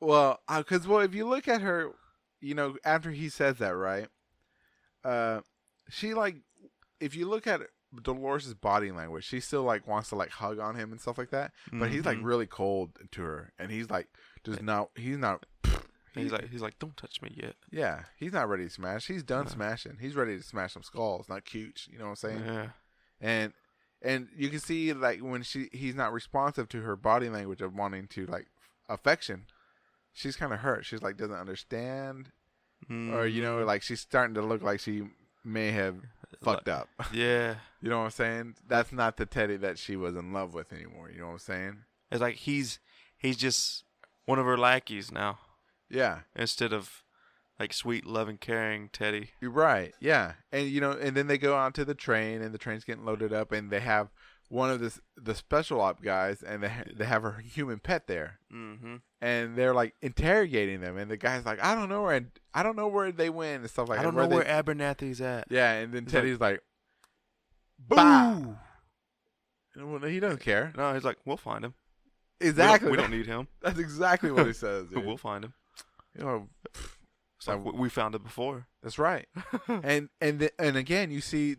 Well, 0.00 0.40
because 0.48 0.86
well, 0.86 1.00
if 1.00 1.14
you 1.14 1.26
look 1.26 1.48
at 1.48 1.62
her, 1.62 1.92
you 2.40 2.54
know, 2.54 2.76
after 2.84 3.10
he 3.10 3.28
says 3.28 3.58
that, 3.58 3.74
right? 3.76 4.08
Uh, 5.04 5.40
she 5.90 6.14
like, 6.14 6.36
if 7.00 7.14
you 7.14 7.28
look 7.28 7.46
at 7.46 7.60
Dolores' 8.02 8.54
body 8.54 8.90
language, 8.90 9.24
she 9.24 9.40
still 9.40 9.62
like 9.62 9.86
wants 9.86 10.08
to 10.08 10.16
like 10.16 10.30
hug 10.30 10.58
on 10.58 10.74
him 10.76 10.90
and 10.92 11.00
stuff 11.00 11.18
like 11.18 11.30
that. 11.30 11.52
But 11.72 11.90
he's 11.90 12.04
like 12.04 12.18
Mhm. 12.18 12.24
really 12.24 12.46
cold 12.46 12.92
to 13.12 13.22
her, 13.22 13.52
and 13.58 13.70
he's 13.70 13.90
like 13.90 14.08
does 14.42 14.60
not. 14.62 14.90
He's 14.96 15.18
not. 15.18 15.44
he's 16.14 16.32
like, 16.32 16.48
he's 16.48 16.62
like, 16.62 16.78
don't 16.78 16.96
touch 16.96 17.20
me 17.22 17.34
yet. 17.36 17.54
yeah, 17.70 18.04
he's 18.16 18.32
not 18.32 18.48
ready 18.48 18.64
to 18.64 18.70
smash. 18.70 19.06
He's 19.06 19.22
done 19.22 19.44
No. 19.46 19.50
smashing. 19.50 19.98
He's 20.00 20.14
ready 20.16 20.36
to 20.36 20.42
smash 20.42 20.72
some 20.74 20.82
skulls, 20.82 21.28
not 21.28 21.44
cute. 21.44 21.86
You 21.90 21.98
know 21.98 22.04
what 22.04 22.10
I'm 22.10 22.16
saying? 22.16 22.44
Yeah. 22.44 22.68
and 23.20 23.52
and 24.02 24.28
you 24.36 24.48
can 24.48 24.58
see 24.60 24.92
like 24.92 25.20
when 25.20 25.42
she 25.42 25.68
he's 25.72 25.94
not 25.94 26.12
responsive 26.12 26.68
to 26.70 26.82
her 26.82 26.96
body 26.96 27.28
language 27.28 27.60
of 27.62 27.74
wanting 27.74 28.06
to 28.08 28.26
like 28.26 28.46
affection 28.88 29.46
she's 30.12 30.36
kind 30.36 30.52
of 30.52 30.58
hurt 30.60 30.84
she's 30.84 31.00
like 31.00 31.16
doesn't 31.16 31.34
understand 31.34 32.30
or 32.90 33.26
you 33.26 33.42
know 33.42 33.64
like 33.64 33.82
she's 33.82 34.00
starting 34.00 34.34
to 34.34 34.42
look 34.42 34.62
like 34.62 34.80
she 34.80 35.04
may 35.44 35.70
have 35.72 35.96
fucked 36.42 36.68
up. 36.68 36.88
Yeah. 37.12 37.56
you 37.80 37.88
know 37.90 37.98
what 37.98 38.04
i'm 38.06 38.10
saying? 38.10 38.54
That's 38.66 38.92
not 38.92 39.16
the 39.16 39.26
teddy 39.26 39.56
that 39.58 39.78
she 39.78 39.96
was 39.96 40.16
in 40.16 40.32
love 40.32 40.54
with 40.54 40.72
anymore. 40.72 41.10
You 41.10 41.20
know 41.20 41.26
what 41.26 41.32
i'm 41.32 41.38
saying? 41.38 41.76
It's 42.10 42.20
like 42.20 42.36
he's 42.36 42.78
he's 43.16 43.36
just 43.36 43.84
one 44.26 44.38
of 44.38 44.46
her 44.46 44.58
lackeys 44.58 45.10
now. 45.12 45.38
Yeah. 45.90 46.20
Instead 46.36 46.72
of 46.72 47.02
like 47.58 47.72
sweet, 47.72 48.04
loving, 48.04 48.36
caring 48.38 48.88
Teddy. 48.88 49.30
you're 49.40 49.50
right. 49.50 49.94
Yeah. 50.00 50.32
And 50.52 50.68
you 50.68 50.80
know 50.80 50.92
and 50.92 51.16
then 51.16 51.26
they 51.28 51.38
go 51.38 51.56
onto 51.56 51.84
the 51.84 51.94
train 51.94 52.42
and 52.42 52.52
the 52.52 52.58
train's 52.58 52.84
getting 52.84 53.04
loaded 53.04 53.32
up 53.32 53.52
and 53.52 53.70
they 53.70 53.80
have 53.80 54.08
one 54.54 54.70
of 54.70 54.78
the 54.80 54.96
the 55.16 55.34
special 55.34 55.80
op 55.80 56.00
guys 56.00 56.42
and 56.42 56.62
they 56.62 56.70
they 56.94 57.04
have 57.04 57.24
a 57.24 57.36
human 57.42 57.78
pet 57.80 58.06
there 58.06 58.38
Mm-hmm. 58.52 58.96
and 59.20 59.56
they're 59.56 59.74
like 59.74 59.94
interrogating 60.00 60.80
them, 60.80 60.96
and 60.96 61.10
the 61.10 61.16
guy's 61.16 61.44
like, 61.44 61.60
"I 61.62 61.74
don't 61.74 61.88
know 61.88 62.02
where, 62.02 62.24
I 62.54 62.62
don't 62.62 62.76
know 62.76 62.86
where 62.88 63.10
they 63.10 63.30
went 63.30 63.62
and 63.62 63.70
stuff 63.70 63.88
like 63.88 63.98
I 63.98 64.02
don't 64.04 64.14
know 64.14 64.28
they- 64.28 64.34
where 64.36 64.44
Abernathy's 64.44 65.20
at. 65.20 65.46
yeah, 65.50 65.72
and 65.72 65.92
then 65.92 66.04
He's 66.04 66.12
Teddy's 66.12 66.40
like, 66.40 66.60
Boo! 67.78 67.96
"Bah!" 67.96 68.40
And 69.74 69.90
well, 69.92 70.02
he 70.02 70.20
doesn't 70.20 70.40
care. 70.40 70.72
No, 70.76 70.94
he's 70.94 71.02
like, 71.04 71.18
we'll 71.24 71.36
find 71.36 71.64
him. 71.64 71.74
We 72.40 72.46
don't- 72.46 72.50
Exactly. 72.50 72.90
We 72.92 72.96
don't, 72.96 73.10
need 73.10 73.26
him. 73.26 73.48
That's 73.62 73.78
exactly 73.80 74.30
what 74.30 74.46
he 74.46 74.52
says. 74.64 74.86
But 74.92 75.04
we'll 75.04 75.16
find 75.16 75.44
him. 75.44 75.54
You 76.16 76.24
know, 76.24 76.48
So 77.40 77.56
we 77.56 77.72
we 77.72 77.88
found 77.88 78.14
it 78.14 78.22
before. 78.22 78.66
that's 78.82 78.98
right. 79.00 79.26
and 79.68 80.10
and 80.20 80.38
the, 80.38 80.50
and 80.60 80.76
again, 80.76 81.10
you 81.10 81.20
see, 81.20 81.56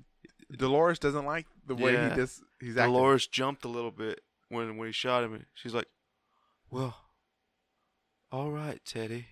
Dolores 0.50 0.98
doesn't 1.00 1.26
like 1.26 1.46
the 1.68 1.76
way 1.76 1.94
Yeah. 1.94 2.10
he 2.12 2.16
just 2.16 2.42
he's 2.66 2.78
acting. 2.78 2.94
Dolores 2.94 3.28
jumped 3.28 3.64
a 3.66 3.68
little 3.70 3.92
bit 3.92 4.22
when 4.50 4.78
when 4.78 4.88
he 4.88 4.92
shot 4.94 5.24
him. 5.24 5.46
She's 5.54 5.74
like, 5.74 5.88
"Well, 6.70 6.96
all 8.32 8.52
right, 8.52 8.80
Teddy." 8.86 9.28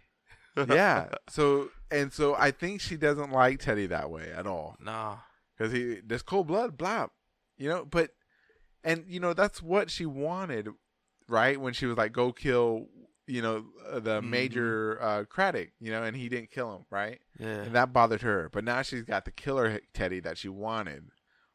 yeah. 0.70 1.10
So 1.30 1.70
and 1.92 2.12
so, 2.14 2.36
I 2.36 2.52
think 2.52 2.82
she 2.82 2.96
doesn't 2.98 3.32
like 3.32 3.60
Teddy 3.60 3.88
that 3.88 4.10
way 4.10 4.32
at 4.32 4.46
all. 4.48 4.76
nah. 4.80 5.18
because 5.58 5.72
he 5.74 6.00
there's 6.06 6.22
cold 6.24 6.48
blood, 6.48 6.78
blah, 6.78 7.08
you 7.58 7.70
know. 7.70 7.86
But 7.86 8.12
and 8.84 9.06
you 9.08 9.20
know 9.20 9.34
that's 9.34 9.62
what 9.62 9.90
she 9.90 10.06
wanted, 10.06 10.70
right? 11.28 11.60
When 11.60 11.74
she 11.74 11.86
was 11.86 11.98
like, 11.98 12.12
"Go 12.12 12.32
kill," 12.32 12.88
you 13.28 13.42
know, 13.42 13.66
uh, 13.90 14.00
the 14.00 14.22
Mhm. 14.22 14.30
major 14.30 15.02
uh, 15.02 15.24
Craddock, 15.26 15.70
you 15.80 15.92
know, 15.92 16.04
and 16.04 16.16
he 16.16 16.30
didn't 16.30 16.52
kill 16.52 16.76
him, 16.76 16.86
right? 16.92 17.20
Yeah. 17.40 17.62
And 17.64 17.76
that 17.76 17.92
bothered 17.94 18.22
her. 18.22 18.50
But 18.52 18.64
now 18.64 18.82
she's 18.84 19.04
got 19.04 19.26
the 19.26 19.32
killer 19.32 19.80
Teddy 19.94 20.20
that 20.22 20.38
she 20.38 20.50
wanted 20.50 21.06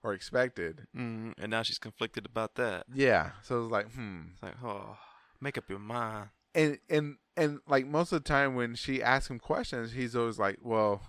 or 0.02 0.12
expected. 0.14 0.86
mm 0.96 1.32
And 1.38 1.50
now 1.50 1.62
she's 1.62 1.78
conflicted 1.78 2.26
about 2.26 2.54
that. 2.56 2.86
Yeah. 2.92 3.30
So 3.42 3.62
it's 3.62 3.70
like, 3.72 3.92
hmm. 3.92 4.22
It's 4.32 4.42
like, 4.42 4.54
oh, 4.64 4.96
make 5.40 5.58
up 5.58 5.68
your 5.68 5.78
mind. 5.78 6.28
And 6.54 6.78
and 6.88 7.16
and 7.36 7.60
like 7.68 7.86
most 7.86 8.12
of 8.12 8.22
the 8.22 8.28
time 8.28 8.54
when 8.54 8.74
she 8.74 9.02
asks 9.02 9.30
him 9.30 9.38
questions, 9.38 9.92
he's 9.92 10.16
always 10.16 10.38
like, 10.38 10.58
"Well, 10.62 11.02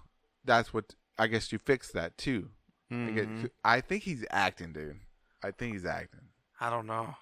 that's 0.43 0.73
what 0.73 0.93
I 1.17 1.27
guess 1.27 1.51
you 1.51 1.57
fixed 1.57 1.93
that 1.93 2.17
too." 2.17 2.49
Mhm. 2.91 3.49
I 3.63 3.81
think 3.81 4.03
he's 4.03 4.25
acting, 4.29 4.73
dude. 4.73 4.99
I 5.43 5.51
think 5.51 5.73
he's 5.73 5.85
acting. 5.85 6.27
I 6.59 6.69
don't 6.69 6.85
know. 6.87 7.15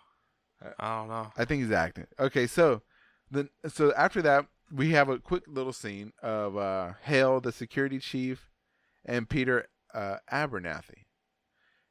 Uh, 0.63 0.71
I 0.79 0.97
don't 0.97 1.09
know. 1.09 1.31
I 1.37 1.45
think 1.45 1.61
he's 1.61 1.71
acting. 1.71 2.07
Okay, 2.19 2.47
so 2.47 2.81
then 3.29 3.49
so 3.67 3.93
after 3.93 4.21
that 4.23 4.47
we 4.71 4.91
have 4.91 5.09
a 5.09 5.19
quick 5.19 5.43
little 5.47 5.73
scene 5.73 6.11
of 6.23 6.57
uh 6.57 6.93
Hale, 7.03 7.39
the 7.39 7.51
security 7.51 7.99
chief, 7.99 8.49
and 9.05 9.29
Peter 9.29 9.67
uh 9.93 10.17
Abernathy. 10.31 11.05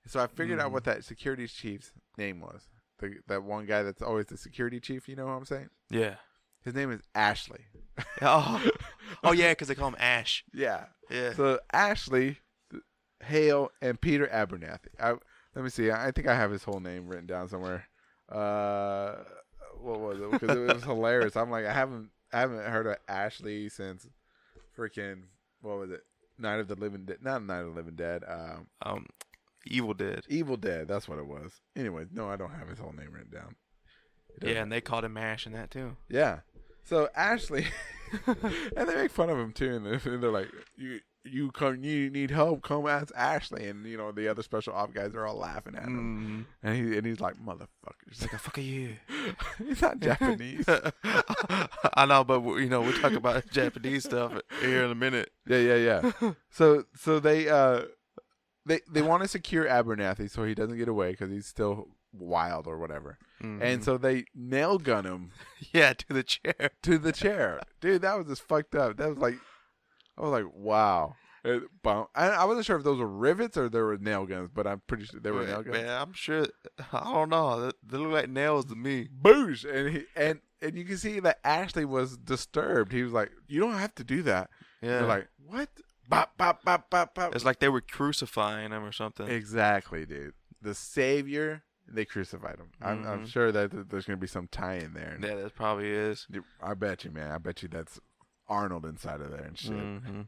So 0.06 0.20
I 0.20 0.26
figured 0.26 0.60
out 0.60 0.68
Mhm. 0.70 0.72
what 0.72 0.84
that 0.84 1.04
security 1.04 1.46
chief's 1.46 1.92
name 2.16 2.40
was. 2.40 2.68
The, 2.98 3.16
that 3.26 3.42
one 3.42 3.66
guy 3.66 3.82
that's 3.82 4.00
always 4.02 4.26
the 4.26 4.36
security 4.36 4.80
chief, 4.80 5.08
you 5.08 5.16
know 5.16 5.26
what 5.26 5.32
I'm 5.32 5.44
saying? 5.44 5.68
Yeah. 5.90 6.16
His 6.64 6.74
name 6.74 6.90
is 6.90 7.00
Ashley. 7.14 7.66
Oh, 8.22 8.62
oh 9.24 9.32
yeah, 9.32 9.50
because 9.52 9.68
they 9.68 9.74
call 9.74 9.88
him 9.88 9.96
Ash. 9.98 10.44
yeah. 10.54 10.86
Yeah. 11.10 11.32
So 11.34 11.60
Ashley, 11.72 12.38
Hale, 13.22 13.70
and 13.80 14.00
Peter 14.00 14.26
Abernathy. 14.26 14.88
I, 14.98 15.10
let 15.54 15.62
me 15.64 15.70
see. 15.70 15.90
I 15.90 16.10
think 16.10 16.26
I 16.26 16.34
have 16.34 16.50
his 16.50 16.64
whole 16.64 16.80
name 16.80 17.06
written 17.06 17.26
down 17.26 17.48
somewhere. 17.48 17.86
Uh, 18.28 19.16
what 19.80 20.00
was 20.00 20.18
it? 20.20 20.30
Because 20.30 20.56
it 20.56 20.74
was 20.74 20.82
hilarious. 20.84 21.36
I'm 21.36 21.50
like, 21.50 21.64
I 21.66 21.72
haven't, 21.72 22.10
I 22.32 22.40
haven't 22.40 22.64
heard 22.66 22.86
of 22.86 22.96
Ashley 23.08 23.68
since 23.68 24.08
freaking 24.76 25.22
what 25.60 25.78
was 25.78 25.90
it? 25.90 26.02
Night 26.38 26.60
of 26.60 26.68
the 26.68 26.74
Living 26.74 27.04
Dead. 27.06 27.18
Not 27.22 27.44
Night 27.44 27.60
of 27.60 27.66
the 27.68 27.72
Living 27.72 27.94
Dead. 27.94 28.22
Um, 28.28 28.66
um, 28.82 29.06
Evil 29.66 29.94
Dead. 29.94 30.24
Evil 30.28 30.56
Dead. 30.56 30.88
That's 30.88 31.08
what 31.08 31.18
it 31.18 31.26
was. 31.26 31.60
Anyway, 31.76 32.06
no, 32.12 32.28
I 32.28 32.36
don't 32.36 32.52
have 32.54 32.68
his 32.68 32.78
whole 32.78 32.92
name 32.92 33.12
written 33.12 33.30
down. 33.32 33.56
Yeah, 34.42 34.62
and 34.62 34.70
they 34.72 34.80
called 34.80 35.04
him 35.04 35.16
Ash 35.16 35.46
in 35.46 35.52
that 35.52 35.70
too. 35.70 35.96
Yeah. 36.08 36.40
So 36.84 37.08
Ashley, 37.16 37.66
and 38.26 38.88
they 38.88 38.94
make 38.94 39.10
fun 39.10 39.30
of 39.30 39.38
him 39.38 39.52
too, 39.52 39.74
and 39.74 40.22
they're, 40.22 40.30
like, 40.30 40.48
"You, 40.76 41.00
you 41.24 41.50
come, 41.50 41.82
you 41.82 42.10
need 42.10 42.30
help? 42.30 42.62
Come 42.62 42.86
ask 42.86 43.12
Ashley." 43.16 43.66
And 43.66 43.84
you 43.86 43.96
know 43.96 44.12
the 44.12 44.28
other 44.28 44.42
special 44.44 44.72
op 44.74 44.94
guys 44.94 45.14
are 45.16 45.26
all 45.26 45.36
laughing 45.38 45.74
at 45.74 45.82
him, 45.84 46.46
Mm. 46.62 46.68
and 46.68 46.76
he 46.76 46.96
and 46.98 47.04
he's 47.06 47.18
like, 47.18 47.34
"Motherfuckers!" 47.38 48.20
Like, 48.20 48.38
fuck 48.38 48.58
are 48.58 48.60
you? 48.60 48.94
he's 49.58 49.82
not 49.82 49.98
Japanese. 49.98 50.64
I 51.94 52.06
know, 52.06 52.22
but 52.22 52.42
you 52.58 52.68
know, 52.68 52.82
we'll 52.82 52.92
talk 53.00 53.12
about 53.14 53.48
Japanese 53.50 54.04
stuff 54.04 54.32
here 54.60 54.84
in 54.84 54.90
a 54.90 54.94
minute. 54.94 55.30
yeah, 55.48 55.58
yeah, 55.58 55.76
yeah. 56.20 56.32
So, 56.50 56.84
so 56.94 57.18
they, 57.20 57.48
uh, 57.48 57.82
they, 58.66 58.80
they 58.90 59.00
want 59.02 59.22
to 59.22 59.28
secure 59.28 59.64
Abernathy 59.64 60.28
so 60.30 60.44
he 60.44 60.54
doesn't 60.54 60.76
get 60.76 60.88
away 60.88 61.12
because 61.12 61.30
he's 61.30 61.46
still 61.46 61.88
wild 62.12 62.66
or 62.66 62.78
whatever, 62.78 63.18
and 63.40 63.60
Mhm. 63.60 63.84
so 63.84 63.96
they 63.98 64.24
nail 64.34 64.78
gun 64.78 65.04
him 65.06 65.30
yeah, 65.72 65.92
to 65.92 66.06
the 66.12 66.22
chair. 66.22 66.70
to 66.82 66.98
the 66.98 67.12
chair. 67.12 67.60
Dude, 67.80 68.02
that 68.02 68.18
was 68.18 68.26
just 68.26 68.42
fucked 68.42 68.74
up. 68.74 68.96
That 68.96 69.08
was 69.10 69.18
like, 69.18 69.36
I 70.18 70.22
was 70.22 70.30
like, 70.30 70.52
wow. 70.54 71.14
It, 71.44 71.62
I, 71.84 72.06
I 72.16 72.44
wasn't 72.44 72.66
sure 72.66 72.76
if 72.76 72.82
those 72.82 72.98
were 72.98 73.06
rivets 73.06 73.56
or 73.56 73.68
there 73.68 73.84
were 73.84 73.96
nail 73.98 74.26
guns, 74.26 74.50
but 74.52 74.66
I'm 74.66 74.82
pretty 74.88 75.04
sure 75.04 75.20
they 75.20 75.30
were 75.30 75.46
nail 75.46 75.62
guns. 75.62 75.76
Man. 75.76 75.88
I'm 75.88 76.12
sure. 76.12 76.46
I 76.92 77.04
don't 77.12 77.28
know. 77.28 77.66
They, 77.66 77.70
they 77.86 77.98
look 77.98 78.10
like 78.12 78.28
nails 78.28 78.64
to 78.64 78.74
me. 78.74 79.08
Boosh! 79.22 79.64
And 79.64 79.94
he 79.96 80.04
and 80.16 80.40
and 80.60 80.76
you 80.76 80.84
can 80.84 80.96
see 80.96 81.20
that 81.20 81.38
Ashley 81.44 81.84
was 81.84 82.16
disturbed. 82.16 82.90
He 82.90 83.04
was 83.04 83.12
like, 83.12 83.30
"You 83.46 83.60
don't 83.60 83.74
have 83.78 83.94
to 83.96 84.02
do 84.04 84.22
that." 84.22 84.50
Yeah. 84.82 84.98
They're 84.98 85.06
like, 85.06 85.28
"What? 85.46 85.68
Bop 86.08 86.36
bop 86.36 86.64
bop 86.64 86.90
bop 86.90 87.14
bop. 87.14 87.34
It's 87.34 87.44
like 87.44 87.58
they 87.60 87.68
were 87.68 87.80
crucifying 87.80 88.72
him 88.72 88.84
or 88.84 88.92
something. 88.92 89.28
exactly, 89.28 90.06
dude. 90.06 90.34
The 90.62 90.74
savior, 90.74 91.62
they 91.88 92.04
crucified 92.04 92.56
him. 92.58 92.70
I'm, 92.80 93.04
I'm 93.06 93.24
Mhm. 93.24 93.28
sure 93.28 93.52
that 93.52 93.70
th- 93.70 93.86
there's 93.88 94.06
gonna 94.06 94.16
be 94.16 94.26
some 94.26 94.48
tie 94.48 94.76
in 94.76 94.94
there. 94.94 95.18
yeah, 95.20 95.34
that 95.36 95.54
probably 95.54 95.90
is. 95.90 96.26
Dude, 96.30 96.44
I 96.62 96.74
bet 96.74 97.04
you, 97.04 97.10
man. 97.10 97.30
I 97.30 97.38
bet 97.38 97.62
you 97.62 97.68
that's 97.68 98.00
Arnold 98.48 98.84
inside 98.86 99.20
of 99.20 99.30
there 99.30 99.42
and 99.44 99.58
shit. 99.58 99.72
hmm 99.72 100.22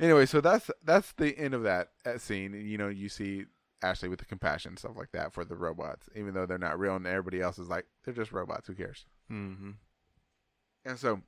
Anyway, 0.00 0.26
so 0.26 0.40
that's 0.40 0.70
that's 0.84 1.12
the 1.12 1.36
end 1.36 1.54
of 1.54 1.64
that 1.64 1.88
uh, 2.06 2.18
scene. 2.18 2.54
And, 2.54 2.68
you 2.68 2.78
know, 2.78 2.88
you 2.88 3.08
see 3.08 3.46
Ashley 3.82 4.08
with 4.08 4.20
the 4.20 4.24
compassion 4.26 4.76
stuff 4.76 4.96
like 4.96 5.10
that 5.12 5.32
for 5.32 5.44
the 5.44 5.56
robots, 5.56 6.08
even 6.14 6.34
though 6.34 6.46
they're 6.46 6.56
not 6.58 6.78
real, 6.78 6.94
and 6.96 7.06
everybody 7.06 7.40
else 7.40 7.58
is 7.58 7.68
like 7.68 7.86
they're 8.04 8.14
just 8.14 8.30
robots. 8.32 8.66
Who 8.68 8.74
cares? 8.74 9.06
hmm 9.28 9.72
And 10.84 10.98
so, 10.98 11.22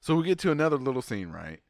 so 0.00 0.14
we 0.16 0.24
get 0.24 0.38
to 0.40 0.50
another 0.50 0.76
little 0.76 1.02
scene, 1.02 1.28
right? 1.30 1.60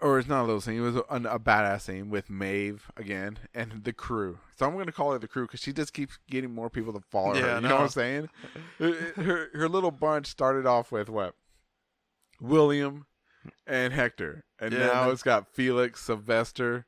Or 0.00 0.18
it's 0.18 0.28
not 0.28 0.42
a 0.42 0.46
little 0.46 0.60
scene. 0.60 0.78
It 0.78 0.80
was 0.80 0.96
a, 0.96 1.00
a 1.08 1.38
badass 1.38 1.82
scene 1.82 2.10
with 2.10 2.28
Maeve 2.28 2.90
again 2.96 3.38
and 3.54 3.84
the 3.84 3.92
crew. 3.92 4.38
So 4.56 4.66
I'm 4.66 4.72
going 4.74 4.86
to 4.86 4.92
call 4.92 5.12
her 5.12 5.18
the 5.18 5.28
crew 5.28 5.46
because 5.46 5.60
she 5.60 5.72
just 5.72 5.92
keeps 5.92 6.18
getting 6.28 6.52
more 6.52 6.68
people 6.68 6.92
to 6.92 7.00
follow 7.10 7.34
her. 7.34 7.40
Yeah, 7.40 7.60
You 7.60 7.66
I 7.66 7.68
know 7.68 7.74
what. 7.76 7.82
I'm 7.82 7.88
saying? 7.90 8.28
her, 8.78 8.92
her 9.22 9.48
her 9.54 9.68
little 9.68 9.92
bunch 9.92 10.26
started 10.26 10.66
off 10.66 10.90
with 10.90 11.08
what? 11.08 11.34
William 12.40 13.06
and 13.66 13.92
Hector, 13.92 14.44
and 14.58 14.72
Yeah, 14.72 14.86
now 14.86 15.04
no- 15.06 15.10
it's 15.12 15.22
got 15.22 15.48
Felix, 15.54 16.02
Sylvester, 16.02 16.86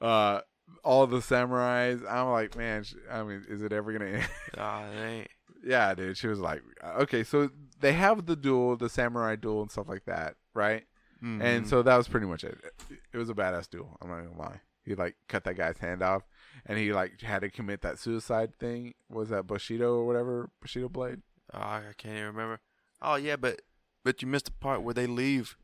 uh, 0.00 0.40
all 0.82 1.06
the 1.06 1.18
samurais. 1.18 2.02
I'm 2.08 2.30
like, 2.30 2.56
man. 2.56 2.84
I 3.10 3.22
mean, 3.22 3.44
is 3.48 3.62
it 3.62 3.72
ever 3.72 3.92
gonna 3.92 4.10
end? 4.18 4.28
Ah, 4.58 4.84
it 4.90 5.02
ain't. 5.02 5.28
Yeah, 5.66 5.94
dude. 5.94 6.16
She 6.18 6.26
was 6.26 6.40
like, 6.40 6.62
okay, 6.84 7.24
so 7.24 7.48
they 7.80 7.92
have 7.94 8.26
the 8.26 8.36
duel, 8.36 8.76
the 8.76 8.88
samurai 8.90 9.36
duel, 9.36 9.62
and 9.62 9.70
stuff 9.70 9.88
like 9.88 10.04
that, 10.04 10.34
right? 10.52 10.84
And 11.40 11.64
Mhm. 11.64 11.68
so 11.68 11.82
that 11.82 11.96
was 11.96 12.06
pretty 12.06 12.26
much 12.26 12.44
it. 12.44 12.58
It 13.12 13.16
was 13.16 13.30
a 13.30 13.34
badass 13.34 13.70
duel. 13.70 13.96
I'm 14.02 14.08
not 14.10 14.22
gonna 14.24 14.36
lie. 14.38 14.60
He 14.84 14.94
like 14.94 15.16
cut 15.28 15.44
that 15.44 15.56
guy's 15.56 15.78
hand 15.78 16.02
off, 16.02 16.22
and 16.66 16.78
he 16.78 16.92
like 16.92 17.22
had 17.22 17.40
to 17.40 17.48
commit 17.50 17.80
that 17.80 17.98
suicide 17.98 18.54
thing. 18.58 18.92
Was 19.08 19.30
that 19.30 19.46
Bushido 19.46 19.94
or 19.96 20.06
whatever? 20.06 20.50
Bushido 20.60 20.88
blade? 20.90 21.22
Oh, 21.54 21.58
I 21.60 21.82
can't 21.96 22.14
even 22.14 22.26
remember. 22.26 22.60
Oh 23.00 23.14
yeah, 23.14 23.36
but 23.36 23.62
but 24.04 24.20
you 24.20 24.28
missed 24.28 24.44
the 24.46 24.50
part 24.52 24.82
where 24.82 24.92
they 24.92 25.06
leave, 25.06 25.56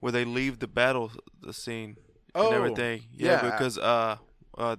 where 0.00 0.10
they 0.10 0.24
leave 0.24 0.58
the 0.58 0.66
battle, 0.66 1.12
the 1.40 1.52
scene 1.52 1.96
Oh, 2.34 2.46
and 2.46 2.54
everything. 2.56 3.04
Yeah, 3.12 3.44
yeah. 3.44 3.50
because 3.52 3.78
uh, 3.78 4.16
uh, 4.58 4.76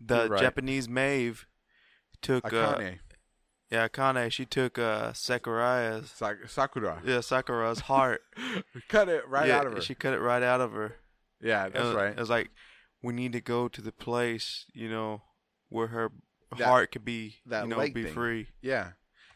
the 0.00 0.30
right. 0.30 0.40
Japanese 0.40 0.88
Maeve 0.88 1.46
took 2.22 2.46
uh, 2.46 2.76
Akane, 2.76 3.00
yeah, 3.74 3.88
Kane. 3.88 4.30
She 4.30 4.44
took 4.46 4.78
uh 4.78 5.12
Sakuraya's 5.12 6.10
Sak- 6.10 6.48
Sakura. 6.48 7.02
yeah 7.04 7.20
Sakura's 7.20 7.80
heart. 7.80 8.22
cut 8.88 9.08
it 9.08 9.28
right 9.28 9.48
yeah, 9.48 9.58
out 9.58 9.66
of 9.66 9.74
her. 9.74 9.80
She 9.80 9.94
cut 9.94 10.14
it 10.14 10.20
right 10.20 10.42
out 10.42 10.60
of 10.60 10.72
her. 10.72 10.96
yeah, 11.40 11.68
that's 11.68 11.94
right. 11.94 12.10
It 12.12 12.18
was 12.18 12.30
like 12.30 12.50
we 13.02 13.12
need 13.12 13.32
to 13.32 13.40
go 13.40 13.68
to 13.68 13.80
the 13.82 13.92
place, 13.92 14.66
you 14.72 14.88
know, 14.88 15.22
where 15.68 15.88
her 15.88 16.10
That- 16.56 16.66
heart 16.68 16.92
could 16.92 17.04
be, 17.04 17.36
that 17.46 17.64
you 17.64 17.70
know, 17.70 17.80
be 17.88 18.04
thing. 18.04 18.12
free. 18.12 18.46
Yeah. 18.62 18.92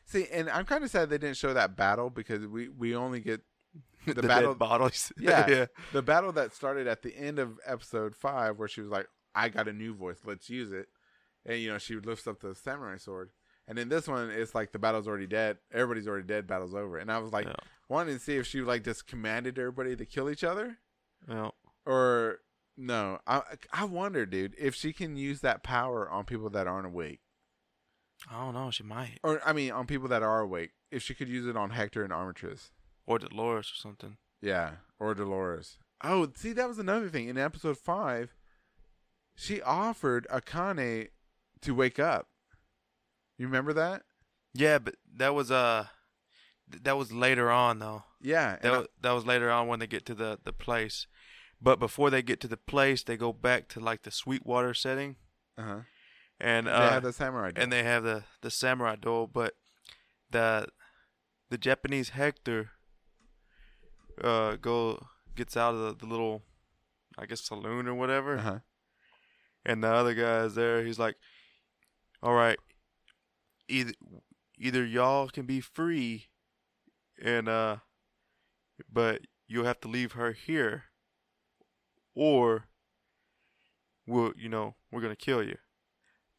See, 0.07 0.26
and 0.32 0.49
I'm 0.49 0.64
kind 0.64 0.82
of 0.84 0.91
sad 0.91 1.11
they 1.11 1.18
didn't 1.18 1.36
show 1.36 1.53
that 1.53 1.76
battle 1.76 2.09
because 2.11 2.47
we 2.47 2.68
we 2.68 2.95
only 2.97 3.20
get 3.20 3.43
The, 4.07 4.14
The 4.14 4.22
battle- 4.22 4.55
bottles. 4.55 5.12
Yeah. 5.18 5.47
yeah. 5.49 5.66
the 5.93 6.03
battle 6.03 6.32
that 6.32 6.55
started 6.55 6.86
at 6.86 7.03
the 7.03 7.14
end 7.16 7.39
of 7.39 7.59
episode 7.66 8.14
five, 8.16 8.59
where 8.59 8.68
she 8.68 8.80
was 8.80 8.91
like, 8.91 9.07
"I 9.34 9.51
got 9.51 9.68
a 9.68 9.72
new 9.72 9.93
voice, 9.95 10.20
let's 10.24 10.49
use 10.49 10.72
it," 10.72 10.86
and 11.45 11.59
you 11.61 11.70
know 11.70 11.76
she 11.78 11.97
lifts 11.97 12.26
up 12.26 12.41
the 12.41 12.55
samurai 12.55 12.97
sword. 12.97 13.30
And 13.69 13.79
in 13.79 13.89
this 13.91 14.09
one, 14.09 14.31
it's 14.31 14.55
like 14.55 14.73
the 14.73 14.79
battle's 14.81 15.07
already 15.07 15.27
dead. 15.29 15.59
Everybody's 15.73 16.09
already 16.09 16.27
dead. 16.27 16.47
Battle's 16.49 16.75
over. 16.75 16.97
And 16.99 17.12
I 17.12 17.19
was 17.19 17.33
like, 17.33 17.47
Yeah. 17.47 17.55
wanting 17.89 18.14
to 18.16 18.21
see 18.21 18.37
if 18.37 18.47
she 18.47 18.62
like 18.62 18.83
just 18.83 19.07
commanded 19.07 19.59
everybody 19.59 19.95
to 19.95 20.05
kill 20.07 20.29
each 20.31 20.43
other, 20.43 20.79
Yeah. 21.29 21.51
or 21.87 22.41
no. 22.77 23.21
I 23.27 23.43
I 23.73 23.85
wonder, 23.85 24.25
dude, 24.27 24.55
if 24.59 24.75
she 24.75 24.93
can 24.93 25.16
use 25.16 25.41
that 25.43 25.62
power 25.62 26.09
on 26.09 26.25
people 26.25 26.49
that 26.51 26.66
aren't 26.66 26.87
awake, 26.87 27.21
I 28.29 28.39
don't 28.41 28.55
know. 28.55 28.71
She 28.71 28.83
might. 28.83 29.19
or 29.23 29.41
I 29.47 29.53
mean, 29.53 29.71
on 29.71 29.87
people 29.87 30.09
that 30.09 30.23
are 30.23 30.41
awake. 30.41 30.73
If 30.91 31.03
she 31.03 31.14
could 31.14 31.29
use 31.29 31.47
it 31.47 31.57
on 31.57 31.71
Hector 31.71 32.03
and 32.03 32.12
Armistice. 32.12 32.71
Or 33.07 33.19
Dolores 33.19 33.71
or 33.71 33.77
something. 33.77 34.16
Yeah, 34.41 34.77
or 34.99 35.14
Dolores. 35.14 35.77
Oh, 36.03 36.31
see, 36.35 36.53
that 36.55 36.66
was 36.69 36.79
another 36.79 37.11
thing. 37.11 37.29
In 37.29 37.37
episode 37.37 37.77
five, 37.77 38.35
she 39.35 39.61
offered 39.61 40.27
Akane 40.31 41.09
to 41.61 41.75
wake 41.75 41.99
up. 41.99 42.29
You 43.39 43.47
remember 43.47 43.72
that? 43.72 44.03
Yeah, 44.55 44.78
but 44.78 44.97
that 45.16 45.34
was 45.34 45.51
uh 45.51 45.86
that 46.82 46.97
was 46.99 47.12
later 47.12 47.51
on 47.51 47.78
though. 47.78 48.05
Yeah. 48.20 48.57
That 48.57 48.64
and 48.64 48.74
I- 48.74 48.78
was, 48.78 48.89
that 49.01 49.12
was 49.12 49.26
later 49.26 49.51
on 49.51 49.68
when 49.68 49.78
they 49.78 49.86
get 49.86 50.05
to 50.07 50.14
the 50.14 50.39
the 50.43 50.53
place. 50.53 51.07
But 51.61 51.80
before 51.80 52.11
they 52.11 52.22
get 52.22 52.41
to 52.43 52.49
the 52.49 52.57
place, 52.57 53.03
they 53.03 53.16
go 53.16 53.32
back 53.32 53.68
to 53.70 53.80
like 53.80 54.03
the 54.03 54.11
Sweetwater 54.12 54.74
setting 54.74 55.16
uh-huh. 55.57 55.80
and 56.39 56.66
they 56.66 56.70
uh 56.70 56.91
had 56.91 57.03
the 57.03 57.12
samurai. 57.12 57.51
and 57.57 57.72
they 57.72 57.82
have 57.82 58.03
the 58.05 58.24
the 58.43 58.51
samurai 58.51 58.97
duel, 58.97 59.26
but 59.26 59.55
the 60.30 60.66
the 61.51 61.59
Japanese 61.59 62.11
Hector 62.11 62.70
uh 64.22 64.57
go 64.57 65.07
gets 65.36 65.57
out 65.57 65.74
of 65.74 65.80
the, 65.80 66.07
the 66.07 66.11
little 66.11 66.43
I 67.16 67.26
guess 67.26 67.41
saloon 67.41 67.86
or 67.89 67.95
whatever. 67.95 68.39
uh-huh. 68.39 68.59
and 69.64 69.82
the 69.82 69.89
other 69.93 70.14
guy 70.14 70.45
is 70.45 70.55
there. 70.55 70.84
He's 70.84 70.99
like, 70.99 71.16
"All 72.22 72.34
right, 72.34 72.59
either 73.69 73.93
either 74.59 74.85
y'all 74.85 75.29
can 75.29 75.47
be 75.47 75.61
free, 75.61 76.29
and 77.23 77.49
uh, 77.49 77.77
but 78.93 79.23
you'll 79.47 79.64
have 79.64 79.81
to 79.81 79.89
leave 79.89 80.12
her 80.12 80.33
here, 80.33 80.85
or 82.14 82.64
we'll 84.07 84.33
you 84.37 84.49
know 84.49 84.75
we're 84.91 85.01
gonna 85.01 85.16
kill 85.16 85.43
you." 85.43 85.57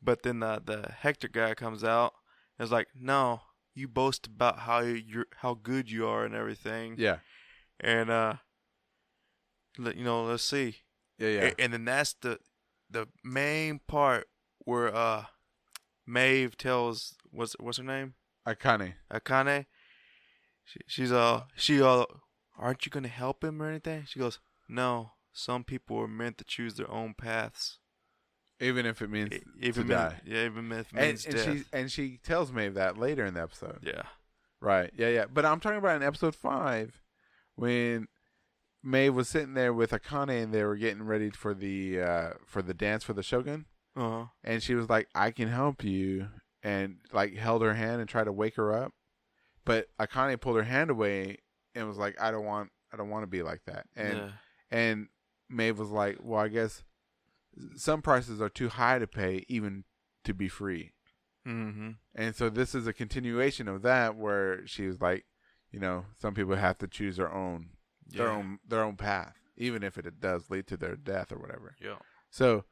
But 0.02 0.24
then 0.24 0.40
the 0.40 0.62
the 0.64 0.92
Hector 0.92 1.28
guy 1.28 1.54
comes 1.56 1.84
out 1.84 2.14
and 2.58 2.66
is 2.66 2.72
like, 2.72 2.88
"No, 2.96 3.42
you 3.74 3.88
boast 3.88 4.28
about 4.28 4.60
how 4.60 4.80
you're 4.82 5.28
how 5.38 5.54
good 5.54 5.90
you 5.92 6.08
are 6.08 6.26
and 6.26 6.36
everything, 6.36 6.96
Yeah. 6.98 7.20
and 7.80 8.10
uh, 8.10 8.36
let, 9.78 9.96
you 9.96 10.04
know, 10.04 10.24
let's 10.26 10.44
see." 10.44 10.78
Yeah, 11.18 11.28
yeah. 11.30 11.42
A- 11.58 11.62
and 11.62 11.74
then 11.74 11.86
that's 11.86 12.14
the 12.14 12.40
the 12.90 13.08
main 13.24 13.80
part 13.88 14.28
where 14.60 14.94
uh 14.96 15.26
Maeve 16.10 16.58
tells 16.58 17.16
what's 17.32 17.54
what's 17.60 17.78
her 17.78 17.84
name 17.84 18.16
Akane. 18.48 18.94
Akane. 19.14 19.66
She, 20.66 20.80
she's 20.88 21.12
uh 21.12 21.44
she 21.56 21.82
uh 21.82 22.06
aren't 22.58 22.86
you 22.86 22.90
gonna 22.90 23.08
help 23.08 23.44
him 23.44 23.62
or 23.62 23.68
anything? 23.70 24.06
She 24.08 24.20
goes 24.20 24.40
no. 24.68 25.12
Some 25.32 25.64
people 25.64 25.98
are 26.00 26.08
meant 26.08 26.38
to 26.40 26.44
choose 26.44 26.74
their 26.76 26.90
own 26.90 27.14
paths. 27.14 27.78
Even 28.60 28.86
if 28.86 29.02
it 29.02 29.10
means 29.10 29.32
E- 29.32 29.40
to 29.40 29.68
Even 29.68 29.88
die. 29.88 30.20
yeah, 30.26 30.46
even 30.46 30.72
if 30.72 30.92
it 30.94 30.98
And, 30.98 31.26
and 31.26 31.36
death. 31.36 31.46
she 31.58 31.64
and 31.72 31.92
she 31.92 32.18
tells 32.24 32.52
Maeve 32.52 32.74
that 32.74 32.98
later 32.98 33.26
in 33.26 33.36
the 33.36 33.42
episode. 33.42 33.80
yeah. 33.84 34.04
Right. 34.62 34.92
Yeah, 34.98 35.08
yeah. 35.10 35.26
But 35.32 35.46
I'm 35.46 35.60
talking 35.62 35.78
about 35.80 35.96
in 35.96 36.04
episode 36.06 36.36
five 36.36 37.02
when 37.56 38.08
Maeve 38.84 39.14
was 39.16 39.30
sitting 39.30 39.54
there 39.54 39.74
with 39.74 39.92
Akane 39.92 40.44
and 40.44 40.54
they 40.54 40.64
were 40.66 40.76
getting 40.76 41.04
ready 41.04 41.30
for 41.30 41.54
the 41.54 42.02
uh 42.02 42.30
for 42.46 42.62
the 42.62 42.74
dance 42.74 43.04
for 43.04 43.14
the 43.14 43.24
Shogun. 43.24 43.66
Uh 43.96 44.10
huh. 44.10 44.26
and 44.44 44.62
she 44.64 44.76
was 44.76 44.90
like, 44.90 45.08
"I 45.16 45.32
can 45.32 45.48
help 45.50 45.84
you," 45.84 46.28
and 46.64 46.98
like 47.12 47.36
held 47.36 47.62
her 47.62 47.74
hand 47.74 48.00
and 48.02 48.10
tried 48.10 48.26
to 48.26 48.32
wake 48.32 48.56
her 48.56 48.72
up, 48.74 48.94
but 49.66 49.88
Akane 50.00 50.40
pulled 50.40 50.58
her 50.58 50.64
hand 50.64 50.90
away 50.90 51.38
and 51.76 51.88
was 51.88 51.98
like, 51.98 52.20
"I 52.22 52.32
don't 52.32 52.46
want, 52.46 52.72
I 52.94 52.98
don't 52.98 53.10
want 53.10 53.24
to 53.24 53.28
be 53.28 53.42
like 53.44 53.62
that." 53.66 53.88
And 53.96 54.18
yeah. 54.18 54.30
and 54.72 55.08
Maeve 55.50 55.80
was 55.80 55.90
like, 55.90 56.18
"Well, 56.22 56.40
I 56.40 56.48
guess 56.50 56.84
some 57.76 58.02
prices 58.02 58.42
are 58.42 58.50
too 58.50 58.70
high 58.70 59.00
to 59.00 59.08
pay 59.08 59.44
even 59.48 59.84
to 60.24 60.34
be 60.34 60.48
free," 60.48 60.92
Mm-hmm. 61.48 61.92
and 62.16 62.36
so 62.36 62.50
this 62.50 62.76
is 62.76 62.86
a 62.88 62.94
continuation 62.94 63.68
of 63.68 63.82
that 63.82 64.16
where 64.16 64.66
she 64.68 64.86
was 64.86 65.02
like, 65.02 65.26
you 65.72 65.80
know, 65.80 66.06
some 66.22 66.34
people 66.34 66.56
have 66.56 66.78
to 66.80 66.88
choose 66.88 67.18
their 67.18 67.32
own 67.34 67.72
Yeah. 68.12 68.24
their 68.24 68.32
own 68.32 68.60
their 68.68 68.84
own 68.84 68.98
path, 68.98 69.36
even 69.58 69.82
if 69.84 69.98
it 69.98 70.20
does 70.20 70.50
lead 70.50 70.68
to 70.68 70.78
their 70.78 70.96
death 70.96 71.32
or 71.32 71.40
whatever. 71.40 71.76
Yeah. 71.82 71.98
So, 72.30 72.66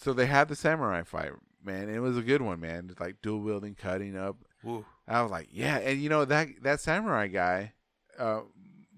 so 0.00 0.12
they 0.12 0.26
had 0.26 0.48
the 0.48 0.56
samurai 0.56 1.02
fight, 1.02 1.32
man. 1.64 1.88
It 1.88 1.98
was 2.00 2.16
a 2.16 2.22
good 2.22 2.42
one, 2.42 2.60
man. 2.60 2.88
Just 2.88 3.00
like 3.00 3.16
dual 3.22 3.40
wielding, 3.40 3.74
cutting 3.74 4.16
up. 4.16 4.36
Woo. 4.62 4.84
I 5.06 5.20
was 5.22 5.30
like, 5.30 5.48
yeah, 5.52 5.78
and 5.78 6.00
you 6.02 6.08
know 6.08 6.24
that 6.24 6.48
that 6.62 6.80
samurai 6.80 7.26
guy, 7.28 7.72
uh, 8.18 8.40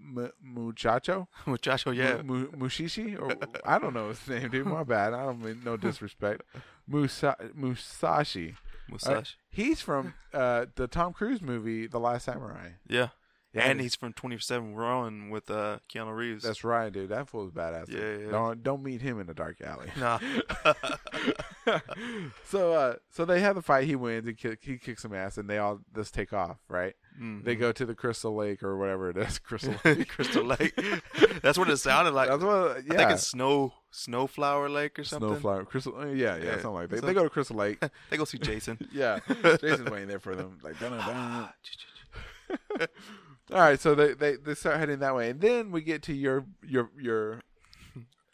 M- 0.01 0.31
Muchacho, 0.41 1.29
Muchacho, 1.47 1.91
yeah. 1.91 2.23
Mu- 2.23 2.51
Mushishi, 2.53 3.21
or 3.21 3.35
I 3.65 3.79
don't 3.79 3.93
know 3.95 4.09
his 4.09 4.27
name, 4.29 4.49
dude. 4.51 4.67
My 4.67 4.85
bad. 4.85 5.13
I 5.15 5.25
don't 5.25 5.43
mean 5.43 5.63
no 5.65 5.77
disrespect. 5.77 6.43
Musa- 6.87 7.37
Musashi. 7.55 8.51
Uh, 8.53 8.93
Musashi. 8.93 9.35
he's 9.51 9.81
from 9.81 10.15
uh, 10.33 10.67
the 10.77 10.87
Tom 10.87 11.13
Cruise 11.13 11.43
movie, 11.43 11.89
The 11.89 11.99
Last 11.99 12.27
Samurai. 12.27 12.71
yeah. 12.89 13.09
And 13.57 13.81
he's 13.81 13.95
from 13.95 14.13
Twenty 14.13 14.39
Seven 14.39 14.75
Ronin 14.75 15.31
with 15.31 15.51
uh, 15.51 15.79
Keanu 15.93 16.15
Reeves. 16.15 16.45
That's 16.45 16.65
right, 16.65 16.93
dude. 16.93 17.09
That 17.11 17.29
fool's 17.29 17.51
badass. 17.51 17.89
Yeah, 17.89 18.25
yeah. 18.27 18.31
Don't 18.31 18.63
don't 18.63 18.83
meet 18.83 19.01
him 19.03 19.21
in 19.21 19.29
a 19.29 19.35
dark 19.35 19.61
alley. 19.61 19.89
nah. 19.97 20.19
so 22.45 22.73
uh, 22.73 22.95
so 23.11 23.25
they 23.25 23.41
have 23.41 23.57
the 23.57 23.63
fight. 23.63 23.85
He 23.87 23.97
wins. 23.97 24.27
He 24.27 24.35
kick, 24.35 24.61
he 24.63 24.79
kicks 24.79 25.03
some 25.03 25.15
ass, 25.15 25.37
and 25.39 25.49
they 25.51 25.59
all 25.59 25.81
just 25.95 26.15
take 26.15 26.33
off. 26.33 26.59
Right? 26.69 26.95
Mhm. 27.21 27.45
They 27.45 27.55
go 27.57 27.73
to 27.73 27.87
the 27.87 27.95
Crystal 27.95 28.35
Lake 28.35 28.63
or 28.63 28.77
whatever 28.77 29.11
it 29.11 29.17
is. 29.17 29.39
Crystal. 29.41 29.75
Lake. 29.85 30.09
Crystal 30.09 30.45
Lake. 30.45 30.79
That's 31.43 31.59
what 31.59 31.69
it 31.71 31.77
sounded 31.79 32.13
like. 32.15 32.29
That's 32.29 32.43
what. 32.45 32.55
I 32.55 32.77
Yeah. 32.87 32.97
think 32.97 33.11
it's 33.13 33.27
Snow 33.27 33.73
Snowflower 33.91 34.69
Lake 34.69 34.99
or 34.99 35.05
something. 35.05 35.29
Snowflower. 35.31 35.65
Crystal. 35.65 35.97
uh, 35.99 36.07
Yeah, 36.07 36.37
yeah, 36.37 36.45
Yeah. 36.45 36.51
something 36.53 36.73
like 36.75 36.89
that. 36.91 37.01
So- 37.01 37.07
They 37.07 37.15
go 37.15 37.25
to 37.25 37.31
Crystal 37.31 37.57
Lake. 37.57 37.83
They 38.11 38.17
go 38.17 38.25
see 38.25 38.39
Jason. 38.39 38.79
yeah, 38.93 39.21
Jason's 39.61 39.91
waiting 39.91 40.09
there 40.09 40.21
for 40.21 40.35
them. 40.37 40.59
Like, 40.63 40.79
dun, 40.79 40.93
dun, 40.93 41.49
dun. 42.79 42.89
All 43.57 43.63
right. 43.63 43.81
So 43.81 43.95
they, 43.95 44.13
they 44.13 44.37
they 44.37 44.55
start 44.55 44.77
heading 44.79 44.99
that 44.99 45.15
way, 45.17 45.31
and 45.31 45.41
then 45.41 45.71
we 45.71 45.81
get 45.81 46.03
to 46.05 46.13
your 46.13 46.45
your 46.63 46.91
your 47.01 47.41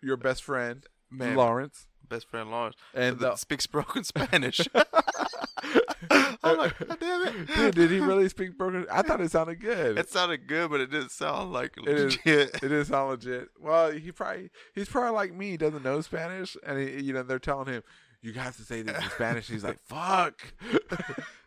your 0.02 0.16
best 0.16 0.42
friend 0.42 0.84
Man, 1.10 1.36
Lawrence, 1.36 1.86
best 2.08 2.28
friend 2.28 2.50
Lawrence, 2.50 2.74
and 2.92 3.18
that 3.20 3.30
the, 3.32 3.36
speaks 3.36 3.66
broken 3.66 4.02
Spanish. 4.12 4.60
I'm 6.44 6.58
like, 6.58 6.76
God 6.88 6.98
damn 6.98 7.22
it. 7.28 7.46
dude, 7.54 7.74
did 7.76 7.90
he 7.92 8.00
really 8.00 8.28
speak 8.28 8.58
broken? 8.58 8.84
I 8.90 9.02
thought 9.02 9.20
it 9.20 9.30
sounded 9.30 9.60
good. 9.60 9.96
It 9.96 10.08
sounded 10.08 10.48
good, 10.48 10.70
but 10.70 10.80
it 10.80 10.90
didn't 10.90 11.12
sound 11.12 11.52
like 11.52 11.74
It 11.78 11.88
is- 11.88 12.18
legit. 12.26 12.62
It 12.64 12.72
is 12.72 12.88
sound 12.88 13.10
legit. 13.10 13.48
Well, 13.60 13.92
he 13.92 14.10
probably 14.10 14.50
he's 14.74 14.88
probably 14.88 15.12
like 15.12 15.32
me. 15.32 15.50
He 15.50 15.56
doesn't 15.56 15.84
know 15.84 16.00
Spanish, 16.00 16.56
and 16.66 16.80
he, 16.80 17.00
you 17.02 17.12
know 17.12 17.22
they're 17.22 17.38
telling 17.38 17.66
him 17.72 17.84
you 18.22 18.32
have 18.32 18.56
to 18.56 18.64
say 18.64 18.82
this 18.82 18.96
in 18.96 19.10
Spanish. 19.10 19.48
He's 19.48 19.62
like, 19.64 19.78
"Fuck." 19.86 20.52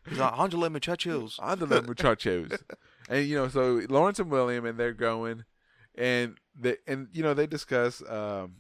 He's 0.08 0.20
like, 0.20 0.40
Angela 0.40 0.70
Muchachos. 0.70 1.40
on 1.40 1.60
the 1.60 1.82
muchachos. 1.82 2.52
And 3.10 3.26
you 3.28 3.36
know, 3.36 3.48
so 3.48 3.82
Lawrence 3.90 4.20
and 4.20 4.30
William, 4.32 4.66
and 4.66 4.78
they're 4.80 4.94
going, 4.94 5.44
and 5.96 6.38
they 6.60 6.78
and 6.88 7.08
you 7.12 7.24
know 7.24 7.34
they 7.34 7.48
discuss 7.48 8.02
um 8.08 8.58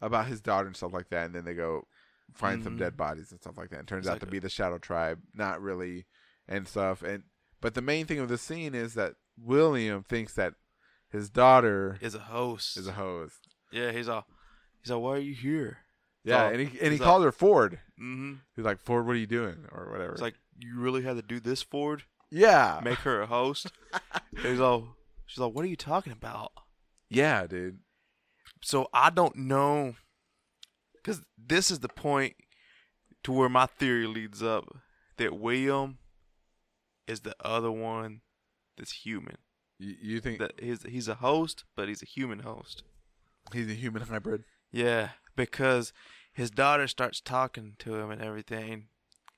about 0.00 0.26
his 0.26 0.40
daughter 0.40 0.66
and 0.66 0.76
stuff 0.76 0.92
like 0.92 1.08
that, 1.10 1.26
and 1.26 1.34
then 1.34 1.44
they 1.44 1.54
go 1.54 1.86
find 2.34 2.62
some 2.62 2.76
Mhm. 2.76 2.78
dead 2.80 2.96
bodies 2.96 3.30
and 3.32 3.40
stuff 3.40 3.56
like 3.58 3.70
that. 3.70 3.80
And 3.80 3.88
turns 3.88 4.06
out 4.06 4.20
to 4.20 4.26
be 4.26 4.38
the 4.38 4.48
Shadow 4.50 4.78
Tribe, 4.78 5.20
not 5.34 5.60
really, 5.62 6.06
and 6.46 6.68
stuff. 6.68 7.02
And 7.02 7.24
but 7.60 7.74
the 7.74 7.82
main 7.82 8.06
thing 8.06 8.18
of 8.20 8.28
the 8.28 8.38
scene 8.38 8.74
is 8.74 8.94
that 8.94 9.14
William 9.36 10.02
thinks 10.02 10.34
that 10.34 10.54
his 11.10 11.30
daughter 11.30 11.98
Is 12.00 12.14
a 12.14 12.18
host. 12.20 12.76
is 12.76 12.86
a 12.86 12.92
host. 12.92 13.48
yeah, 13.72 13.92
he's 13.92 14.08
all. 14.08 14.26
He's 14.82 14.90
like, 14.92 15.00
why 15.02 15.12
are 15.16 15.18
you 15.18 15.34
here? 15.34 15.78
Yeah, 16.22 16.48
and 16.48 16.60
he 16.60 16.66
and 16.78 16.88
he 16.88 16.90
he's 16.90 17.00
calls 17.00 17.24
her 17.24 17.32
Ford. 17.32 17.80
Mm-hmm. 17.98 18.34
He's 18.54 18.64
like, 18.64 18.78
Ford, 18.78 19.06
what 19.06 19.12
are 19.16 19.18
you 19.18 19.26
doing, 19.26 19.66
or 19.72 19.90
whatever. 19.90 20.12
It's 20.12 20.20
like, 20.22 20.34
you 20.58 20.78
really 20.78 21.02
had 21.02 21.16
to 21.16 21.22
do 21.22 21.40
this, 21.40 21.62
Ford? 21.62 22.02
Yeah, 22.30 22.80
Make 22.82 22.98
her 22.98 23.22
a 23.22 23.26
host? 23.26 23.70
he's 24.42 24.60
all. 24.60 24.96
She's 25.26 25.38
like, 25.38 25.52
what 25.52 25.64
are 25.64 25.68
you 25.68 25.76
talking 25.76 26.12
about? 26.12 26.52
yeah, 27.10 27.46
dude. 27.46 27.78
So 28.62 28.88
I 28.92 29.10
don't 29.10 29.36
know, 29.36 29.94
because 30.94 31.22
this 31.36 31.70
is 31.70 31.80
the 31.80 31.88
point 31.88 32.34
to 33.24 33.32
where 33.32 33.48
my 33.48 33.66
theory 33.66 34.06
leads 34.06 34.42
up 34.42 34.64
that 35.16 35.38
William 35.38 35.98
is 37.06 37.20
the 37.20 37.36
other 37.44 37.70
one 37.70 38.20
that's 38.76 38.92
human. 38.92 39.36
You, 39.78 39.94
you 40.00 40.20
think 40.20 40.38
That 40.38 40.52
he's 40.58 40.82
he's 40.82 41.08
a 41.08 41.16
host, 41.16 41.64
but 41.76 41.88
he's 41.88 42.02
a 42.02 42.06
human 42.06 42.40
host. 42.40 42.82
he's 43.52 43.70
a 43.70 43.74
human 43.74 44.02
hybrid? 44.02 44.44
Yeah, 44.72 45.10
because 45.36 45.92
his 46.32 46.50
daughter 46.50 46.86
starts 46.88 47.20
talking 47.20 47.74
to 47.80 47.96
him 47.96 48.10
and 48.10 48.20
everything, 48.20 48.88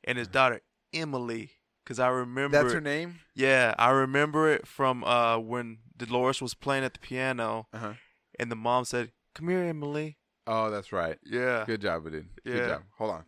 and 0.04 0.18
his 0.18 0.28
mm-hmm. 0.28 0.34
daughter 0.34 0.60
Emily. 0.92 1.52
Because 1.90 1.98
I 1.98 2.06
remember, 2.06 2.56
That's 2.56 2.72
her 2.72 2.80
name. 2.80 3.18
yeah, 3.34 3.74
I 3.76 3.90
remember 3.90 4.48
it 4.48 4.64
from 4.64 5.02
uh 5.02 5.38
when 5.38 5.78
Dolores 5.96 6.40
was 6.40 6.54
playing 6.54 6.84
at 6.84 6.92
the 6.94 7.00
piano, 7.00 7.66
Uh 7.72 7.78
huh. 7.78 7.92
and 8.38 8.48
the 8.48 8.54
mom 8.54 8.84
said, 8.84 9.10
"Come 9.34 9.48
here, 9.48 9.64
Emily." 9.64 10.16
Oh, 10.46 10.70
that's 10.70 10.92
right. 10.92 11.18
Yeah, 11.26 11.64
Good 11.66 11.80
job, 11.80 12.04
dude. 12.04 12.28
Good 12.44 12.56
Yeah. 12.58 12.68
job. 12.68 12.82
Hold 12.98 13.24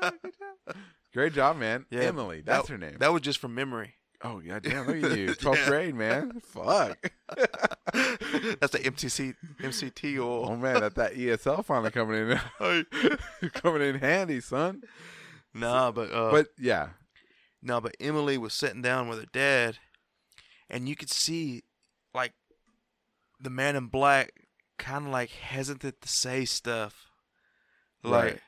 on. 0.00 0.12
Great 1.12 1.34
job, 1.34 1.58
man. 1.58 1.84
Yeah, 1.90 2.00
Emily, 2.00 2.40
that's 2.40 2.68
that- 2.68 2.72
her 2.72 2.78
name. 2.78 2.96
That 2.98 3.12
was 3.12 3.20
just 3.20 3.38
from 3.38 3.54
memory. 3.54 3.96
oh, 4.24 4.40
yeah, 4.40 4.60
damn. 4.60 4.86
Look 4.86 5.12
at 5.12 5.18
you. 5.18 5.28
12th 5.34 5.56
Yeah. 5.58 5.66
grade, 5.68 5.94
man. 5.94 6.40
Fuck. 6.40 6.98
That's 8.58 8.72
the 8.72 8.80
MTC 8.84 9.34
MCT 9.60 10.18
Oh, 10.18 10.56
man, 10.56 10.80
that, 10.80 10.94
that 10.94 11.14
ESL 11.14 11.62
finally 11.64 11.90
coming 11.90 12.30
in. 12.60 12.86
coming 13.52 13.82
in 13.82 13.96
handy, 13.98 14.40
son. 14.40 14.82
Nah, 15.54 15.90
but 15.90 16.12
uh, 16.12 16.30
But, 16.30 16.48
yeah. 16.58 16.90
No, 17.62 17.80
but 17.80 17.96
Emily 18.00 18.38
was 18.38 18.54
sitting 18.54 18.82
down 18.82 19.08
with 19.08 19.18
her 19.18 19.26
dad, 19.32 19.78
and 20.70 20.88
you 20.88 20.94
could 20.94 21.10
see, 21.10 21.62
like, 22.14 22.32
the 23.40 23.50
man 23.50 23.74
in 23.76 23.86
black 23.86 24.32
kind 24.78 25.06
of 25.06 25.12
like 25.12 25.30
hesitant 25.30 26.00
to 26.00 26.08
say 26.08 26.44
stuff. 26.44 27.06
Like, 28.04 28.24
Right. 28.24 28.40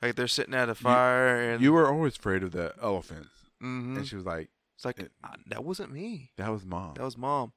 like 0.00 0.14
they're 0.14 0.28
sitting 0.28 0.54
at 0.54 0.68
a 0.68 0.74
fire, 0.76 1.50
and 1.52 1.60
You 1.62 1.72
were 1.72 1.90
always 1.90 2.16
afraid 2.16 2.42
of 2.44 2.52
the 2.52 2.72
elephants. 2.80 3.30
Mhm. 3.60 3.96
And 3.96 4.06
she 4.06 4.14
was 4.16 4.24
like, 4.24 4.50
it's 4.76 4.84
like 4.84 5.00
"Uh, 5.00 5.36
that 5.46 5.64
wasn't 5.64 5.92
me. 5.92 6.32
that 6.36 6.50
was 6.50 6.64
mom. 6.64 6.94
That 6.94 7.04
was 7.04 7.16
mom. 7.18 7.52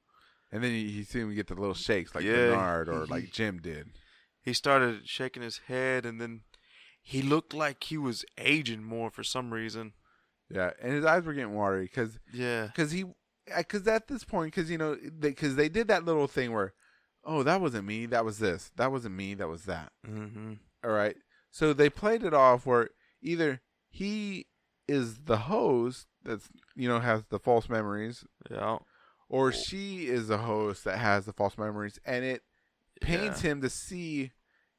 and 0.52 0.62
then 0.62 0.70
you, 0.72 0.78
you 0.78 1.04
see 1.04 1.20
him 1.20 1.34
get 1.34 1.48
the 1.48 1.54
little 1.54 1.74
shakes 1.74 2.14
like 2.14 2.22
Yeah, 2.24 2.50
Bernard 2.50 2.88
or 2.88 3.04
he- 3.04 3.10
like 3.10 3.32
Jim 3.32 3.58
did. 3.60 3.90
He 4.42 4.52
started 4.52 5.08
shaking 5.08 5.42
his 5.42 5.58
head, 5.66 6.06
and 6.06 6.20
then 6.20 6.42
he 7.08 7.22
looked 7.22 7.54
like 7.54 7.84
he 7.84 7.96
was 7.96 8.24
aging 8.36 8.82
more 8.82 9.12
for 9.12 9.22
some 9.22 9.54
reason. 9.54 9.92
Yeah, 10.50 10.72
and 10.82 10.92
his 10.92 11.04
eyes 11.04 11.24
were 11.24 11.34
getting 11.34 11.54
watery 11.54 11.84
because 11.84 12.18
Yeah, 12.32 12.66
because 12.66 12.90
he 12.90 13.04
because 13.56 13.86
at 13.86 14.08
this 14.08 14.24
point 14.24 14.52
because 14.52 14.68
you 14.68 14.76
know 14.76 14.96
because 15.20 15.54
they, 15.54 15.68
did 15.68 15.86
that 15.86 16.04
little 16.04 16.26
thing 16.26 16.52
where 16.52 16.74
oh 17.24 17.44
that 17.44 17.60
wasn't 17.60 17.86
me 17.86 18.06
that 18.06 18.24
was 18.24 18.40
this 18.40 18.72
that 18.74 18.90
wasn't 18.90 19.14
me 19.14 19.34
that 19.34 19.46
was 19.46 19.66
that 19.66 19.92
mm-hmm. 20.04 20.54
all 20.84 20.90
right 20.90 21.16
so 21.52 21.72
they 21.72 21.88
played 21.88 22.24
it 22.24 22.34
off 22.34 22.66
where 22.66 22.90
either 23.22 23.60
he 23.88 24.46
is 24.88 25.18
the 25.26 25.36
host 25.36 26.08
that's 26.24 26.48
you 26.74 26.88
know 26.88 26.98
has 26.98 27.22
the 27.26 27.38
false 27.38 27.68
memories 27.68 28.24
yeah, 28.50 28.78
or 29.28 29.52
she 29.52 30.08
is 30.08 30.26
the 30.26 30.38
host 30.38 30.82
that 30.82 30.98
has 30.98 31.24
the 31.24 31.32
false 31.32 31.56
memories 31.56 32.00
and 32.04 32.24
it 32.24 32.42
paints 33.00 33.44
Yeah. 33.44 33.52
him 33.52 33.60
to 33.60 33.70
see 33.70 34.32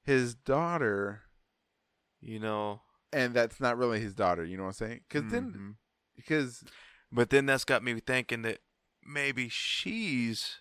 his 0.04 0.36
daughter 0.36 1.22
you 2.28 2.40
know. 2.40 2.82
and 3.14 3.34
that's 3.34 3.60
not 3.60 3.78
really 3.78 4.00
his 4.00 4.14
daughter 4.14 4.44
you 4.44 4.58
know 4.58 4.64
what 4.64 4.70
i'm 4.82 4.88
saying 4.88 5.00
because 5.08 5.32
then 5.32 5.52
Mhm. 5.54 5.76
because 6.16 6.64
But 7.12 7.30
then 7.30 7.46
that's 7.46 7.64
got 7.64 7.84
me 7.84 8.00
thinking 8.02 8.42
that 8.42 8.60
maybe 9.02 9.48
she's 9.50 10.58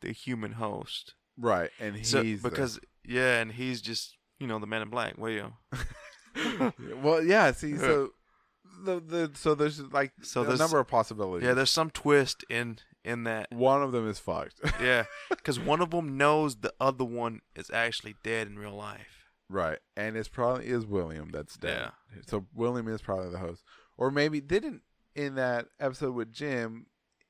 the 0.00 0.12
human 0.12 0.52
host. 0.52 1.14
right 1.36 1.70
and 1.80 1.96
he's 1.96 2.08
So 2.10 2.22
the- 2.22 2.36
because 2.36 2.78
yeah, 3.04 3.40
and 3.40 3.52
he's 3.52 3.80
just 3.80 4.16
you 4.38 4.46
know 4.46 4.58
the 4.60 4.66
man 4.66 4.82
in 4.82 4.90
black, 4.90 5.16
William. 5.18 5.54
well, 7.02 7.22
yeah. 7.22 7.50
See, 7.52 7.76
so 7.76 8.10
the 8.84 9.00
the 9.00 9.30
so 9.34 9.54
there's 9.54 9.80
like 9.80 10.12
So 10.22 10.42
a 10.42 10.44
there's- 10.44 10.58
number 10.58 10.78
of 10.78 10.86
possibilities. 10.88 11.46
Yeah, 11.46 11.54
there's 11.54 11.70
some 11.70 11.90
twist 11.90 12.44
in 12.50 12.78
in 13.04 13.24
that. 13.24 13.50
one 13.52 13.82
of 13.82 13.92
them 13.92 14.08
is 14.08 14.18
fucked. 14.18 14.60
Yeah, 14.80 15.04
because 15.30 15.58
one 15.58 15.80
of 15.80 15.90
them 15.90 16.16
knows 16.16 16.56
the 16.56 16.74
other 16.80 17.04
one 17.04 17.40
is 17.54 17.70
actually 17.70 18.16
dead 18.22 18.46
in 18.48 18.58
real 18.58 18.74
life. 18.76 19.15
Right, 19.48 19.78
and 19.96 20.16
it's 20.16 20.28
probably 20.28 20.66
is 20.66 20.84
William 20.86 21.30
that's 21.30 21.56
dead. 21.56 21.92
Yeah. 22.14 22.22
So 22.26 22.46
William 22.54 22.88
is 22.88 23.02
probably 23.02 23.30
the 23.30 23.38
host, 23.38 23.62
or 23.96 24.10
maybe 24.10 24.40
didn't 24.40 24.82
in 25.14 25.34
that 25.36 25.66
episode 25.80 26.14
with 26.14 26.32
Jim, 26.32 26.86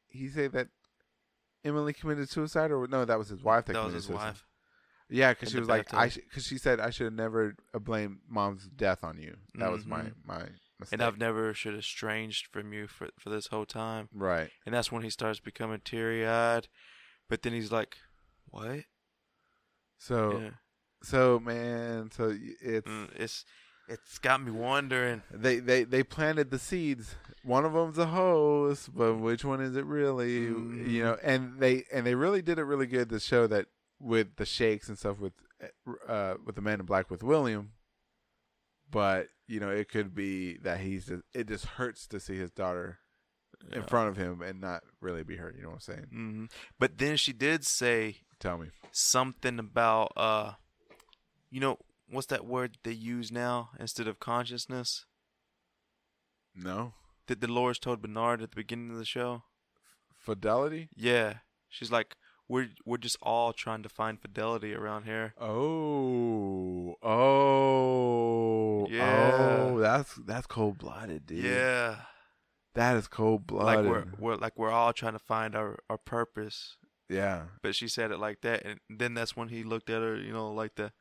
he 0.09 0.29
say 0.29 0.49
that 0.49 0.69
Emily 1.65 1.93
committed 1.93 2.29
suicide, 2.29 2.71
or 2.71 2.87
no, 2.87 3.05
that 3.05 3.19
was 3.19 3.29
his 3.29 3.43
wife 3.43 3.67
that, 3.67 3.73
That 3.75 3.79
was 3.85 3.93
committed 3.93 3.97
his 3.97 4.07
suicide. 4.07 4.25
wife. 4.29 4.45
Yeah, 5.09 5.33
because 5.33 5.51
she 5.53 5.59
was 5.61 5.69
like, 5.69 5.95
I 5.95 6.09
because 6.09 6.45
she 6.47 6.59
said 6.59 6.81
I 6.81 6.91
should 6.91 7.05
have 7.05 7.13
never 7.13 7.55
blamed 7.75 8.19
mom's 8.29 8.67
death 8.69 9.05
on 9.05 9.19
you. 9.19 9.37
That 9.55 9.71
was 9.71 9.87
my 9.87 10.01
Mhm. 10.03 10.15
my 10.25 10.39
mistake. 10.81 10.93
And 10.93 11.03
I've 11.03 11.17
never 11.17 11.55
should 11.55 11.75
have 11.75 11.79
estranged 11.81 12.49
from 12.53 12.73
you 12.73 12.89
for 12.89 13.11
for 13.19 13.31
this 13.31 13.47
whole 13.47 13.67
time. 13.67 14.09
right. 14.13 14.51
And 14.65 14.75
that's 14.75 14.91
when 14.91 15.03
he 15.05 15.11
starts 15.11 15.39
becoming 15.39 15.81
teary 15.85 16.27
eyed. 16.27 16.67
But 17.29 17.43
then 17.43 17.53
he's 17.53 17.71
like, 17.71 17.99
"What?" 18.47 18.85
So 19.99 20.41
yeah, 20.41 20.51
so 21.07 21.39
man, 21.41 22.11
so 22.11 22.35
it's 22.61 22.89
Mm, 22.89 23.09
it's 23.17 23.45
it's 23.89 24.19
got 24.19 24.43
me 24.43 24.51
wondering. 24.51 25.23
they 25.31 25.59
they 25.61 25.85
they 25.85 26.03
planted 26.03 26.51
the 26.51 26.59
seeds. 26.59 27.15
One 27.45 27.65
of 27.65 27.73
them's 27.73 27.99
a 27.99 28.07
host, 28.07 28.91
but 28.95 29.15
which 29.15 29.45
one 29.45 29.61
is 29.61 29.77
it 29.77 29.85
really? 29.87 30.41
Mm. 30.41 30.89
You 30.91 31.05
know, 31.05 31.17
and 31.23 31.61
they 31.61 31.85
and 31.93 32.05
they 32.07 32.15
really 32.15 32.43
did 32.43 32.59
it 32.59 32.65
really 32.65 32.87
good 32.87 33.09
to 33.11 33.21
show 33.21 33.47
that 33.47 33.67
with 34.01 34.37
the 34.37 34.45
shakes 34.45 34.89
and 34.89 34.99
stuff 34.99 35.19
with 35.21 35.33
uh 36.09 36.35
with 36.45 36.55
the 36.57 36.61
man 36.63 36.81
in 36.81 36.87
black 36.87 37.11
with 37.11 37.23
William. 37.23 37.71
But 38.91 39.29
you 39.47 39.61
know, 39.61 39.71
it 39.71 39.89
could 39.89 40.15
be 40.15 40.57
that 40.59 40.81
he's 40.81 41.07
just, 41.07 41.23
it 41.33 41.47
just 41.49 41.65
hurts 41.67 42.07
to 42.09 42.19
see 42.21 42.37
his 42.37 42.51
daughter 42.51 42.99
in 43.73 43.83
front 43.85 44.09
of 44.09 44.17
him 44.17 44.43
and 44.43 44.61
not 44.61 44.83
really 45.01 45.23
be 45.23 45.37
hurt. 45.37 45.57
You 45.57 45.63
know 45.63 45.69
what 45.69 45.75
I'm 45.75 45.81
saying? 45.81 46.07
hmm 46.11 46.45
But 46.79 46.99
then 46.99 47.17
she 47.17 47.33
did 47.33 47.65
say 47.65 48.17
Tell 48.41 48.59
me. 48.59 48.69
something 48.91 49.59
about 49.61 50.13
uh, 50.17 50.53
you 51.57 51.61
know, 51.63 51.79
what's 52.11 52.27
that 52.27 52.45
word 52.45 52.77
they 52.85 52.93
use 52.93 53.33
now 53.33 53.71
instead 53.81 54.07
of 54.07 54.21
consciousness? 54.21 55.07
No. 56.55 56.93
that 57.29 57.41
Dolores 57.41 57.79
told 57.79 58.03
Bernard 58.03 58.43
at 58.43 58.51
the 58.51 58.57
beginning 58.57 58.91
of 58.91 58.99
the 58.99 59.07
show? 59.07 59.45
Fidelity. 60.19 60.91
Yeah, 60.95 61.39
she's 61.71 61.91
like, 61.91 62.15
we're 62.47 62.69
we're 62.85 62.99
just 62.99 63.17
all 63.23 63.55
trying 63.55 63.83
to 63.85 63.89
find 63.89 64.21
fidelity 64.21 64.75
around 64.75 65.05
here. 65.05 65.33
Oh, 65.41 66.95
oh, 67.03 68.87
Yeah. 68.91 69.39
oh! 69.73 69.79
That's 69.79 70.15
that's 70.27 70.47
cold 70.47 70.77
blooded, 70.79 71.25
dude. 71.27 71.43
Yeah, 71.45 71.97
that 72.75 72.97
is 72.97 73.09
cold 73.09 73.51
like 73.51 73.83
blooded. 73.83 73.91
we're 73.91 74.05
we're 74.19 74.37
like 74.37 74.59
we're 74.59 74.71
all 74.71 74.93
trying 74.93 75.15
to 75.15 75.19
find 75.19 75.55
our 75.57 75.79
our 75.89 75.99
purpose. 75.99 76.77
yeah, 77.09 77.45
But 77.63 77.75
she 77.75 77.89
said 77.89 78.11
it 78.11 78.19
like 78.19 78.43
that, 78.43 78.63
and 78.67 78.81
then 78.91 79.15
that's 79.15 79.35
when 79.37 79.49
he 79.49 79.63
looked 79.65 79.89
at 79.91 80.03
her, 80.03 80.17
you 80.17 80.33
know, 80.33 80.53
like 80.53 80.75
the 80.77 80.93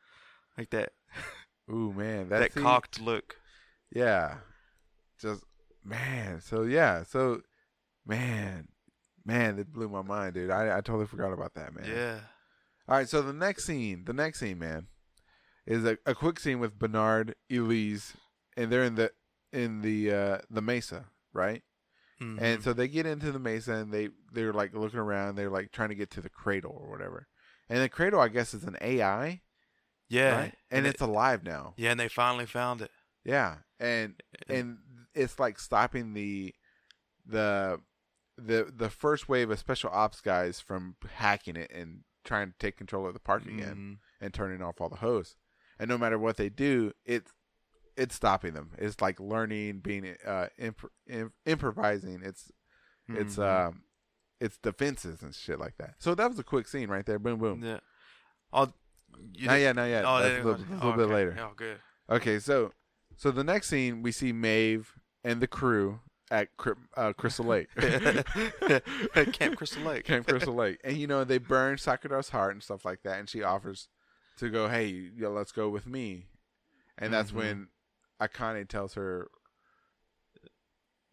like 0.57 0.69
that 0.71 0.91
ooh 1.71 1.93
man, 1.93 2.29
that, 2.29 2.53
that, 2.53 2.61
cocked 2.61 3.01
look. 3.01 3.35
Yeah, 3.93 4.37
just 5.19 5.43
man. 5.83 6.41
So 6.41 6.63
yeah, 6.63 7.03
so 7.03 7.41
man, 8.05 8.67
man, 9.25 9.57
that 9.57 9.71
blew 9.71 9.89
my 9.89 10.01
mind, 10.01 10.33
dude. 10.33 10.51
I 10.51 10.77
I 10.77 10.81
totally 10.81 11.07
forgot 11.07 11.33
about 11.33 11.53
that, 11.55 11.73
man. 11.73 11.89
Yeah. 11.89 12.19
All 12.87 12.97
right, 12.97 13.09
so 13.09 13.21
the 13.21 13.33
next 13.33 13.65
scene, 13.65 14.03
the 14.05 14.13
next 14.13 14.39
scene, 14.39 14.59
man, 14.59 14.87
is 15.65 15.85
a, 15.85 15.97
a 16.05 16.13
quick 16.13 16.39
scene 16.39 16.59
with 16.59 16.77
Bernard, 16.77 17.33
Elise, 17.51 18.13
and 18.55 18.71
they're 18.71 18.83
in 18.83 18.95
the 18.95 19.11
in 19.51 19.81
the 19.81 20.11
uh 20.11 20.37
the 20.49 20.61
mesa, 20.61 21.05
right? 21.33 21.63
Mhm. 22.21 22.39
And 22.39 22.63
so 22.63 22.73
they 22.73 22.87
get 22.87 23.05
into 23.05 23.31
the 23.31 23.39
mesa 23.39 23.73
and 23.73 23.91
they 23.91 24.09
they're 24.31 24.53
like 24.53 24.73
looking 24.73 24.99
around, 24.99 25.35
they're 25.35 25.49
like 25.49 25.71
trying 25.71 25.89
to 25.89 25.95
get 25.95 26.11
to 26.11 26.21
the 26.21 26.29
cradle 26.29 26.77
or 26.79 26.89
whatever. 26.89 27.27
And 27.69 27.81
the 27.81 27.89
cradle, 27.89 28.19
I 28.19 28.27
guess, 28.27 28.53
is 28.53 28.63
an 28.63 28.77
AI, 28.79 29.41
yeah, 30.09 30.37
right? 30.37 30.55
And 30.71 30.85
they- 30.85 30.89
it's 30.89 31.01
alive 31.01 31.43
now. 31.43 31.73
yeah, 31.77 31.91
and 31.91 31.99
they 31.99 32.07
finally 32.07 32.45
found 32.45 32.81
it. 32.81 32.91
Yeah, 33.23 33.57
and 33.79 34.21
and 34.47 34.77
it's 35.13 35.39
like 35.39 35.59
stopping 35.59 36.13
the 36.13 36.53
the 37.25 37.79
the 38.37 38.71
the 38.75 38.89
first 38.89 39.27
wave 39.29 39.49
of 39.49 39.57
special 39.59 39.89
ops 39.91 40.21
guys 40.21 40.59
from 40.59 40.95
hacking 41.15 41.55
it 41.55 41.71
and 41.73 42.01
trying 42.23 42.47
to 42.51 42.57
take 42.59 42.77
control 42.77 43.07
of 43.07 43.13
the 43.13 43.19
park 43.19 43.45
again 43.45 43.99
Mhm. 44.21 44.25
and 44.25 44.33
turning 44.33 44.61
off 44.61 44.81
all 44.81 44.89
the 44.89 44.95
hosts. 44.97 45.37
And 45.79 45.89
no 45.89 45.97
matter 45.97 46.17
what 46.19 46.37
they 46.37 46.49
do, 46.49 46.93
it's 47.05 47.31
it's 47.97 48.13
stopping 48.15 48.53
them. 48.53 48.71
It's 48.77 48.99
like 49.01 49.19
learning, 49.19 49.79
being 49.79 50.15
uh 50.25 50.47
imp- 50.57 50.91
imp- 51.07 51.33
improvising. 51.45 52.21
It's 52.23 52.51
it's 53.07 53.37
Mhm. 53.37 53.67
um 53.67 53.83
it's 54.39 54.57
defenses 54.57 55.21
and 55.23 55.33
shit 55.33 55.59
like 55.59 55.77
that. 55.77 55.95
So 55.99 56.13
that 56.13 56.29
was 56.29 56.37
a 56.39 56.43
quick 56.43 56.67
scene 56.67 56.89
right 56.89 57.05
there. 57.05 57.19
Boom 57.19 57.39
boom. 57.39 57.63
yeah. 57.63 57.79
Oh, 58.51 58.73
you 59.33 59.47
not 59.47 59.55
yet, 59.59 59.75
not 59.75 59.85
yet. 59.85 60.05
Oh, 60.05 60.19
That's 60.21 60.43
a 60.43 60.47
little, 60.47 60.65
little 60.75 60.89
oh, 60.89 60.91
bit 60.93 61.01
okay. 61.03 61.13
later. 61.13 61.37
Oh, 61.39 61.51
good. 61.55 61.79
Okay, 62.09 62.39
so 62.39 62.71
so 63.17 63.31
the 63.31 63.43
next 63.43 63.67
scene 63.67 64.01
we 64.01 64.11
see 64.11 64.31
Maeve 64.33 64.93
and 65.23 65.41
the 65.41 65.47
crew 65.47 65.99
at 66.31 66.49
uh, 66.97 67.13
Crystal 67.13 67.45
Lake. 67.45 67.67
Camp 69.33 69.55
Crystal 69.57 69.83
Lake. 69.83 70.05
Camp 70.05 70.27
Crystal 70.27 70.53
Lake. 70.53 70.79
And 70.83 70.97
you 70.97 71.07
know, 71.07 71.23
they 71.23 71.37
burn 71.37 71.77
Sakura's 71.77 72.29
heart 72.29 72.53
and 72.53 72.63
stuff 72.63 72.85
like 72.85 73.03
that 73.03 73.19
and 73.19 73.29
she 73.29 73.43
offers 73.43 73.87
to 74.37 74.49
go, 74.49 74.67
"Hey, 74.67 74.87
know, 75.15 75.31
let's 75.31 75.51
go 75.51 75.69
with 75.69 75.87
me." 75.87 76.27
And 76.97 77.13
that's 77.13 77.31
Mhm. 77.31 77.35
when 77.35 77.67
Akane 78.21 78.67
tells 78.67 78.93
her, 78.95 79.29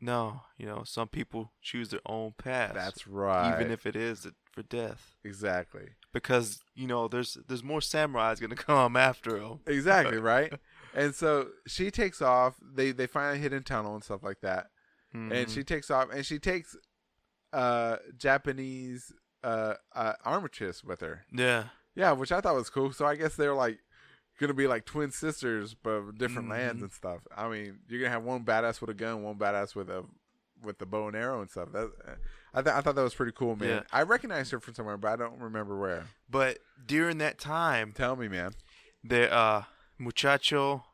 No, 0.05 0.40
you 0.59 0.66
know, 0.66 0.82
some 0.84 1.07
people 1.09 1.53
choose 1.62 1.90
their 1.90 2.00
own 2.05 2.32
path. 2.36 2.74
"That's 2.74 3.07
right." 3.07 3.55
even 3.55 3.70
if 3.70 3.86
it 3.86 3.94
is 3.94 4.26
for 4.50 4.62
death, 4.64 5.14
exactly. 5.24 5.90
because 6.12 6.59
you 6.74 6.86
know, 6.88 7.07
there's 7.09 7.38
there's 7.46 7.62
more 7.62 7.78
samurais 7.80 8.40
gonna 8.40 8.57
come 8.70 8.96
after 8.96 9.36
him. 9.38 9.61
Exactly, 9.66 10.18
right? 10.32 10.53
And 10.92 11.14
so 11.14 11.50
she 11.68 11.90
takes 11.92 12.20
off. 12.20 12.57
They 12.74 12.90
they 12.90 13.07
find 13.07 13.36
a 13.36 13.40
hidden 13.40 13.62
tunnel 13.62 13.94
and 13.94 14.03
stuff 14.05 14.22
like 14.24 14.40
that. 14.42 14.66
and 15.14 15.46
Mhm. 15.46 15.55
she 15.55 15.62
takes 15.62 15.90
off 15.90 16.09
and 16.12 16.26
she 16.26 16.38
takes 16.38 16.76
uh 17.53 17.96
Japanese 18.16 19.12
uh, 19.44 19.74
uh 19.94 20.14
armistice 20.24 20.82
with 20.82 21.00
her. 21.00 21.24
yeah, 21.32 21.64
Yeah, 21.94 22.12
which 22.12 22.32
I 22.32 22.40
thought 22.40 22.55
was 22.55 22.70
cool. 22.70 22.92
So 22.92 23.07
I 23.07 23.14
guess 23.16 23.36
they're 23.36 23.55
like 23.55 23.78
gonna 24.43 24.53
be 24.55 24.66
like 24.66 24.84
twin 24.84 25.11
sisters 25.11 25.74
but 25.74 26.12
different 26.18 26.49
lands 26.51 26.80
Mhm. 26.80 26.84
and 26.84 26.93
stuff. 26.93 27.20
I 27.34 27.49
mean, 27.49 27.78
you're 27.88 28.01
gonna 28.01 28.11
have 28.11 28.22
one 28.24 28.45
badass 28.45 28.80
with 28.82 28.90
a 28.90 28.95
gun, 28.95 29.22
one 29.22 29.38
badass 29.38 29.74
with 29.74 29.88
a 29.88 30.05
with 30.62 30.78
the 30.78 30.86
bow 30.86 31.09
and 31.09 31.16
arrow 31.16 31.40
and 31.40 31.51
stuff. 31.51 31.72
That 31.72 31.90
I 32.55 32.62
th- 32.62 32.74
I 32.76 32.80
thought 32.82 32.95
that 32.95 33.03
was 33.03 33.14
pretty 33.14 33.32
cool, 33.32 33.57
man. 33.57 33.68
Yeah. 33.68 33.82
I 33.93 34.03
recognized 34.03 34.53
her 34.53 34.61
from 34.61 34.74
somewhere, 34.74 34.97
but 34.99 35.09
I 35.12 35.16
don't 35.16 35.40
remember 35.40 35.76
where. 35.78 36.05
but 36.28 36.59
during 36.84 37.18
that 37.18 37.38
time, 37.38 37.93
Tell 37.93 38.14
me, 38.16 38.28
man. 38.28 38.53
the 39.03 39.32
uh, 39.32 39.64
muchacho 39.99 40.84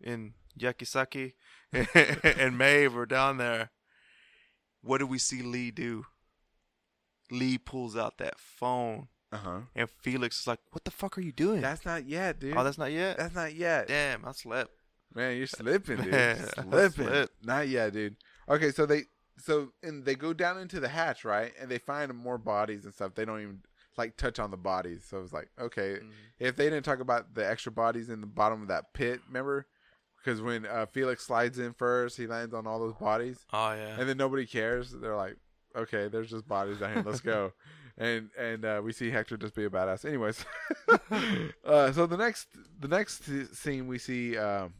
in 0.00 0.34
Yakisaki 0.58 1.34
and 1.72 2.58
Maeve 2.58 2.92
were 2.94 3.06
down 3.06 3.36
there. 3.38 3.70
What 4.82 4.98
do 4.98 5.06
we 5.06 5.18
see 5.18 5.42
Lee 5.42 5.70
do? 5.70 6.06
Lee 7.30 7.58
pulls 7.58 7.96
out 7.96 8.18
that 8.18 8.38
phone, 8.38 9.08
Uh 9.32 9.36
huh. 9.38 9.58
and 9.74 9.90
Felix 9.90 10.40
is 10.40 10.46
like, 10.46 10.60
"What 10.70 10.84
the 10.84 10.90
fuck 10.90 11.18
are 11.18 11.20
you 11.20 11.32
doing?" 11.32 11.60
That's 11.60 11.84
not 11.84 12.06
yet, 12.06 12.38
dude. 12.38 12.56
oh, 12.56 12.62
that's 12.64 12.78
not 12.78 12.92
yet. 12.92 13.16
that's 13.18 13.34
not 13.34 13.54
yet. 13.54 13.88
Damn, 13.88 14.24
I 14.24 14.32
slept. 14.32 14.70
Man, 15.14 15.36
you're 15.36 15.46
slipping, 15.48 15.96
dude. 15.96 16.10
Man, 16.12 16.46
slipping. 16.46 17.26
Not 17.42 17.68
yet, 17.68 17.92
dude. 17.92 18.16
Okay, 18.48 18.70
so 18.70 18.86
they 18.86 19.02
so 19.38 19.72
and 19.82 20.04
they 20.04 20.14
go 20.14 20.32
down 20.32 20.58
into 20.58 20.78
the 20.80 20.88
hatch, 20.88 21.24
right? 21.24 21.52
And 21.60 21.68
they 21.70 21.78
find 21.78 22.12
more 22.14 22.38
bodies 22.38 22.84
and 22.84 22.94
stuff. 22.94 23.14
They 23.14 23.24
don't 23.24 23.40
even 23.40 23.60
like 23.96 24.16
touch 24.16 24.38
on 24.38 24.50
the 24.50 24.56
bodies. 24.56 25.04
So 25.08 25.20
it's 25.22 25.32
like, 25.32 25.48
okay, 25.60 25.98
Mhm. 26.02 26.10
if 26.38 26.54
they 26.56 26.64
didn't 26.70 26.84
talk 26.84 27.00
about 27.00 27.34
the 27.34 27.48
extra 27.48 27.72
bodies 27.72 28.10
in 28.10 28.20
the 28.20 28.26
bottom 28.26 28.62
of 28.62 28.68
that 28.68 28.92
pit, 28.94 29.20
remember? 29.26 29.66
Because 30.22 30.40
when 30.42 30.66
uh, 30.66 30.86
Felix 30.86 31.24
slides 31.24 31.58
in 31.58 31.72
first, 31.72 32.16
he 32.16 32.26
lands 32.26 32.52
on 32.54 32.66
all 32.66 32.78
those 32.78 32.94
bodies, 32.94 33.38
Oh 33.52 33.72
yeah. 33.72 33.96
and 33.98 34.08
then 34.08 34.16
nobody 34.16 34.44
cares. 34.46 34.90
They're 34.92 35.16
like, 35.16 35.36
okay, 35.74 36.08
there's 36.08 36.30
just 36.30 36.46
bodies 36.46 36.78
down 36.78 36.92
here. 36.94 37.02
Let's 37.04 37.20
go. 37.20 37.52
And 37.98 38.30
and 38.38 38.64
uh, 38.64 38.80
we 38.84 38.92
see 38.92 39.10
Hector 39.10 39.36
just 39.38 39.54
be 39.54 39.64
a 39.64 39.70
badass. 39.70 40.04
Anyways, 40.04 40.44
uh, 41.64 41.92
so 41.92 42.06
the 42.06 42.16
next 42.18 42.48
the 42.78 42.88
next 42.88 43.24
scene 43.56 43.86
we 43.86 43.98
see. 43.98 44.36
Um, 44.36 44.74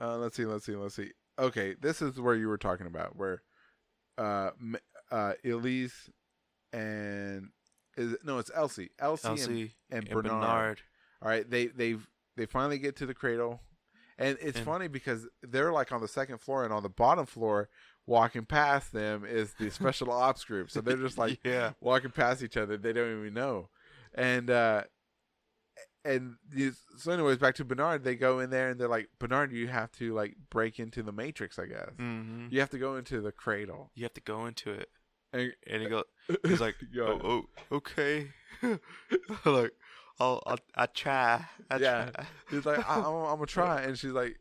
uh, 0.00 0.16
let's 0.16 0.36
see, 0.36 0.44
let's 0.46 0.64
see, 0.64 0.76
let's 0.76 0.94
see. 0.94 1.10
Okay, 1.38 1.74
this 1.80 2.00
is 2.00 2.18
where 2.20 2.34
you 2.34 2.48
were 2.48 2.58
talking 2.58 2.86
about 2.86 3.16
where 3.16 3.42
uh, 4.18 4.50
uh, 5.10 5.32
Elise 5.44 6.10
and 6.72 7.48
is 7.96 8.12
it, 8.12 8.20
no, 8.24 8.38
it's 8.38 8.50
Elsie, 8.54 8.90
Elsie, 8.98 9.28
and, 9.28 9.50
and 9.50 9.72
and 9.90 10.08
Bernard. 10.08 10.30
Bernard. 10.30 10.80
All 11.22 11.28
right, 11.28 11.48
they 11.50 11.66
they 11.66 11.96
they 12.36 12.46
finally 12.46 12.78
get 12.78 12.96
to 12.96 13.06
the 13.06 13.14
cradle, 13.14 13.60
and 14.18 14.38
it's 14.40 14.58
And- 14.58 14.66
funny 14.66 14.88
because 14.88 15.26
they're 15.42 15.72
like 15.72 15.90
on 15.92 16.00
the 16.00 16.08
second 16.08 16.38
floor, 16.40 16.64
and 16.64 16.72
on 16.72 16.82
the 16.82 16.88
bottom 16.88 17.26
floor, 17.26 17.68
walking 18.06 18.44
past 18.44 18.92
them 18.92 19.24
is 19.24 19.54
the 19.54 19.70
special 19.70 20.10
ops 20.10 20.44
group. 20.44 20.70
So 20.70 20.80
they're 20.80 20.96
just 20.96 21.18
like 21.18 21.40
yeah. 21.44 21.72
walking 21.80 22.10
past 22.10 22.42
each 22.42 22.56
other. 22.56 22.76
They 22.76 22.92
don't 22.92 23.20
even 23.20 23.34
know. 23.34 23.68
And 24.14 24.50
uh 24.50 24.84
and 26.04 26.36
these, 26.48 26.80
so 26.96 27.12
anyways, 27.12 27.36
back 27.36 27.54
to 27.56 27.64
Bernard. 27.64 28.04
They 28.04 28.14
go 28.16 28.40
in 28.40 28.48
there 28.48 28.70
and 28.70 28.80
they're 28.80 28.88
like, 28.88 29.10
Bernard, 29.18 29.52
you 29.52 29.68
have 29.68 29.92
to 29.92 30.14
like 30.14 30.34
break 30.48 30.78
into 30.80 31.02
the 31.02 31.12
matrix. 31.12 31.58
I 31.58 31.66
guess 31.66 31.90
hmm 31.98 32.46
you 32.50 32.60
have 32.60 32.70
to 32.70 32.78
go 32.78 32.96
into 32.96 33.20
the 33.20 33.32
cradle. 33.32 33.90
You 33.94 34.04
have 34.04 34.14
to 34.14 34.20
go 34.22 34.46
into 34.46 34.70
it, 34.72 34.88
And, 35.32 35.52
and 35.66 35.82
he 35.82 35.88
go. 35.88 36.04
He's 36.46 36.60
like, 36.60 36.76
Yo. 36.90 37.20
oh, 37.22 37.46
oh, 37.70 37.76
okay. 37.76 38.28
like, 39.44 39.72
I'll, 40.18 40.42
I'll, 40.46 40.58
I 40.74 40.86
try. 40.86 41.44
I 41.70 41.76
Yeah. 41.78 42.10
try. 42.10 42.24
he's 42.50 42.64
like, 42.66 42.78
I, 42.88 42.96
I'm, 43.00 43.04
I'm 43.06 43.34
gonna 43.36 43.46
try. 43.46 43.82
And 43.82 43.98
she's 43.98 44.12
like, 44.12 44.38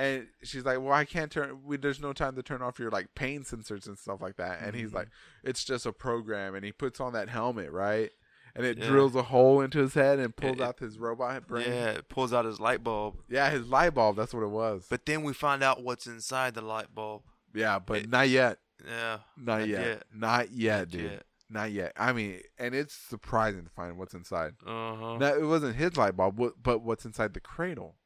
and 0.00 0.26
she's 0.42 0.64
like, 0.64 0.78
well, 0.80 0.92
I 0.92 1.04
can't 1.04 1.30
turn. 1.30 1.60
We, 1.64 1.76
there's 1.76 2.00
no 2.00 2.12
time 2.12 2.34
to 2.36 2.42
turn 2.42 2.62
off 2.62 2.78
your 2.78 2.90
like 2.90 3.14
pain 3.14 3.42
sensors 3.42 3.86
and 3.86 3.98
stuff 3.98 4.20
like 4.20 4.36
that. 4.36 4.60
And 4.62 4.74
he's 4.74 4.90
Mhm. 4.90 4.94
like, 4.94 5.08
it's 5.44 5.64
just 5.64 5.86
a 5.86 5.92
program. 5.92 6.54
And 6.54 6.64
he 6.64 6.72
puts 6.72 7.00
on 7.00 7.12
that 7.12 7.28
helmet, 7.28 7.70
right? 7.70 8.10
And 8.56 8.66
it 8.66 8.78
Yeah. 8.78 8.88
drills 8.88 9.14
a 9.14 9.22
hole 9.22 9.60
into 9.60 9.78
his 9.78 9.94
head 9.94 10.18
and 10.18 10.34
pulls 10.34 10.56
It- 10.56 10.62
out 10.62 10.78
his 10.80 10.98
robot 10.98 11.46
brain. 11.46 11.68
Yeah, 11.68 11.90
it 11.90 12.08
pulls 12.08 12.32
out 12.32 12.44
his 12.44 12.58
light 12.58 12.82
bulb. 12.82 13.18
Yeah, 13.28 13.48
his 13.50 13.68
light 13.68 13.94
bulb. 13.94 14.16
That's 14.16 14.34
what 14.34 14.42
it 14.42 14.48
was. 14.50 14.86
But 14.90 15.06
then 15.06 15.22
we 15.22 15.32
find 15.32 15.62
out 15.62 15.82
what's 15.84 16.06
inside 16.06 16.54
the 16.54 16.62
light 16.62 16.94
bulb. 16.94 17.22
yeah, 17.54 17.78
but 17.78 17.98
it- 17.98 18.08
not 18.10 18.28
yet. 18.28 18.58
Yeah. 18.84 19.18
Not, 19.36 19.58
Not 19.60 19.68
yet. 19.68 19.86
yet. 19.86 20.02
Not 20.12 20.50
yet, 20.52 20.78
Not 20.78 20.88
dude. 20.88 21.10
yet. 21.12 21.26
Not 21.52 21.72
yet. 21.72 21.92
I 21.96 22.12
mean, 22.12 22.40
and 22.58 22.74
it's 22.74 22.94
surprising 22.94 23.64
to 23.64 23.70
find 23.70 23.98
what's 23.98 24.14
inside. 24.14 24.54
Uh 24.64 24.94
huh. 24.96 25.16
Now, 25.18 25.34
it 25.34 25.44
wasn't 25.44 25.76
his 25.76 25.96
light 25.96 26.16
bulb, 26.16 26.40
but 26.62 26.82
what's 26.82 27.04
inside 27.04 27.34
the 27.34 27.40
cradle 27.40 27.96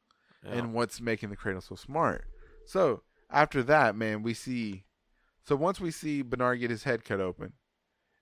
yeah. 0.45 0.53
and 0.53 0.75
what's 0.75 1.01
making 1.01 1.31
the 1.31 1.37
cradle 1.37 1.61
so 1.61 1.75
smart. 1.75 2.27
So 2.67 3.03
after 3.31 3.63
that, 3.65 3.97
man, 3.97 4.23
we 4.23 4.35
see. 4.35 4.85
So 5.47 5.57
once 5.57 5.81
we 5.81 5.91
see 5.91 6.23
Bernard 6.23 6.61
get 6.61 6.71
his 6.71 6.85
head 6.85 7.05
cut 7.05 7.21
open, 7.21 7.53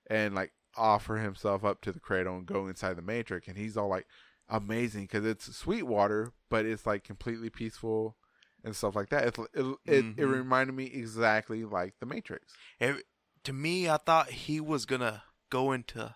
and 0.09 0.35
like 0.35 0.53
offer 0.77 1.16
himself 1.16 1.64
up 1.64 1.81
to 1.83 1.93
the 1.93 2.01
cradle 2.01 2.37
and 2.37 2.47
go 2.47 2.66
inside 2.66 2.97
the 2.97 3.03
matrix, 3.03 3.49
and 3.49 3.57
he's 3.57 3.77
all 3.77 3.89
like 3.89 4.07
amazing 4.49 5.03
because 5.03 5.25
it's 5.25 5.55
Sweetwater, 5.57 6.33
but 6.51 6.66
it's 6.66 6.87
like 6.87 7.05
completely 7.05 7.51
peaceful 7.51 8.16
and 8.64 8.77
stuff 8.77 8.95
like 8.95 9.09
that. 9.11 9.25
It 9.27 9.39
it, 9.55 9.77
it, 9.87 10.05
it 10.18 10.27
reminded 10.27 10.75
me 10.75 10.87
exactly 10.87 11.64
like 11.64 11.95
the 12.01 12.07
Matrix. 12.07 12.53
Every- 12.81 13.03
to 13.45 13.53
me, 13.53 13.89
I 13.89 13.97
thought 13.97 14.31
he 14.31 14.61
was 14.61 14.87
gonna 14.87 15.25
go 15.51 15.73
into 15.73 16.14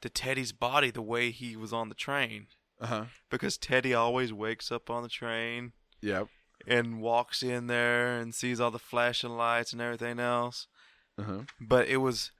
to 0.00 0.08
Teddy's 0.08 0.52
body 0.52 0.90
the 0.90 1.02
way 1.02 1.30
he 1.30 1.56
was 1.56 1.72
on 1.72 1.88
the 1.88 1.94
train 1.94 2.46
Uh 2.82 2.86
huh. 2.86 3.04
because 3.30 3.56
Teddy 3.56 3.94
always 3.94 4.32
wakes 4.32 4.70
up 4.72 4.90
on 4.90 5.02
the 5.04 5.08
train 5.08 5.72
Yep. 6.00 6.26
and 6.66 7.00
walks 7.00 7.42
in 7.42 7.68
there 7.68 8.18
and 8.18 8.34
sees 8.34 8.60
all 8.60 8.70
the 8.72 8.78
flashing 8.78 9.30
lights 9.30 9.72
and 9.72 9.80
everything 9.80 10.18
else. 10.18 10.66
Uh-huh. 11.16 11.42
But 11.60 11.86
it 11.88 11.98
was, 11.98 12.32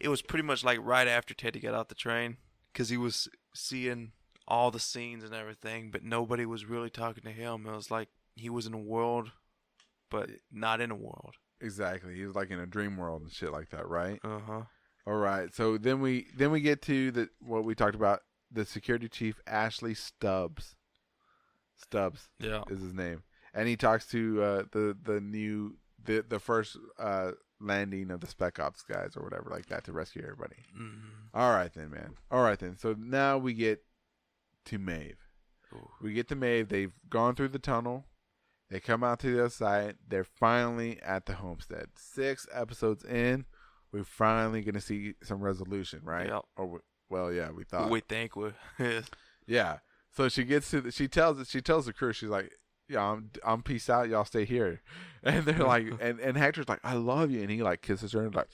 it 0.00 0.08
was 0.08 0.22
pretty 0.22 0.42
much 0.44 0.64
like 0.64 0.78
right 0.82 1.06
after 1.06 1.34
Teddy 1.34 1.60
got 1.60 1.72
out 1.74 1.88
the 1.88 1.94
train 1.94 2.36
because 2.72 2.88
he 2.88 2.96
was 2.96 3.28
seeing 3.54 4.12
all 4.48 4.70
the 4.70 4.80
scenes 4.80 5.22
and 5.24 5.32
everything, 5.32 5.90
but 5.90 6.02
nobody 6.02 6.44
was 6.44 6.66
really 6.66 6.90
talking 6.90 7.22
to 7.24 7.30
him. 7.30 7.64
It 7.66 7.72
was 7.74 7.90
like 7.90 8.08
he 8.34 8.50
was 8.50 8.66
in 8.66 8.74
a 8.74 8.78
world, 8.78 9.30
but 10.10 10.28
not 10.52 10.80
in 10.80 10.90
a 10.90 10.96
world. 10.96 11.34
Exactly. 11.60 12.14
He 12.16 12.26
was 12.26 12.34
like 12.34 12.50
in 12.50 12.58
a 12.58 12.66
dream 12.66 12.96
world 12.96 13.22
and 13.22 13.32
shit 13.32 13.52
like 13.52 13.70
that, 13.70 13.88
right? 13.88 14.18
Uh 14.24 14.40
huh. 14.44 14.62
All 15.06 15.14
right. 15.14 15.54
So 15.54 15.78
then 15.78 16.00
we 16.00 16.26
then 16.36 16.50
we 16.50 16.60
get 16.60 16.82
to 16.82 17.10
the 17.12 17.28
what 17.40 17.64
we 17.64 17.74
talked 17.76 17.94
about. 17.94 18.20
The 18.54 18.64
security 18.64 19.08
chief 19.08 19.40
Ashley 19.46 19.94
Stubbs. 19.94 20.76
Stubbs 21.76 22.28
Yeah. 22.38 22.62
is 22.70 22.80
his 22.80 22.94
name, 22.94 23.22
and 23.52 23.66
he 23.68 23.76
talks 23.76 24.06
to 24.08 24.42
uh, 24.42 24.62
the 24.70 24.96
the 25.02 25.20
new 25.20 25.76
the 26.02 26.24
the 26.26 26.38
first 26.38 26.76
uh, 26.98 27.32
landing 27.60 28.10
of 28.10 28.20
the 28.20 28.26
Spec 28.28 28.58
Ops 28.60 28.82
guys 28.82 29.16
or 29.16 29.24
whatever 29.24 29.50
like 29.50 29.66
that 29.66 29.84
to 29.84 29.92
rescue 29.92 30.22
everybody. 30.22 30.56
Mm. 30.78 31.00
All 31.34 31.50
right 31.50 31.72
then, 31.74 31.90
man. 31.90 32.14
All 32.30 32.42
right 32.42 32.58
then. 32.58 32.76
So 32.78 32.94
now 32.96 33.38
we 33.38 33.54
get 33.54 33.82
to 34.66 34.78
Maeve. 34.78 35.18
Ooh. 35.72 35.90
We 36.00 36.12
get 36.12 36.28
to 36.28 36.36
Maeve. 36.36 36.68
They've 36.68 36.92
gone 37.10 37.34
through 37.34 37.48
the 37.48 37.58
tunnel. 37.58 38.04
They 38.70 38.78
come 38.80 39.02
out 39.04 39.18
to 39.20 39.30
the 39.34 39.40
other 39.40 39.50
side. 39.50 39.96
They're 40.06 40.24
finally 40.24 41.00
at 41.02 41.26
the 41.26 41.34
homestead. 41.34 41.88
Six 41.96 42.46
episodes 42.52 43.04
in, 43.04 43.46
we're 43.92 44.04
finally 44.04 44.62
gonna 44.62 44.80
see 44.80 45.14
some 45.22 45.40
resolution, 45.40 46.00
right? 46.04 46.28
Yep. 46.28 46.42
Or 46.56 46.80
well, 47.10 47.32
yeah, 47.32 47.50
we 47.50 47.64
thought. 47.64 47.90
we 47.90 48.00
think 48.00 48.36
we 48.36 48.50
Yeah. 49.46 49.78
So 50.16 50.28
she 50.28 50.44
gets 50.44 50.70
to 50.70 50.80
the, 50.80 50.90
she 50.92 51.08
tells 51.08 51.38
it 51.40 51.48
she 51.48 51.60
tells 51.60 51.86
the 51.86 51.92
crew 51.92 52.12
she's 52.12 52.28
like, 52.28 52.52
"Yeah, 52.88 53.02
I'm 53.02 53.30
I'm 53.44 53.62
peace 53.62 53.90
out. 53.90 54.08
Y'all 54.08 54.24
stay 54.24 54.44
here." 54.44 54.80
And 55.24 55.44
they're 55.46 55.58
like, 55.64 55.86
and 56.00 56.20
and 56.20 56.36
Hector's 56.36 56.68
like, 56.68 56.80
"I 56.84 56.94
love 56.94 57.30
you," 57.30 57.40
and 57.40 57.50
he 57.50 57.62
like 57.62 57.80
kisses 57.82 58.12
her 58.12 58.22
and 58.24 58.34
like, 58.34 58.48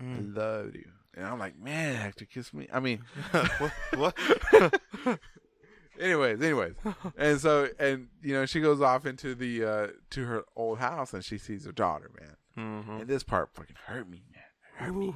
"I 0.00 0.02
Mm. 0.02 0.36
love 0.36 0.74
you." 0.74 0.90
And 1.14 1.24
I'm 1.26 1.38
like, 1.38 1.58
"Man, 1.58 1.94
Hector, 1.96 2.24
kiss 2.24 2.52
me." 2.52 2.66
I 2.72 2.80
mean, 2.80 3.02
what? 3.58 3.72
what? 3.96 5.20
anyways, 5.98 6.40
anyways, 6.42 6.74
and 7.16 7.40
so 7.40 7.68
and 7.78 8.08
you 8.22 8.32
know 8.34 8.46
she 8.46 8.60
goes 8.60 8.80
off 8.80 9.06
into 9.06 9.34
the 9.34 9.64
uh 9.64 9.86
to 10.10 10.24
her 10.24 10.44
old 10.56 10.78
house 10.78 11.12
and 11.14 11.24
she 11.24 11.38
sees 11.38 11.64
her 11.64 11.72
daughter, 11.72 12.10
man. 12.18 12.36
Mm-hmm. 12.58 12.90
And 13.02 13.08
this 13.08 13.22
part 13.22 13.50
fucking 13.54 13.76
hurt 13.86 14.08
me, 14.08 14.22
man. 14.32 14.86
Hurt 14.86 14.94
me. 14.96 15.14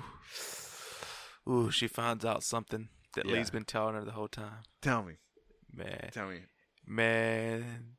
Ooh. 1.49 1.71
She 1.71 1.87
finds 1.89 2.25
out 2.25 2.43
something 2.43 2.89
that 3.15 3.27
Yeah. 3.27 3.35
Lee's 3.35 3.51
been 3.51 3.65
telling 3.65 3.95
her 3.95 4.05
the 4.05 4.13
whole 4.13 4.29
time. 4.29 4.63
Tell 4.83 5.03
me, 5.03 5.15
Man, 5.73 6.11
tell 6.13 6.29
me. 6.29 6.41
man. 6.87 7.97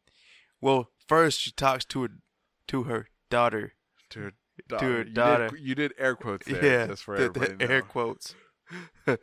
Well, 0.62 0.90
first 1.08 1.40
she 1.42 1.52
talks 1.52 1.86
to 1.86 2.02
her, 2.04 2.10
to 2.68 2.84
her 2.84 3.08
daughter. 3.30 3.74
To 4.12 4.20
her 4.20 4.32
To 4.80 5.04
daughter. 5.06 5.44
You 5.46 5.50
did- 5.52 5.60
You 5.68 5.76
did, 5.76 5.94
air 5.98 6.16
quotes 6.16 6.46
there, 6.48 6.64
yeah, 6.66 6.88
just 6.88 7.04
for 7.04 7.18
the, 7.18 7.26
everybody. 7.26 7.56
the 7.66 7.72
air 7.72 7.82
quotes. 7.82 8.36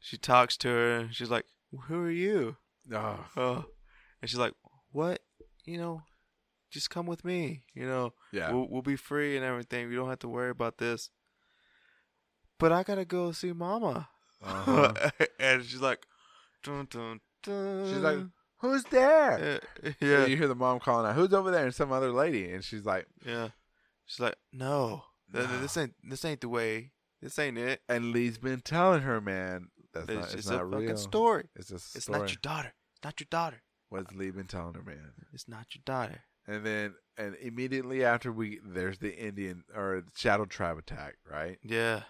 she 0.00 0.16
talks 0.18 0.56
to 0.58 0.68
her. 0.68 0.96
and 1.00 1.14
She's 1.14 1.30
like, 1.30 1.46
"Who 1.86 2.02
are 2.02 2.10
you?" 2.10 2.56
Oh, 2.92 3.24
Oh, 3.36 3.64
and 4.20 4.28
she's 4.30 4.38
like, 4.38 4.54
"What? 4.92 5.20
You 5.64 5.78
know, 5.78 6.02
just 6.70 6.90
come 6.90 7.06
with 7.06 7.24
me. 7.24 7.64
You 7.74 7.86
know, 7.86 8.14
yeah. 8.32 8.50
we'll 8.52 8.68
we'll 8.68 8.82
be 8.82 8.96
free 8.96 9.36
and 9.36 9.44
everything. 9.44 9.88
We 9.88 9.94
don't 9.96 10.08
have 10.08 10.18
to 10.20 10.28
worry 10.28 10.50
about 10.50 10.78
this." 10.78 11.10
But 12.58 12.72
I 12.72 12.82
gotta 12.82 13.04
go 13.04 13.32
see 13.32 13.52
Mama. 13.52 14.08
Uh-huh. 14.42 14.92
and 15.38 15.64
she's 15.64 15.80
like, 15.80 16.06
dun, 16.62 16.86
dun, 16.90 17.20
dun. 17.42 17.86
She's 17.86 17.98
like, 18.02 18.18
"Who's 18.58 18.84
there?" 18.84 19.60
Uh, 19.84 19.90
Yeah. 20.00 20.26
you 20.26 20.36
hear 20.36 20.48
the 20.48 20.54
mom 20.54 20.80
calling 20.80 21.06
out, 21.06 21.14
"Who's 21.16 21.32
over 21.32 21.50
there?" 21.50 21.64
And 21.64 21.74
some 21.74 21.92
other 21.92 22.12
lady, 22.12 22.50
and 22.52 22.62
she's 22.64 22.84
like, 22.84 23.06
yeah. 23.26 23.48
She's 24.06 24.20
like, 24.20 24.36
no, 24.52 25.04
No. 25.32 25.46
this 25.60 25.76
ain't 25.78 25.94
this 26.08 26.24
ain't 26.24 26.42
the 26.42 26.48
way. 26.48 26.92
This 27.22 27.38
ain't 27.38 27.56
it. 27.56 27.80
and 27.88 28.12
Lee's 28.12 28.36
been 28.36 28.60
telling 28.60 29.00
her, 29.00 29.18
man, 29.18 29.68
that's 29.94 30.08
It's 30.10 30.14
not, 30.14 30.24
it's 30.24 30.32
just 30.34 30.50
not 30.50 30.60
a 30.60 30.64
real. 30.66 30.80
fucking 30.80 30.96
story. 30.98 31.48
It's 31.56 31.68
just 31.70 31.94
a 31.94 31.98
It's 31.98 32.08
not 32.10 32.28
your 32.28 32.38
daughter. 32.42 32.74
It's 32.96 33.02
not 33.04 33.18
your 33.18 33.28
daughter. 33.30 33.62
What's 33.88 34.12
Lee 34.12 34.30
been 34.30 34.46
telling 34.46 34.74
her, 34.74 34.82
man? 34.82 35.12
It's 35.32 35.48
not 35.48 35.74
your 35.74 35.80
daughter. 35.86 36.20
And 36.46 36.66
then, 36.66 36.94
and 37.16 37.34
immediately 37.36 38.04
after 38.04 38.30
we, 38.30 38.60
there's 38.62 38.98
the 38.98 39.16
Indian 39.16 39.64
or 39.74 40.02
the 40.02 40.10
Shadow 40.14 40.44
Tribe 40.44 40.76
attack, 40.76 41.14
right? 41.30 41.56
Yeah. 41.62 42.02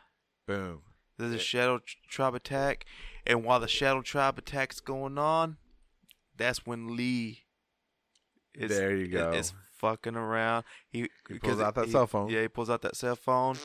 Boom. 0.47 0.83
There's 1.19 1.33
a 1.35 1.39
shadow 1.39 1.81
tribe 2.09 2.35
attack, 2.35 2.85
and 3.27 3.45
while 3.45 3.61
the 3.61 3.69
shadow 3.69 4.03
tribe 4.03 4.37
attack's 4.39 4.81
going 4.81 5.17
on, 5.17 5.57
that's 6.37 6.67
when 6.67 6.97
Lee 6.97 7.45
is 8.55 8.71
There 8.71 8.97
you 8.97 9.09
go. 9.09 9.31
is 9.33 9.53
fucking 9.79 10.17
around. 10.17 10.65
He, 10.89 11.03
He 11.03 11.09
because 11.29 11.41
pulls 11.57 11.61
out 11.61 11.75
that 11.77 11.87
he- 11.87 11.93
cell 11.93 12.07
phone. 12.09 12.29
Yeah, 12.31 12.43
he 12.43 12.49
pulls 12.49 12.69
out 12.71 12.83
that 12.83 12.97
cell 12.97 13.15
phone, 13.17 13.57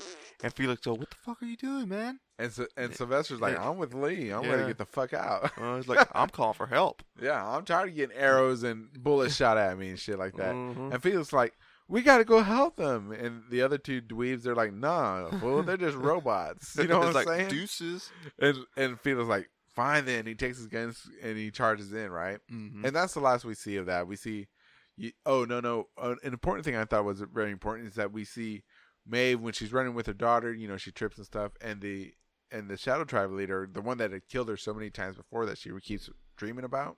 and 0.44 0.54
Felix 0.54 0.82
goes, 0.82 1.00
"What 1.00 1.10
the 1.10 1.16
fuck 1.16 1.42
are 1.42 1.46
you 1.46 1.58
doing, 1.58 1.90
man?" 1.90 2.20
And 2.38 2.52
so, 2.54 2.68
and 2.78 2.96
Sylvester's 2.96 3.42
like, 3.42 3.60
I'm 3.60 3.78
with 3.78 3.94
Lee. 3.94 4.30
I'm 4.30 4.44
ready 4.48 4.62
to 4.62 4.68
get 4.68 4.78
the 4.78 4.86
fuck 4.86 5.14
out. 5.14 5.52
Uh, 5.58 5.76
he's 5.78 5.88
like, 5.88 6.08
"I'm 6.16 6.30
calling 6.30 6.54
for 6.54 6.68
help." 6.68 7.02
yeah, 7.22 7.46
I'm 7.46 7.66
tired 7.66 7.90
of 7.90 7.96
getting 7.96 8.16
arrows 8.16 8.64
and 8.64 8.94
bullets 8.94 9.36
shot 9.36 9.58
at 9.58 9.78
me 9.78 9.90
and 9.90 10.00
shit 10.00 10.18
like 10.20 10.36
that. 10.36 10.54
Mhm. 10.54 10.94
And 10.94 11.04
Felix 11.04 11.34
like, 11.34 11.54
we 11.90 12.02
got 12.02 12.20
to 12.20 12.24
go 12.24 12.42
help 12.44 12.78
them. 12.78 13.12
And 13.12 13.44
the 13.50 13.62
other 13.62 13.78
two 13.78 14.02
dweebs, 14.02 14.44
they're 14.44 14.56
like, 14.56 14.72
nah, 14.74 15.30
fool, 15.40 15.64
they're 15.64 15.76
just 15.76 15.98
robots. 16.12 16.76
You 16.78 16.88
know 16.88 17.00
what 17.00 17.08
It's 17.10 17.18
I'm 17.18 17.26
like, 17.26 17.38
saying? 17.38 17.50
Deuces. 17.50 18.12
And 18.40 18.58
and 18.78 19.00
Felix 19.02 19.28
like, 19.28 19.50
fine 19.76 20.06
then. 20.06 20.26
He 20.26 20.36
takes 20.36 20.58
his 20.58 20.68
guns 20.68 21.10
and 21.22 21.38
he 21.38 21.52
charges 21.52 21.92
in, 21.92 22.12
right? 22.12 22.38
Mhm. 22.52 22.86
And 22.86 22.96
that's 22.96 23.14
the 23.16 23.20
last 23.20 23.44
we 23.44 23.56
see 23.56 23.76
of 23.76 23.88
that. 23.88 24.08
We 24.08 24.16
see, 24.16 24.48
oh 25.26 25.44
no 25.46 25.60
no, 25.60 25.88
uh, 26.02 26.16
an 26.24 26.32
important 26.34 26.64
thing 26.66 26.76
I 26.76 26.86
thought 26.86 27.06
was 27.06 27.22
very 27.34 27.52
important 27.52 27.88
is 27.90 27.96
that 27.96 28.12
we 28.14 28.24
see 28.24 28.64
Maeve 29.06 29.42
when 29.42 29.54
she's 29.54 29.74
running 29.74 29.94
with 29.96 30.06
her 30.08 30.14
daughter. 30.14 30.54
You 30.54 30.68
know, 30.68 30.78
she 30.78 30.92
trips 30.92 31.18
and 31.18 31.26
stuff, 31.26 31.54
and 31.62 31.82
the 31.82 32.14
and 32.52 32.70
the 32.70 32.78
Shadow 32.78 33.04
Tribe 33.04 33.32
leader, 33.32 33.70
the 33.72 33.82
one 33.82 33.98
that 34.00 34.12
had 34.12 34.28
killed 34.28 34.50
her 34.50 34.58
so 34.58 34.74
many 34.74 34.90
times 34.90 35.16
before 35.18 35.46
that 35.46 35.58
she 35.58 35.72
keeps 35.82 36.10
dreaming 36.36 36.66
about. 36.66 36.98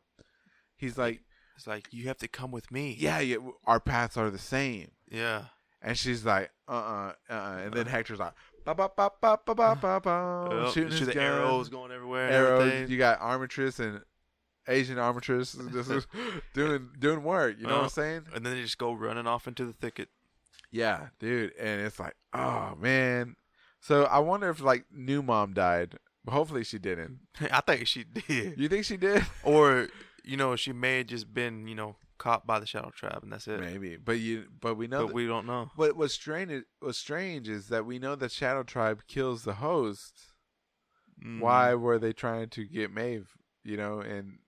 He's 0.77 0.97
like, 0.97 1.21
It's 1.55 1.67
like 1.67 1.87
you 1.91 2.07
have 2.07 2.17
to 2.17 2.27
come 2.27 2.51
with 2.51 2.71
me. 2.71 2.95
yeah, 2.99 3.19
yeah, 3.19 3.37
our 3.65 3.79
paths 3.79 4.17
are 4.17 4.29
the 4.29 4.37
same. 4.39 4.91
Yeah. 5.09 5.43
And 5.83 5.97
she's 5.97 6.23
like, 6.25 6.51
uh 6.67 6.71
uh-uh, 6.73 7.13
uh, 7.29 7.33
uh 7.33 7.57
And 7.65 7.73
then 7.73 7.85
Hector's 7.87 8.19
like, 8.19 8.33
ba 8.65 8.75
ba 8.75 8.89
ba 8.95 9.09
ba 9.19 9.39
ba 9.45 9.55
ba 9.55 9.75
ba 9.81 9.99
ba, 10.01 10.63
Yep, 10.65 10.73
shooting 10.73 10.91
his 10.91 11.07
the 11.07 11.13
gun. 11.13 11.23
arrows 11.23 11.69
going 11.69 11.91
everywhere. 11.91 12.27
And 12.27 12.35
Arrows. 12.35 12.61
everything. 12.67 12.91
You 12.91 12.97
got 12.97 13.19
Armitress 13.19 13.79
and 13.79 14.01
Asian 14.67 14.97
Armitress 14.99 15.53
just 15.73 16.07
doing 16.53 16.89
doing 16.99 17.23
work. 17.23 17.55
You 17.59 17.65
know 17.67 17.73
what 17.73 17.81
Uh, 17.81 17.83
I'm 17.85 17.89
saying? 17.89 18.21
and 18.35 18.45
then 18.45 18.53
they 18.55 18.61
just 18.61 18.77
go 18.77 18.93
running 18.93 19.25
off 19.27 19.47
into 19.47 19.65
the 19.65 19.73
thicket. 19.73 20.09
Yeah, 20.71 21.07
dude. 21.19 21.53
And 21.59 21.81
it's 21.81 21.99
like, 21.99 22.15
oh 22.33 22.75
man. 22.79 23.35
So 23.79 24.03
I 24.05 24.19
wonder 24.19 24.49
if 24.51 24.61
like 24.61 24.85
new 24.91 25.23
mom 25.23 25.53
died. 25.53 25.97
Hopefully 26.27 26.63
she 26.63 26.77
didn't. 26.77 27.21
I 27.51 27.61
think 27.61 27.87
she 27.87 28.03
did. 28.03 28.59
You 28.59 28.69
think 28.69 28.85
she 28.85 28.95
did? 28.97 29.25
Or, 29.43 29.87
you 30.23 30.37
know, 30.37 30.55
she 30.55 30.73
may 30.73 30.99
have 30.99 31.07
just 31.07 31.33
been, 31.33 31.67
you 31.67 31.75
know, 31.75 31.95
caught 32.17 32.45
by 32.45 32.59
the 32.59 32.65
Shadow 32.67 32.91
Tribe, 32.95 33.19
and 33.23 33.31
that's 33.31 33.47
it. 33.47 33.59
Maybe. 33.59 33.97
But 33.97 34.19
you. 34.19 34.45
But 34.59 34.75
we 34.75 34.87
know. 34.87 35.01
but 35.01 35.07
that- 35.07 35.13
we 35.15 35.25
don't 35.27 35.45
know. 35.47 35.71
what 35.75 35.95
what's 35.95 36.13
strange? 36.13 36.51
is- 36.51 36.63
What's 36.79 36.97
strange 36.97 37.47
is 37.49 37.67
that 37.69 37.85
we 37.85 37.99
know 37.99 38.15
that 38.15 38.31
Shadow 38.31 38.63
Tribe 38.63 39.01
kills 39.07 39.43
the 39.43 39.55
host. 39.55 40.13
Mm. 41.23 41.39
Why 41.39 41.73
were 41.75 41.99
they 41.99 42.13
trying 42.13 42.49
to 42.49 42.65
get 42.65 42.91
Maeve? 42.91 43.29
You 43.63 43.77
know, 43.77 43.99
and 43.99 44.39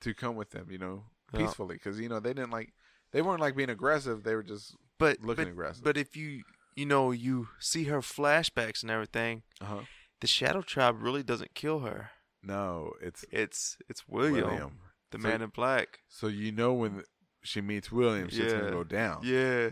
to 0.00 0.12
come 0.14 0.34
with 0.36 0.50
them. 0.50 0.68
You 0.70 0.78
know, 0.78 1.04
peacefully 1.34 1.76
because 1.76 2.00
you 2.00 2.08
know 2.08 2.20
they 2.20 2.32
didn't 2.34 2.50
like. 2.50 2.72
They 3.12 3.22
weren't 3.22 3.40
like 3.40 3.56
being 3.56 3.70
aggressive. 3.70 4.24
They 4.24 4.34
were 4.34 4.42
just 4.42 4.74
But 4.98 5.20
looking 5.20 5.44
but, 5.44 5.50
aggressive. 5.52 5.84
but 5.84 5.96
if 5.96 6.16
you, 6.16 6.42
you 6.74 6.84
know, 6.84 7.12
you 7.12 7.48
see 7.60 7.84
her 7.84 8.00
flashbacks 8.00 8.82
and 8.82 8.90
everything, 8.90 9.42
uh-huh. 9.60 9.82
the 10.20 10.26
Shadow 10.26 10.60
Tribe 10.62 11.00
really 11.00 11.22
doesn't 11.22 11.54
kill 11.54 11.78
her. 11.80 12.10
no, 12.42 12.92
it's 13.00 13.24
It's 13.30 13.78
it's 13.88 14.06
William, 14.08 14.48
William. 14.48 14.78
The 15.10 15.18
So- 15.20 15.28
man 15.28 15.42
in 15.42 15.50
black. 15.50 16.00
So 16.08 16.26
you 16.28 16.52
know 16.52 16.72
when 16.74 17.04
she 17.42 17.60
meets 17.60 17.90
William, 17.92 18.28
shit's 18.28 18.52
gonna 18.52 18.70
go 18.70 18.84
down. 18.84 19.20
Yeah. 19.24 19.70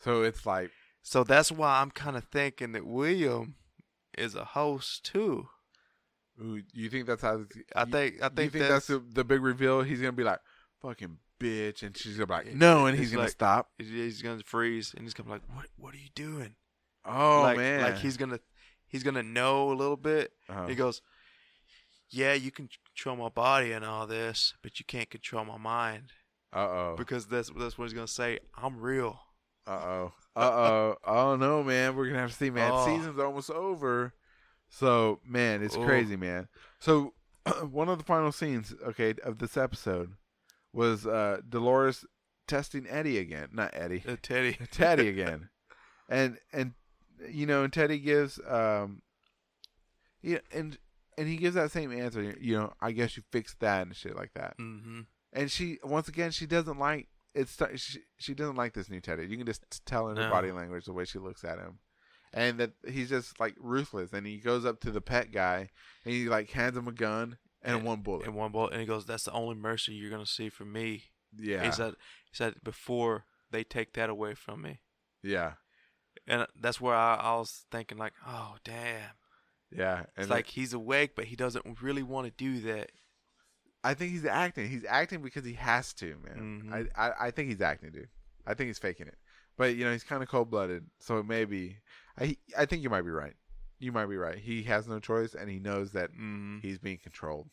So 0.00 0.22
it's 0.22 0.44
like, 0.46 0.70
So 1.02 1.24
that's 1.24 1.50
why 1.52 1.80
I'm 1.80 1.90
kind 1.90 2.16
of 2.16 2.24
thinking 2.24 2.72
that 2.72 2.84
William 2.86 3.54
is 4.18 4.34
a 4.34 4.44
host 4.44 5.04
too. 5.04 5.48
ooh, 6.40 6.62
you 6.72 6.88
think 6.90 7.06
that's 7.06 7.22
how? 7.22 7.44
I 7.76 7.84
think 7.84 8.22
I 8.22 8.26
you 8.26 8.30
think, 8.34 8.52
think 8.52 8.68
that's, 8.68 8.86
the, 8.86 8.98
the 8.98 9.24
big 9.24 9.42
reveal? 9.42 9.82
He's 9.82 10.00
gonna 10.00 10.12
be 10.12 10.24
like, 10.24 10.40
"Fucking 10.80 11.18
bitch," 11.38 11.82
and 11.82 11.96
she's 11.96 12.16
gonna 12.16 12.26
be 12.26 12.32
like, 12.32 12.54
"No," 12.54 12.86
and 12.86 12.98
he's 12.98 13.10
gonna 13.10 13.24
like- 13.24 13.30
stop. 13.32 13.70
he's 13.78 14.22
gonna 14.22 14.42
freeze 14.44 14.94
and 14.94 15.04
he's 15.04 15.12
gonna 15.14 15.26
be 15.26 15.32
like, 15.32 15.42
"What? 15.54 15.66
What 15.76 15.94
are 15.94 15.98
you 15.98 16.08
doing?" 16.14 16.54
Oh 17.04 17.42
like, 17.42 17.56
man, 17.58 17.82
like 17.82 17.98
he's 17.98 18.16
gonna 18.16 18.40
he's 18.86 19.02
gonna 19.02 19.22
know 19.22 19.70
a 19.70 19.74
little 19.74 19.96
bit. 19.96 20.32
Uh-huh. 20.48 20.66
He 20.66 20.74
goes, 20.74 21.00
"Yeah, 22.10 22.34
you 22.34 22.50
can 22.50 22.68
control 22.86 23.16
my 23.16 23.28
body 23.28 23.72
and 23.72 23.84
all 23.84 24.06
this, 24.06 24.54
but 24.62 24.78
you 24.78 24.84
can't 24.84 25.08
control 25.10 25.44
my 25.44 25.58
mind 25.58 26.12
Uh 26.52 26.58
oh, 26.58 26.94
because 26.98 27.26
that's 27.26 27.50
that's 27.56 27.78
what 27.78 27.84
he's 27.84 27.94
gonna 27.94 28.06
say. 28.08 28.38
I'm 28.56 28.78
real." 28.80 29.20
uh 29.66 29.70
oh, 29.72 30.12
uh 30.36 30.40
oh. 30.40 30.96
I 31.04 31.14
don't 31.14 31.38
know, 31.40 31.62
man, 31.62 31.94
we're 31.94 32.06
gonna 32.08 32.20
have 32.20 32.30
to 32.30 32.36
see, 32.36 32.50
man. 32.50 32.70
Oh. 32.74 32.84
Season's 32.86 33.18
almost 33.18 33.50
over, 33.50 34.14
so 34.68 35.20
man, 35.24 35.62
it's 35.62 35.76
Oh. 35.76 35.84
crazy, 35.84 36.16
man. 36.16 36.48
So 36.80 37.14
one 37.70 37.88
of 37.88 37.98
the 37.98 38.04
final 38.04 38.32
scenes, 38.32 38.74
okay, 38.88 39.14
of 39.22 39.38
this 39.38 39.56
episode, 39.56 40.12
was 40.72 41.06
uh, 41.06 41.40
Dolores 41.48 42.04
testing 42.48 42.86
Eddie 42.88 43.18
again, 43.18 43.48
not 43.52 43.70
Eddie, 43.74 44.02
Uh, 44.08 44.16
Teddy. 44.20 44.56
Teddy 44.72 45.08
again, 45.08 45.50
and 46.08 46.38
and 46.52 46.72
you 47.28 47.46
know, 47.46 47.62
and 47.62 47.72
Teddy 47.72 47.98
gives 47.98 48.40
um, 48.48 49.02
yeah, 50.22 50.38
and 50.52 50.78
and 51.18 51.28
he 51.28 51.36
gives 51.36 51.54
that 51.54 51.70
same 51.70 51.92
answer. 51.92 52.34
You 52.40 52.58
know, 52.58 52.72
I 52.80 52.92
guess 52.92 53.16
you 53.16 53.22
fixed 53.30 53.60
that 53.60 53.82
and 53.86 53.94
shit 53.96 54.16
like 54.16 54.32
that. 54.34 54.56
Mm-hmm. 54.58 55.00
And 55.32 55.50
she 55.50 55.78
once 55.84 56.08
again 56.08 56.30
she 56.30 56.46
doesn't 56.46 56.78
like 56.78 57.08
it's 57.34 57.56
she, 57.76 58.00
she 58.18 58.34
doesn't 58.34 58.56
like 58.56 58.74
this 58.74 58.90
new 58.90 59.00
Teddy. 59.00 59.26
You 59.26 59.36
can 59.36 59.46
just 59.46 59.84
tell 59.86 60.08
in 60.08 60.16
her 60.16 60.24
No. 60.24 60.30
body 60.30 60.50
language 60.52 60.84
the 60.86 60.92
way 60.92 61.04
she 61.04 61.18
looks 61.18 61.44
at 61.44 61.58
him. 61.58 61.78
And 62.32 62.58
that 62.58 62.72
he's 62.86 63.08
just 63.08 63.38
like 63.40 63.54
ruthless 63.60 64.12
and 64.12 64.26
he 64.26 64.38
goes 64.38 64.64
up 64.64 64.80
to 64.80 64.90
the 64.90 65.00
pet 65.00 65.32
guy 65.32 65.70
and 66.04 66.14
he 66.14 66.28
like 66.28 66.50
hands 66.50 66.76
him 66.76 66.88
a 66.88 66.92
gun 66.92 67.38
and, 67.62 67.76
And- 67.78 67.84
one 67.84 68.00
bullet. 68.00 68.26
And 68.26 68.34
one 68.34 68.52
bullet, 68.52 68.72
and 68.72 68.80
he 68.80 68.86
goes, 68.86 69.04
"That's 69.06 69.24
the 69.24 69.32
only 69.32 69.54
mercy 69.56 69.92
you're 69.92 70.10
gonna 70.10 70.26
see 70.26 70.48
from 70.48 70.72
me." 70.72 71.04
yeah. 71.36 71.64
He 71.64 71.70
said, 71.72 71.94
"He 72.30 72.34
said 72.36 72.54
before 72.64 73.24
they 73.50 73.62
take 73.64 73.92
that 73.94 74.08
away 74.10 74.34
from 74.34 74.62
me." 74.62 74.80
yeah. 75.22 75.54
And 76.26 76.46
that's 76.60 76.80
where 76.80 76.94
I, 76.94 77.14
I 77.16 77.34
was 77.36 77.64
thinking, 77.70 77.98
like, 77.98 78.12
"Oh, 78.26 78.56
damn!" 78.64 79.10
Yeah. 79.70 79.98
And 79.98 80.06
It's 80.18 80.28
like 80.30 80.46
he's 80.46 80.72
awake, 80.72 81.12
but 81.14 81.26
he 81.26 81.36
doesn't 81.36 81.80
really 81.82 82.02
want 82.02 82.26
to 82.26 82.32
do 82.32 82.60
that. 82.72 82.90
I 83.82 83.94
think 83.94 84.12
he's 84.12 84.24
acting. 84.26 84.68
He's 84.68 84.84
acting 84.88 85.22
because 85.22 85.44
he 85.44 85.54
has 85.54 85.92
to, 85.94 86.16
man. 86.24 86.62
Mhm. 86.64 86.90
I, 86.96 87.06
I 87.08 87.12
I 87.26 87.30
think 87.30 87.48
he's 87.50 87.60
acting, 87.62 87.92
dude. 87.92 88.08
I 88.46 88.54
think 88.54 88.68
he's 88.68 88.78
faking 88.78 89.06
it. 89.06 89.16
But 89.56 89.74
you 89.76 89.84
know, 89.84 89.92
he's 89.92 90.04
kind 90.04 90.22
of 90.22 90.28
cold 90.28 90.50
blooded, 90.50 90.84
so 90.98 91.22
maybe 91.22 91.78
I 92.18 92.36
I 92.58 92.66
think 92.66 92.82
you 92.82 92.90
might 92.90 93.02
be 93.02 93.10
right. 93.10 93.34
You 93.78 93.92
might 93.92 94.06
be 94.06 94.16
right. 94.16 94.36
He 94.36 94.64
has 94.64 94.86
no 94.86 94.98
choice, 95.00 95.34
and 95.34 95.48
he 95.48 95.58
knows 95.58 95.92
that 95.92 96.10
Mm-hmm. 96.10 96.58
he's 96.60 96.78
being 96.78 96.98
controlled. 96.98 97.48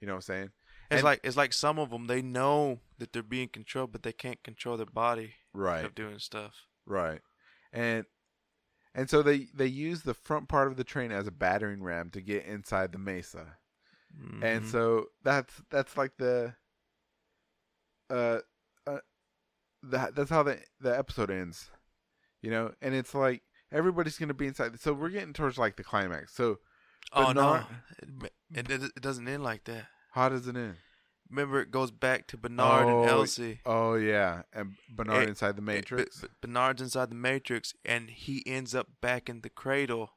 You 0.00 0.06
know 0.08 0.14
what 0.14 0.18
I'm 0.18 0.22
saying? 0.22 0.50
It's 0.90 0.98
And- 0.98 1.04
like 1.04 1.20
it's 1.22 1.36
like 1.36 1.52
some 1.52 1.78
of 1.78 1.90
them 1.90 2.06
they 2.06 2.22
know 2.22 2.80
that 2.98 3.12
they're 3.12 3.22
being 3.22 3.48
controlled, 3.48 3.92
but 3.92 4.02
they 4.02 4.12
can't 4.12 4.42
control 4.42 4.76
their 4.76 4.86
body 4.86 5.34
Right. 5.52 5.84
of 5.84 5.94
doing 5.94 6.18
stuff. 6.18 6.66
Right. 6.86 7.20
And 7.72 8.04
and 8.94 9.08
so 9.10 9.22
they 9.22 9.46
they 9.54 9.66
use 9.66 10.02
the 10.02 10.14
front 10.14 10.48
part 10.48 10.68
of 10.68 10.76
the 10.76 10.84
train 10.84 11.12
as 11.12 11.26
a 11.26 11.30
battering 11.32 11.82
ram 11.82 12.10
to 12.10 12.20
get 12.20 12.44
inside 12.44 12.92
the 12.92 12.98
mesa. 12.98 13.58
And 14.42 14.62
Mhm. 14.62 14.70
so 14.70 15.06
that's 15.22 15.62
that's 15.70 15.96
like 15.96 16.16
the 16.18 16.54
uh 18.10 18.38
uh 18.86 18.98
that 19.82 20.14
that's 20.14 20.30
how 20.30 20.42
the 20.42 20.58
the 20.80 20.96
episode 20.96 21.30
ends. 21.30 21.70
You 22.42 22.50
know, 22.50 22.74
and 22.82 22.94
it's 22.94 23.14
like 23.14 23.42
everybody's 23.70 24.18
going 24.18 24.28
to 24.28 24.34
be 24.34 24.46
inside. 24.48 24.78
So 24.80 24.92
we're 24.92 25.10
getting 25.10 25.32
towards 25.32 25.58
like 25.58 25.76
the 25.76 25.84
climax. 25.84 26.34
So 26.34 26.58
oh 27.12 27.32
no, 27.32 27.64
it, 28.54 28.70
it, 28.70 28.82
it 28.84 29.00
doesn't 29.00 29.28
end 29.28 29.42
like 29.44 29.64
that. 29.64 29.86
how 30.12 30.28
does 30.28 30.46
it 30.48 30.56
end? 30.56 30.76
Remember, 31.32 31.62
it 31.62 31.70
goes 31.70 31.90
back 31.90 32.26
to 32.28 32.36
Bernard 32.36 32.86
Oh, 32.88 33.00
and 33.00 33.08
Elsie. 33.10 33.60
Oh 33.64 33.94
yeah, 33.94 34.42
and 34.52 34.74
Bernard 34.94 35.30
inside 35.30 35.56
the 35.56 35.62
Matrix. 35.62 36.20
B- 36.20 36.28
B- 36.28 36.32
Bernard's 36.42 36.82
inside 36.82 37.10
the 37.10 37.14
Matrix, 37.16 37.72
and 37.86 38.10
he 38.10 38.42
ends 38.46 38.74
up 38.74 38.88
back 39.00 39.30
in 39.30 39.40
the 39.40 39.48
cradle. 39.48 40.10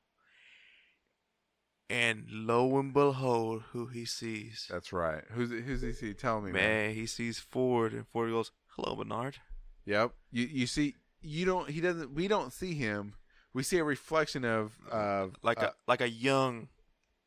And 1.90 2.26
lo 2.30 2.78
and 2.80 2.92
behold, 2.94 3.64
who 3.72 3.88
he 3.88 4.06
sees. 4.06 4.68
That's 4.70 4.92
right. 4.92 5.24
Who's 5.32 5.52
who's 5.52 5.82
he 5.82 5.94
see? 5.94 6.14
Tell 6.14 6.42
me, 6.42 6.52
man. 6.52 6.62
Man, 6.62 6.96
he 6.96 7.06
sees 7.06 7.40
Ford, 7.40 7.94
and 7.94 8.06
Ford 8.08 8.32
goes, 8.32 8.52
"Hello, 8.76 8.96
Bernard." 8.96 9.38
Yep. 9.86 10.12
You 10.32 10.46
you 10.48 10.68
see 10.68 10.96
you 11.22 11.46
don't 11.46 11.70
he 11.70 11.80
doesn't 11.80 12.14
we 12.14 12.28
don't 12.28 12.52
see 12.52 12.74
him. 12.74 13.14
We 13.54 13.64
see 13.64 13.78
a 13.78 13.84
reflection 13.86 14.44
of 14.44 14.74
uh, 14.92 15.28
Like 15.44 15.62
uh, 15.64 15.68
a 15.68 15.74
like 15.88 16.02
a 16.02 16.10
young. 16.10 16.68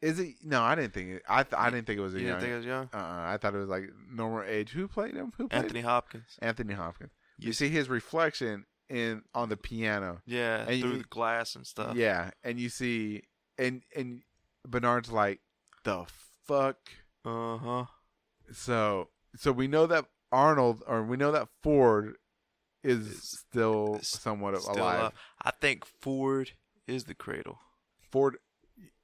Is 0.01 0.19
it 0.19 0.35
no, 0.43 0.63
I 0.63 0.75
didn't 0.75 0.95
think 0.95 1.09
it 1.11 1.23
I 1.29 1.43
th- 1.43 1.55
I 1.59 1.71
didn't 1.71 1.87
think 1.87 1.99
it 1.99 2.03
was 2.03 2.15
a 2.15 2.21
You 2.21 2.27
young 2.29 2.41
didn't 2.41 2.43
think 2.43 2.53
it 2.53 2.57
was 2.59 2.67
young? 2.67 2.91
uh 2.93 3.33
I 3.33 3.39
thought 3.41 3.55
it 3.55 3.59
was 3.59 3.69
like 3.69 3.91
normal 4.11 4.43
age. 4.47 4.71
Who 4.71 4.87
played 4.89 5.15
him? 5.15 5.33
Who 5.37 5.49
played 5.49 5.63
Anthony 5.63 5.81
Hopkins. 5.81 6.37
Anthony 6.41 6.75
Hopkins. 6.75 7.11
You 7.39 7.53
see 7.53 7.69
his 7.69 7.89
reflection 7.89 8.67
in 8.89 9.23
on 9.35 9.49
the 9.49 9.57
piano. 9.57 10.23
Yeah, 10.27 10.65
And 10.67 10.81
through 10.81 10.91
you- 10.93 10.99
the 10.99 11.05
glass 11.05 11.55
and 11.57 11.67
stuff. 11.67 11.97
Yeah, 11.97 12.31
and 12.45 12.59
you 12.61 12.69
see 12.69 13.23
and 13.59 13.83
and 13.97 14.23
Bernard's 14.67 15.11
like 15.11 15.41
the 15.85 16.07
fuck. 16.47 16.77
Uh 17.25 17.57
huh. 17.59 17.85
So 18.53 19.09
so 19.37 19.53
we 19.53 19.67
know 19.69 19.87
that 19.87 20.07
Arnold 20.33 20.83
or 20.87 21.03
we 21.05 21.17
know 21.17 21.33
that 21.33 21.49
Ford 21.63 22.17
is 22.85 23.09
Is- 23.09 23.39
still 23.49 23.97
is 23.97 24.09
somewhat 24.09 24.57
Still 24.61 24.75
alive. 24.77 25.01
alive. 25.01 25.13
I 25.43 25.51
think 25.51 25.85
Ford 25.85 26.53
is 26.87 27.05
the 27.05 27.15
cradle. 27.15 27.59
Ford, 28.11 28.39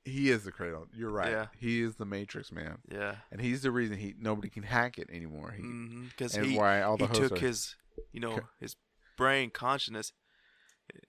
he 0.05 0.31
is 0.31 0.45
the 0.45 0.53
cradle. 0.53 0.87
You're 0.95 1.11
right. 1.11 1.31
Yeah. 1.31 1.47
He 1.59 1.83
is 1.83 1.97
the 1.97 2.05
Matrix 2.05 2.53
man, 2.53 2.79
Yeah. 2.91 3.16
and 3.33 3.41
he's 3.41 3.62
the 3.62 3.70
reason 3.70 3.97
he 3.99 4.14
nobody 4.18 4.49
can 4.51 4.62
hack 4.64 4.99
it 4.99 5.09
anymore. 5.11 5.53
He, 5.53 5.62
Because 6.09 6.35
Mm-hmm. 6.35 6.45
he 6.51 6.57
why 6.59 6.83
all 6.83 6.97
the 6.97 7.07
he 7.07 7.12
took 7.14 7.33
are- 7.33 7.39
his 7.39 7.75
you 8.12 8.20
know 8.20 8.41
his 8.61 8.77
brain 9.16 9.51
consciousness 9.51 10.12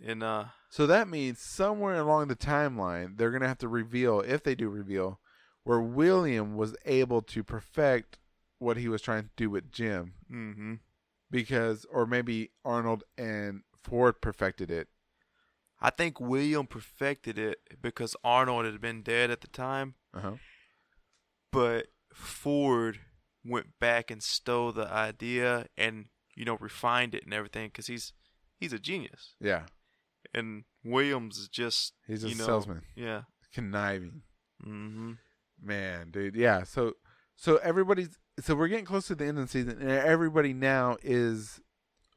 and 0.06 0.24
uh 0.24 0.46
So 0.70 0.88
that 0.88 1.08
means 1.08 1.40
somewhere 1.42 1.96
along 1.96 2.28
the 2.30 2.36
timeline, 2.36 3.18
they're 3.18 3.32
gonna 3.32 3.48
have 3.48 3.58
to 3.60 3.68
reveal, 3.68 4.22
if 4.22 4.44
they 4.44 4.56
do 4.56 4.70
reveal, 4.70 5.20
where 5.64 5.82
William 5.82 6.56
was 6.56 6.76
able 6.86 7.22
to 7.24 7.44
perfect 7.44 8.20
what 8.60 8.78
he 8.78 8.88
was 8.88 9.02
trying 9.02 9.24
to 9.24 9.30
do 9.36 9.50
with 9.50 9.72
Jim, 9.72 10.14
mm-hmm. 10.32 10.76
because, 11.30 11.86
or 11.92 12.06
maybe 12.06 12.52
Arnold 12.64 13.04
and 13.18 13.64
Ford 13.84 14.22
perfected 14.22 14.72
it. 14.72 14.88
I 15.86 15.90
think 15.92 16.20
William 16.20 16.66
perfected 16.68 17.38
it 17.38 17.60
because 17.82 18.16
Arnold 18.24 18.66
had 18.66 18.82
been 18.82 19.04
dead 19.04 19.30
at 19.30 19.42
the 19.42 19.48
time, 19.48 19.96
Uh-huh. 20.14 20.36
but 21.52 21.88
Ford 22.14 23.00
went 23.44 23.68
back 23.80 24.10
and 24.10 24.24
stole 24.24 24.72
the 24.72 24.88
idea 24.88 25.68
and 25.78 26.06
you 26.36 26.46
know 26.46 26.58
refined 26.60 27.14
it 27.14 27.24
and 27.24 27.34
everything 27.34 27.68
because 27.68 27.88
he's 27.88 28.14
he's 28.58 28.74
a 28.74 28.80
genius 28.80 29.36
Yeah, 29.40 29.64
and 30.34 30.64
Williams 30.84 31.38
is 31.38 31.48
just 31.50 31.94
he's 32.08 32.24
a 32.24 32.30
know, 32.30 32.46
salesman, 32.46 32.82
Yeah. 32.96 33.24
conniving. 33.54 34.24
Mm-hmm. 34.66 35.14
Man, 35.62 36.12
dude, 36.12 36.36
yeah. 36.36 36.64
So, 36.64 36.94
so 37.36 37.58
everybody's 37.58 38.18
so 38.40 38.56
we're 38.56 38.68
getting 38.68 38.86
close 38.86 39.08
to 39.08 39.16
the 39.16 39.26
end 39.26 39.38
of 39.38 39.46
the 39.46 39.52
season, 39.52 39.80
and 39.82 39.90
everybody 39.90 40.54
now 40.54 40.98
is, 41.04 41.62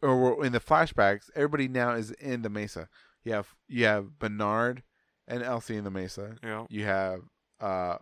or 0.02 0.16
we're 0.36 0.44
in 0.46 0.52
the 0.52 0.60
flashbacks. 0.60 1.30
Everybody 1.36 1.68
now 1.68 1.92
is 1.92 2.10
in 2.12 2.42
the 2.42 2.48
Mesa. 2.50 2.88
You 3.28 3.34
have 3.34 3.54
you 3.68 3.84
have 3.84 4.18
Bernard 4.18 4.82
and 5.26 5.42
Elsie 5.42 5.76
in 5.76 5.84
the 5.84 5.90
Mesa. 5.90 6.36
Yeah. 6.42 6.64
You 6.70 6.84
have 6.84 7.20
uh, 7.60 7.98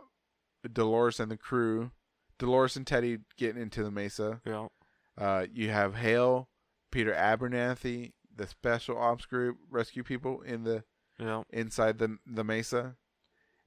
Dolores 0.73 1.19
and 1.19 1.31
the 1.31 1.37
crew, 1.37 1.91
Dolores 2.39 2.77
and 2.77 2.87
Teddy 2.87 3.19
getting 3.37 3.61
into 3.61 3.83
the 3.83 3.91
Mesa. 3.91 4.41
Yeah. 4.47 4.69
Uh, 5.19 5.47
you 5.53 5.71
have 5.71 5.97
Hale, 5.97 6.49
Peter 6.93 7.13
Abernathy, 7.13 8.13
the 8.35 8.47
special 8.47 8.99
ops 8.99 9.27
group, 9.27 9.57
rescue 9.71 10.05
people 10.05 10.43
in 10.43 10.63
the 10.65 10.85
Yeah. 11.19 11.43
inside 11.51 11.99
the 11.99 12.19
the 12.27 12.45
mesa, 12.45 12.97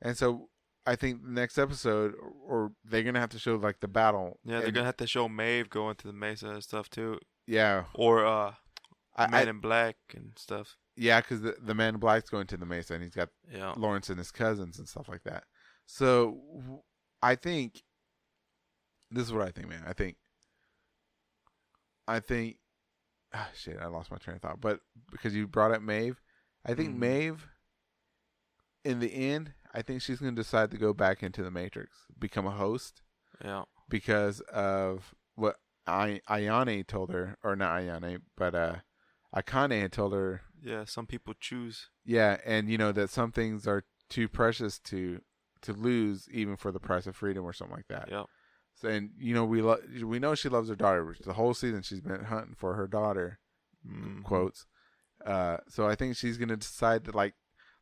and 0.02 0.16
so 0.18 0.50
I 0.86 0.96
think 0.96 1.24
the 1.24 1.32
next 1.32 1.58
episode, 1.58 2.14
or 2.46 2.72
they're 2.86 3.04
gonna 3.04 3.20
have 3.20 3.32
to 3.32 3.40
show 3.40 3.56
like 3.56 3.80
the 3.82 3.88
battle. 3.88 4.40
Yeah. 4.46 4.60
They're 4.60 4.68
And- 4.68 4.76
gonna 4.76 4.86
have 4.86 4.98
to 4.98 5.08
show 5.08 5.28
Maeve 5.28 5.70
going 5.70 5.96
to 5.98 6.08
the 6.08 6.14
Mesa 6.14 6.50
and 6.52 6.64
stuff 6.64 6.90
too, 6.90 7.20
yeah, 7.48 7.86
or 7.96 8.26
uh, 8.26 8.54
I, 9.16 9.28
Man 9.28 9.48
I 9.48 9.50
in 9.50 9.60
Black 9.60 9.98
and 10.16 10.32
stuff. 10.38 10.78
Yeah, 11.02 11.22
because 11.22 11.42
the 11.42 11.56
the 11.62 11.74
man 11.74 11.94
in 11.96 12.00
black's 12.00 12.30
going 12.30 12.48
to 12.48 12.58
the 12.58 12.66
mesa, 12.66 12.94
and 12.94 13.04
he's 13.04 13.16
got 13.16 13.30
Yeah. 13.50 13.74
Lawrence 13.78 14.10
and 14.10 14.18
his 14.18 14.32
cousins 14.32 14.78
and 14.78 14.88
stuff 14.88 15.08
like 15.08 15.24
that. 15.24 15.46
So 15.86 16.84
I 17.22 17.36
think 17.36 17.82
this 19.10 19.24
is 19.26 19.34
what 19.34 19.48
I 19.48 19.52
think, 19.52 19.70
man. 19.70 19.84
I 19.88 19.94
think 19.94 20.18
I 22.08 22.20
think 22.20 22.58
ah, 23.34 23.50
shit. 23.56 23.78
I 23.80 23.88
lost 23.88 24.12
my 24.12 24.18
train 24.18 24.36
of 24.36 24.42
thought, 24.42 24.60
but 24.62 24.82
because 25.12 25.34
you 25.36 25.48
brought 25.48 25.72
up 25.72 25.82
Maeve, 25.82 26.22
I 26.66 26.74
think 26.74 26.96
Mhm. 26.96 27.00
Maeve. 27.00 27.48
In 28.86 29.00
the 29.00 29.14
end, 29.14 29.54
I 29.74 29.82
think 29.82 30.02
she's 30.02 30.20
going 30.20 30.36
to 30.36 30.42
decide 30.42 30.72
to 30.72 30.78
go 30.78 30.94
back 30.94 31.22
into 31.22 31.44
the 31.44 31.52
Matrix, 31.52 32.06
become 32.18 32.48
a 32.48 32.52
host, 32.52 33.02
Yeah. 33.44 33.66
because 33.90 34.40
of 34.42 35.14
what 35.36 35.60
I 35.86 36.22
Ayane 36.30 36.88
told 36.88 37.12
her, 37.12 37.38
or 37.44 37.56
not 37.56 37.80
Ayane, 37.82 38.22
but 38.38 38.56
uh, 38.56 38.76
Akane 39.36 39.82
had 39.82 39.92
told 39.92 40.14
her 40.14 40.42
Yeah. 40.64 40.86
Some 40.86 41.06
people 41.06 41.34
choose. 41.40 41.90
yeah, 42.06 42.38
and 42.46 42.70
you 42.70 42.78
know 42.78 42.92
that 42.92 43.10
some 43.10 43.32
things 43.32 43.68
are 43.68 43.84
too 44.10 44.28
precious 44.28 44.80
to 44.80 45.22
to 45.62 45.74
lose, 45.74 46.28
even 46.32 46.56
for 46.56 46.72
the 46.72 46.80
price 46.80 47.06
of 47.08 47.16
freedom 47.16 47.44
or 47.46 47.54
something 47.54 47.76
like 47.76 47.88
that. 47.90 48.10
Yeah. 48.10 48.24
So, 48.76 48.88
and 48.90 49.12
you 49.18 49.34
know 49.34 49.46
we 49.46 49.62
lo- 49.62 49.82
we 50.04 50.20
know 50.20 50.36
she 50.36 50.50
loves 50.50 50.70
her 50.70 50.76
daughter. 50.76 51.16
The 51.24 51.34
whole 51.34 51.54
season 51.54 51.82
she's 51.82 52.02
been 52.02 52.24
hunting 52.26 52.56
for 52.58 52.76
her 52.76 52.88
daughter. 52.88 53.40
Mhm. 53.88 54.24
Quotes. 54.24 54.66
Uh, 55.26 55.58
so 55.68 55.88
I 55.88 55.96
think 55.96 56.16
she's 56.16 56.38
gonna 56.38 56.56
decide 56.58 57.04
that 57.06 57.16
like 57.16 57.36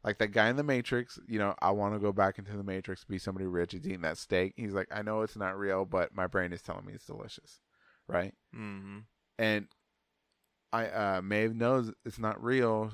like 0.04 0.18
that 0.20 0.32
guy 0.32 0.50
in 0.50 0.56
the 0.56 0.64
Matrix. 0.64 1.20
You 1.28 1.38
know, 1.40 1.56
I 1.62 1.72
want 1.72 1.94
to 1.96 2.00
go 2.00 2.12
back 2.12 2.40
into 2.40 2.56
the 2.58 2.64
Matrix, 2.64 3.04
be 3.04 3.18
somebody 3.20 3.46
rich. 3.46 3.74
He's 3.74 3.86
eating 3.86 4.02
that 4.02 4.18
steak. 4.18 4.54
He's 4.56 4.74
like, 4.74 4.88
I 4.92 5.02
know 5.02 5.22
it's 5.22 5.36
not 5.36 5.58
real, 5.58 5.86
but 5.86 6.14
my 6.16 6.26
brain 6.28 6.52
is 6.54 6.62
telling 6.62 6.86
me 6.86 6.94
it's 6.94 7.06
delicious, 7.06 7.60
right? 8.08 8.34
Mm-hmm. 8.56 9.00
and 9.40 9.68
I 10.72 10.88
uh 10.88 11.22
Maeve 11.22 11.56
knows 11.56 11.92
it's 12.06 12.20
not 12.20 12.44
real, 12.44 12.92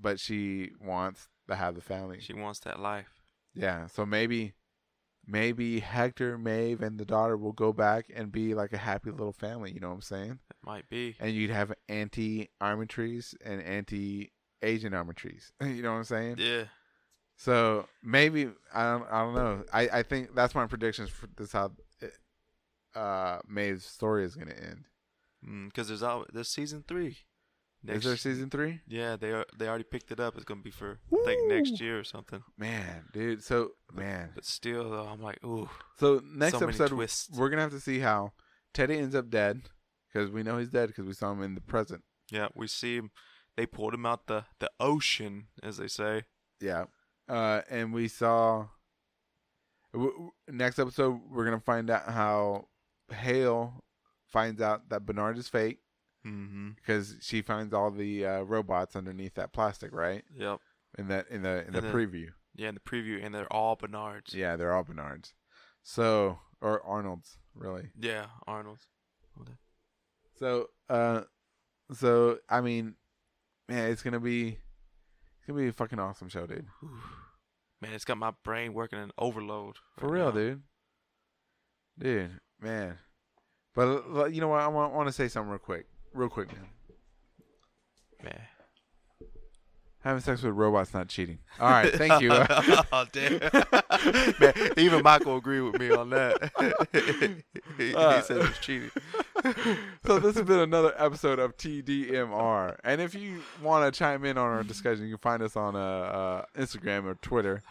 but 0.00 0.20
she 0.20 0.70
wants 0.80 1.28
to 1.48 1.54
have 1.54 1.74
the 1.74 1.80
family. 1.80 2.20
She 2.20 2.32
wants 2.32 2.60
that 2.60 2.80
life. 2.80 3.20
yeah, 3.54 3.86
so 3.86 4.06
maybe 4.06 4.54
maybe 5.26 5.80
Hector, 5.80 6.38
Maeve, 6.38 6.82
and 6.82 6.98
the 6.98 7.04
daughter 7.04 7.36
will 7.36 7.52
go 7.52 7.72
back 7.72 8.06
and 8.14 8.30
be 8.32 8.54
like 8.54 8.72
a 8.72 8.78
happy 8.78 9.10
little 9.10 9.32
family. 9.32 9.72
You 9.72 9.80
know 9.80 9.88
what 9.88 9.94
I'm 9.94 10.02
saying? 10.02 10.38
It 10.50 10.56
might 10.64 10.88
be. 10.88 11.16
And 11.20 11.32
you'd 11.32 11.50
have 11.50 11.72
anti 11.88 12.50
Armitage 12.60 13.34
and 13.44 13.62
anti 13.62 14.32
Asian 14.62 14.94
Armitage. 14.94 15.50
you 15.60 15.82
know 15.82 15.92
what 15.92 15.98
I'm 15.98 16.04
saying? 16.04 16.36
Yeah. 16.38 16.64
So 17.36 17.88
maybe 18.02 18.48
I 18.72 18.92
don't 18.92 19.06
I 19.10 19.22
don't 19.22 19.34
know. 19.34 19.64
I 19.72 19.88
I 19.92 20.02
think 20.02 20.34
that's 20.34 20.54
my 20.54 20.66
predictions 20.66 21.10
for 21.10 21.28
this 21.36 21.52
how 21.52 21.72
uh 22.94 23.38
Maeve's 23.48 23.84
story 23.84 24.24
is 24.24 24.36
gonna 24.36 24.52
end. 24.52 24.84
Because 25.66 25.88
there's 25.88 26.02
al- 26.02 26.26
there's 26.32 26.48
season 26.48 26.84
three. 26.86 27.18
is 27.86 28.04
there 28.04 28.16
season 28.16 28.48
three? 28.50 28.80
Yeah, 28.88 29.16
they 29.16 29.30
are. 29.32 29.44
They 29.58 29.68
already 29.68 29.84
picked 29.84 30.10
it 30.10 30.20
up. 30.20 30.36
It's 30.36 30.44
gonna 30.44 30.62
be 30.62 30.70
for 30.70 30.98
I 31.12 31.22
think 31.24 31.48
next 31.48 31.80
year 31.80 31.98
or 31.98 32.04
something. 32.04 32.42
Man, 32.56 33.04
dude. 33.12 33.42
So 33.44 33.72
man. 33.92 34.30
But 34.34 34.44
still, 34.44 34.90
though, 34.90 35.06
I'm 35.06 35.20
like, 35.20 35.44
ooh. 35.44 35.68
So 35.98 36.20
next 36.24 36.58
So 36.58 36.66
episode, 36.66 36.92
we're 37.36 37.50
gonna 37.50 37.62
have 37.62 37.72
to 37.72 37.80
see 37.80 37.98
how 37.98 38.32
Teddy 38.72 38.96
ends 38.98 39.14
up 39.14 39.28
dead 39.30 39.62
because 40.12 40.30
we 40.30 40.42
know 40.42 40.58
he's 40.58 40.70
dead 40.70 40.88
because 40.88 41.04
we 41.06 41.12
saw 41.12 41.32
him 41.32 41.42
in 41.42 41.54
the 41.54 41.60
present. 41.60 42.02
Yeah, 42.30 42.48
we 42.54 42.66
see 42.68 42.96
him. 42.96 43.10
They 43.56 43.66
pulled 43.66 43.92
him 43.94 44.06
out 44.06 44.26
the 44.28 44.46
the 44.60 44.70
ocean, 44.80 45.48
as 45.62 45.76
they 45.76 45.88
say. 45.88 46.22
Yeah, 46.60 46.86
uh, 47.28 47.60
and 47.68 47.92
we 47.92 48.08
saw. 48.08 48.68
W- 49.92 50.30
next 50.48 50.78
episode, 50.78 51.20
we're 51.30 51.44
gonna 51.44 51.60
find 51.60 51.88
out 51.90 52.08
how 52.08 52.68
Hale 53.12 53.83
finds 54.34 54.60
out 54.60 54.90
that 54.90 55.06
Bernard 55.06 55.38
is 55.38 55.48
fake 55.48 55.78
Mm-hmm. 56.26 56.70
because 56.76 57.16
she 57.20 57.42
finds 57.42 57.74
all 57.74 57.90
the 57.90 58.24
uh, 58.26 58.40
robots 58.40 58.96
underneath 58.96 59.34
that 59.34 59.52
plastic, 59.52 59.92
right? 59.92 60.24
Yep. 60.34 60.58
In 60.98 61.08
that 61.08 61.28
in 61.28 61.42
the 61.42 61.66
in 61.66 61.72
the 61.74 61.82
preview. 61.82 62.28
Yeah, 62.54 62.68
in 62.70 62.74
the 62.76 62.80
preview, 62.80 63.22
and 63.22 63.34
they're 63.34 63.52
all 63.52 63.76
Bernards. 63.76 64.32
Yeah, 64.32 64.56
they're 64.56 64.72
all 64.72 64.84
Bernards. 64.84 65.34
So 65.82 66.38
or 66.62 66.80
Arnold's 66.82 67.36
really. 67.54 67.90
Yeah, 68.00 68.26
Arnold's. 68.46 68.86
So, 70.38 70.68
uh, 70.88 71.22
so 71.92 72.38
I 72.48 72.60
mean, 72.62 72.94
man, 73.68 73.90
it's 73.90 74.02
gonna 74.02 74.18
be, 74.18 74.48
it's 74.48 75.46
gonna 75.46 75.60
be 75.60 75.68
a 75.68 75.72
fucking 75.72 75.98
awesome 75.98 76.28
show, 76.30 76.46
dude. 76.46 76.66
Man, 77.82 77.92
it's 77.92 78.04
got 78.06 78.16
my 78.16 78.32
brain 78.42 78.72
working 78.72 78.98
in 78.98 79.10
overload. 79.18 79.76
For 79.98 80.08
real, 80.08 80.26
now. 80.26 80.30
dude. 80.32 80.62
Dude, 81.98 82.40
man. 82.60 82.98
But 83.74 84.04
uh, 84.14 84.24
you 84.26 84.40
know 84.40 84.48
what? 84.48 84.60
I 84.60 84.68
want, 84.68 84.92
want 84.94 85.08
to 85.08 85.12
say 85.12 85.28
something 85.28 85.50
real 85.50 85.58
quick, 85.58 85.86
real 86.12 86.28
quick, 86.28 86.48
man. 86.52 86.66
Man. 88.22 88.40
Having 90.00 90.20
sex 90.20 90.42
with 90.42 90.54
robots 90.54 90.92
not 90.92 91.08
cheating. 91.08 91.38
All 91.58 91.70
right, 91.70 91.90
thank 91.94 92.20
you. 92.20 92.28
oh 92.92 93.06
damn. 93.10 93.40
Man, 94.38 94.52
even 94.76 95.02
Michael 95.02 95.38
agreed 95.38 95.62
with 95.62 95.80
me 95.80 95.90
on 95.92 96.10
that. 96.10 96.50
he, 97.78 97.82
he 97.86 97.94
Uh, 97.94 98.20
said 98.20 98.36
it 98.36 98.40
was 98.48 98.58
cheating. 98.58 98.90
so 100.04 100.18
this 100.18 100.36
has 100.36 100.44
been 100.44 100.58
another 100.58 100.92
episode 100.98 101.38
of 101.38 101.56
TDMR, 101.56 102.76
and 102.84 103.00
if 103.00 103.14
you 103.14 103.40
want 103.62 103.90
to 103.94 103.98
chime 103.98 104.26
in 104.26 104.36
on 104.36 104.44
our 104.46 104.62
discussion, 104.62 105.04
you 105.06 105.16
can 105.16 105.22
find 105.22 105.42
us 105.42 105.56
on 105.56 105.74
uh, 105.74 105.78
uh, 105.78 106.44
Instagram 106.58 107.04
or 107.06 107.14
Twitter. 107.14 107.62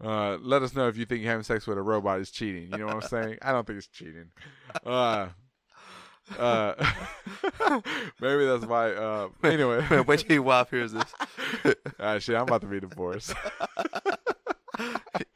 Uh, 0.00 0.36
let 0.40 0.62
us 0.62 0.76
know 0.76 0.86
if 0.86 0.96
you 0.96 1.04
think 1.04 1.24
having 1.24 1.42
sex 1.42 1.66
with 1.66 1.78
a 1.78 1.82
robot 1.82 2.20
is 2.20 2.30
cheating. 2.30 2.70
You 2.70 2.78
know 2.78 2.86
what 2.86 2.94
I'm 3.02 3.08
saying? 3.08 3.38
I 3.42 3.50
don't 3.50 3.66
think 3.66 3.78
it's 3.78 3.88
cheating. 3.88 4.30
Uh, 6.38 6.74
maybe 8.20 8.44
that's 8.46 8.64
why. 8.66 8.92
Uh, 8.92 9.28
anyway, 9.44 9.84
Man, 9.90 10.04
wait 10.06 10.20
till 10.20 10.32
your 10.32 10.42
wife 10.42 10.70
hears 10.70 10.92
this. 10.92 11.04
Ah, 11.98 12.18
shit, 12.18 12.36
I'm 12.36 12.42
about 12.42 12.60
to 12.62 12.66
be 12.66 12.80
divorced. 12.80 13.34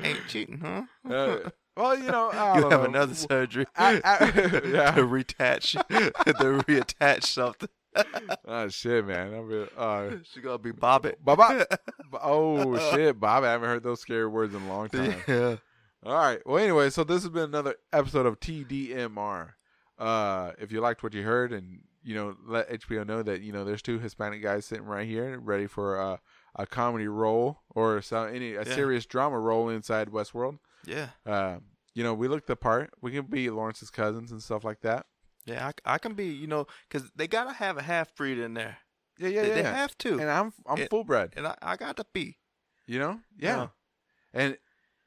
Ain't 0.03 0.20
cheating, 0.28 0.59
huh? 0.59 0.82
Uh, 1.12 1.51
well, 1.76 1.99
you 1.99 2.11
know, 2.11 2.30
I 2.30 2.57
you 2.59 2.62
have 2.62 2.70
know. 2.70 2.84
another 2.84 3.14
surgery 3.14 3.66
I- 3.76 4.01
I- 4.05 4.24
yeah. 4.66 4.91
to 4.93 5.03
reattach, 5.03 5.72
to 5.89 6.64
reattach 6.64 7.24
something. 7.24 7.68
Oh 8.47 8.68
shit, 8.68 9.07
man! 9.07 9.34
I'm 9.34 9.68
uh, 9.76 10.11
She 10.24 10.41
gonna 10.41 10.59
be 10.59 10.72
bobbing. 10.72 11.14
Bob, 11.22 11.41
oh 12.22 12.78
shit, 12.93 13.18
Bob! 13.18 13.45
I 13.45 13.53
haven't 13.53 13.68
heard 13.68 13.82
those 13.82 14.01
scary 14.01 14.26
words 14.26 14.55
in 14.55 14.62
a 14.62 14.68
long 14.68 14.89
time. 14.89 15.16
yeah. 15.26 15.57
All 16.05 16.14
right. 16.14 16.41
Well, 16.47 16.62
anyway, 16.62 16.91
so 16.91 17.05
this 17.05 17.22
has 17.22 17.30
been 17.30 17.45
another 17.45 17.74
episode 17.93 18.26
of 18.26 18.39
TDMR. 18.39 19.51
Uh, 19.99 20.53
if 20.59 20.71
you 20.73 20.81
liked 20.81 21.03
what 21.03 21.15
you 21.15 21.23
heard, 21.23 21.53
and 21.53 21.81
you 22.03 22.15
know, 22.15 22.37
let 22.47 22.69
HBO 22.71 23.07
know 23.07 23.23
that 23.23 23.41
you 23.41 23.53
know 23.53 23.65
there's 23.65 23.83
two 23.83 23.99
Hispanic 23.99 24.43
guys 24.43 24.65
sitting 24.67 24.85
right 24.87 25.07
here, 25.09 25.39
ready 25.39 25.67
for 25.67 26.01
uh, 26.01 26.17
a 26.55 26.67
comedy 26.67 27.09
role 27.09 27.61
or 27.75 28.01
some 28.03 28.29
any 28.29 28.55
a 28.55 28.65
Yeah. 28.65 28.75
serious 28.75 29.07
drama 29.07 29.39
role 29.39 29.69
inside 29.69 30.09
Westworld. 30.11 30.59
Yeah. 30.85 31.09
Uh, 31.25 31.59
you 31.95 32.05
know, 32.05 32.13
we 32.15 32.29
look 32.29 32.47
the 32.47 32.57
part. 32.57 32.91
We 33.01 33.11
can 33.13 33.25
be 33.27 33.49
Lawrence's 33.51 33.91
cousins 33.91 34.31
and 34.31 34.43
stuff 34.43 34.65
like 34.65 34.81
that. 34.83 35.07
Yeah, 35.47 35.71
I, 35.87 35.95
I 35.95 35.99
can 35.99 36.15
be, 36.15 36.27
you 36.27 36.47
know, 36.47 36.67
because 36.89 37.11
they 37.17 37.27
gotta 37.27 37.53
have 37.55 37.77
a 37.79 37.83
half 37.83 38.15
breed 38.15 38.39
in 38.39 38.55
there. 38.55 38.79
Yeah, 39.19 39.29
yeah, 39.29 39.43
they, 39.43 39.49
yeah. 39.49 39.55
they 39.55 39.63
have 39.63 39.97
to, 39.99 40.19
and 40.21 40.29
I'm 40.31 40.53
I'm 40.67 40.79
It- 40.79 40.91
full 40.91 41.05
bred. 41.05 41.33
and 41.37 41.47
I, 41.47 41.57
I 41.63 41.77
got 41.77 41.97
to 41.97 42.05
be. 42.13 42.37
You 42.87 42.99
know? 42.99 43.21
Yeah. 43.39 43.57
Yeah. 43.57 43.67
And 44.35 44.59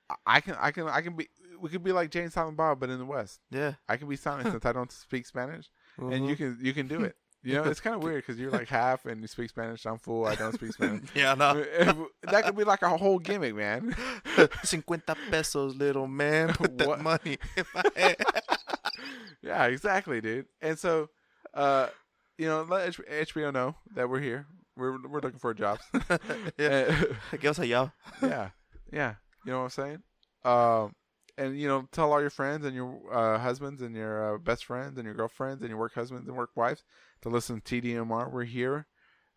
I- 0.09 0.15
I 0.25 0.41
can 0.41 0.55
I 0.59 0.71
can 0.71 0.87
I 0.87 1.01
can 1.01 1.15
be 1.15 1.29
we 1.61 1.69
could 1.69 1.83
be 1.83 1.91
like 1.91 2.09
Jay 2.11 2.23
and 2.23 2.31
Silent 2.33 2.57
Bob 2.57 2.79
but 2.79 2.89
in 2.89 2.97
the 2.99 3.05
West. 3.05 3.39
Yeah, 3.51 3.73
I 3.87 3.97
can 3.97 4.07
be 4.07 4.15
silent 4.15 4.51
since 4.51 4.65
I 4.65 4.71
don't 4.73 4.91
speak 4.91 5.25
Spanish 5.25 5.67
and 5.97 6.27
you 6.27 6.35
Mhm. 6.35 6.37
can 6.37 6.57
you 6.61 6.73
can 6.73 6.87
do 6.87 7.03
it. 7.03 7.15
You 7.41 7.53
know, 7.55 7.63
it's 7.63 7.79
kind 7.79 7.95
of 7.95 8.03
weird 8.07 8.25
cuz 8.25 8.37
you're 8.39 8.51
like 8.51 8.67
half 8.67 9.05
and 9.05 9.21
you 9.21 9.27
speak 9.27 9.49
Spanish, 9.49 9.85
I'm 9.85 9.97
full, 9.97 10.25
I 10.25 10.35
don't 10.35 10.53
speak 10.53 10.73
Spanish. 10.73 11.09
yeah, 11.15 11.31
I 11.31 11.35
know. 11.35 11.65
that 12.23 12.43
could 12.45 12.55
be 12.57 12.63
like 12.65 12.81
a 12.81 12.97
whole 12.97 13.19
gimmick, 13.19 13.55
man. 13.55 13.95
Cincuenta 14.63 15.15
pesos, 15.31 15.75
little 15.75 16.07
man. 16.07 16.49
Put 16.53 16.77
that 16.77 16.87
What? 16.87 17.01
money 17.01 17.37
in 17.55 17.65
my 17.73 17.83
hand. 17.95 18.15
yeah, 19.41 19.65
exactly, 19.65 20.21
dude. 20.21 20.45
And 20.61 20.77
so 20.77 21.09
uh 21.53 21.87
you 22.37 22.47
know, 22.47 22.61
let 22.63 22.87
H- 22.89 23.27
HBO 23.33 23.51
know 23.53 23.75
that 23.95 24.09
we're 24.09 24.19
here. 24.21 24.47
We're 24.77 24.97
we're 25.07 25.19
looking 25.19 25.39
for 25.39 25.53
jobs. 25.53 25.81
yeah. 26.57 26.87
And- 26.87 27.15
¿Qué 27.41 27.59
a 27.59 27.65
y'all? 27.65 27.91
yeah, 28.21 28.49
yeah. 28.91 29.15
You 29.45 29.51
know 29.53 29.59
what 29.59 29.63
I'm 29.65 29.69
saying? 29.71 30.03
Um, 30.45 30.93
and 31.39 31.59
you 31.59 31.67
know, 31.67 31.87
tell 31.91 32.11
all 32.13 32.21
your 32.21 32.29
friends 32.29 32.65
and 32.65 32.75
your 32.75 32.99
uh, 33.11 33.39
husbands 33.39 33.81
and 33.81 33.95
your 33.95 34.35
uh, 34.35 34.37
best 34.37 34.65
friends 34.65 34.97
and 34.97 35.05
your 35.05 35.15
girlfriends 35.15 35.61
and 35.61 35.69
your 35.69 35.79
work 35.79 35.93
husbands 35.95 36.27
and 36.27 36.37
work 36.37 36.51
wives 36.55 36.83
to 37.21 37.29
listen 37.29 37.61
to 37.61 37.81
TDMR. 37.81 38.31
We're 38.31 38.43
here. 38.43 38.85